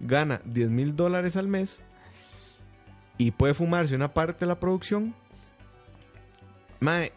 [0.00, 1.80] gana 10 mil dólares al mes
[3.18, 5.14] y puede fumarse una parte de la producción.
[6.80, 7.12] Mae,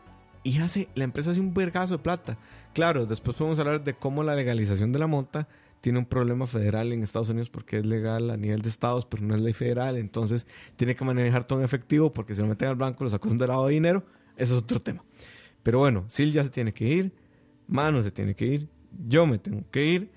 [0.49, 2.39] y hace, la empresa hace un vergazo de plata.
[2.73, 5.47] Claro, después podemos hablar de cómo la legalización de la monta
[5.79, 9.21] tiene un problema federal en Estados Unidos porque es legal a nivel de estados, pero
[9.21, 9.95] no es ley federal.
[9.95, 13.37] Entonces tiene que manejar todo en efectivo porque si lo meten al banco los acusan
[13.37, 14.03] de lavado de dinero.
[14.37, 15.03] Eso es otro tema.
[15.61, 17.13] Pero bueno, Sil ya se tiene que ir,
[17.67, 18.69] Mano se tiene que ir,
[19.07, 20.11] yo me tengo que ir.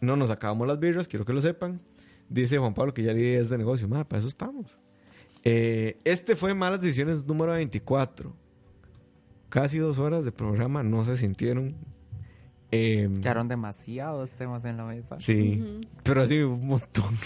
[0.00, 1.82] No nos acabamos las birras, quiero que lo sepan.
[2.30, 3.86] Dice Juan Pablo que ya di es de negocio.
[3.86, 4.78] Madre, para eso estamos.
[5.42, 8.43] Eh, este fue Malas Decisiones número 24.
[9.54, 11.76] Casi dos horas de programa, no se sintieron.
[12.72, 15.20] Eh, Quedaron demasiados temas en la mesa.
[15.20, 17.16] sí, pero así un montón.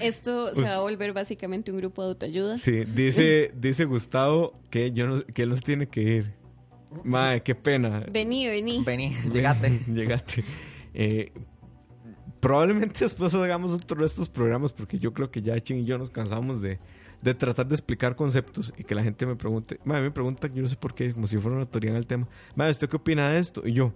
[0.00, 2.56] Esto se va a volver básicamente un grupo de autoayuda.
[2.56, 6.32] Sí, dice, dice Gustavo que, yo no, que se tiene que ir.
[7.02, 8.06] Madre, qué pena.
[8.10, 8.82] Vení, vení.
[8.82, 9.68] Vení, llegate.
[9.92, 10.42] Llegate.
[10.94, 11.32] Eh,
[12.40, 15.98] probablemente después hagamos otro de estos programas porque yo creo que ya Chin y yo
[15.98, 16.78] nos cansamos de,
[17.24, 19.80] de tratar de explicar conceptos y que la gente me pregunte.
[19.84, 22.06] Madre, me pregunta, yo no sé por qué, como si fuera una autoridad en el
[22.06, 22.28] tema.
[22.54, 23.66] Madre, ¿usted qué opina de esto?
[23.66, 23.94] Y yo,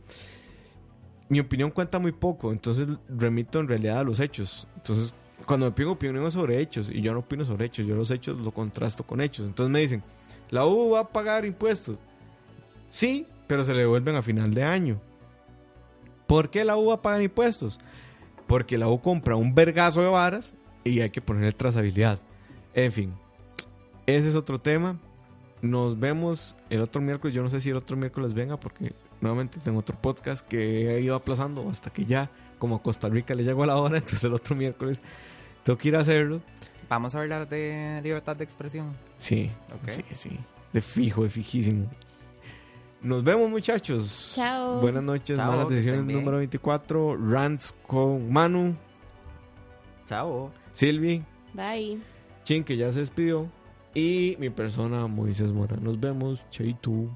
[1.29, 4.67] mi opinión cuenta muy poco, entonces remito en realidad a los hechos.
[4.77, 5.13] Entonces,
[5.45, 8.39] cuando me piden opiniones sobre hechos, y yo no opino sobre hechos, yo los hechos
[8.39, 9.47] lo contrasto con hechos.
[9.47, 10.03] Entonces me dicen,
[10.49, 11.99] la U va a pagar impuestos.
[12.89, 14.99] Sí, pero se le devuelven a final de año.
[16.27, 17.79] ¿Por qué la U va a pagar impuestos?
[18.47, 22.19] Porque la U compra un vergazo de varas y hay que ponerle trazabilidad.
[22.85, 23.13] En fin,
[24.07, 25.01] ese es otro tema.
[25.63, 27.35] Nos vemos el otro miércoles.
[27.35, 31.01] Yo no sé si el otro miércoles venga porque nuevamente tengo otro podcast que he
[31.01, 32.31] ido aplazando hasta que ya,
[32.61, 35.03] como a Costa Rica le llegó la hora, entonces el otro miércoles
[35.65, 36.41] tengo que ir a hacerlo.
[36.89, 38.97] Vamos a hablar de libertad de expresión.
[39.17, 39.51] Sí,
[39.89, 40.39] sí, sí.
[40.73, 41.91] De fijo, de fijísimo.
[43.03, 44.31] Nos vemos, muchachos.
[44.37, 44.81] Chao.
[44.81, 47.17] Buenas noches, Chao, malas decisiones número 24.
[47.17, 48.77] Rants con Manu,
[50.07, 50.53] Chao.
[50.75, 51.25] Silvi,
[51.55, 51.99] Bye.
[52.49, 53.47] Chin, que ya se despidió.
[53.93, 55.77] Y mi persona, Moisés Mora.
[55.77, 56.43] Nos vemos.
[56.49, 57.11] Chaito.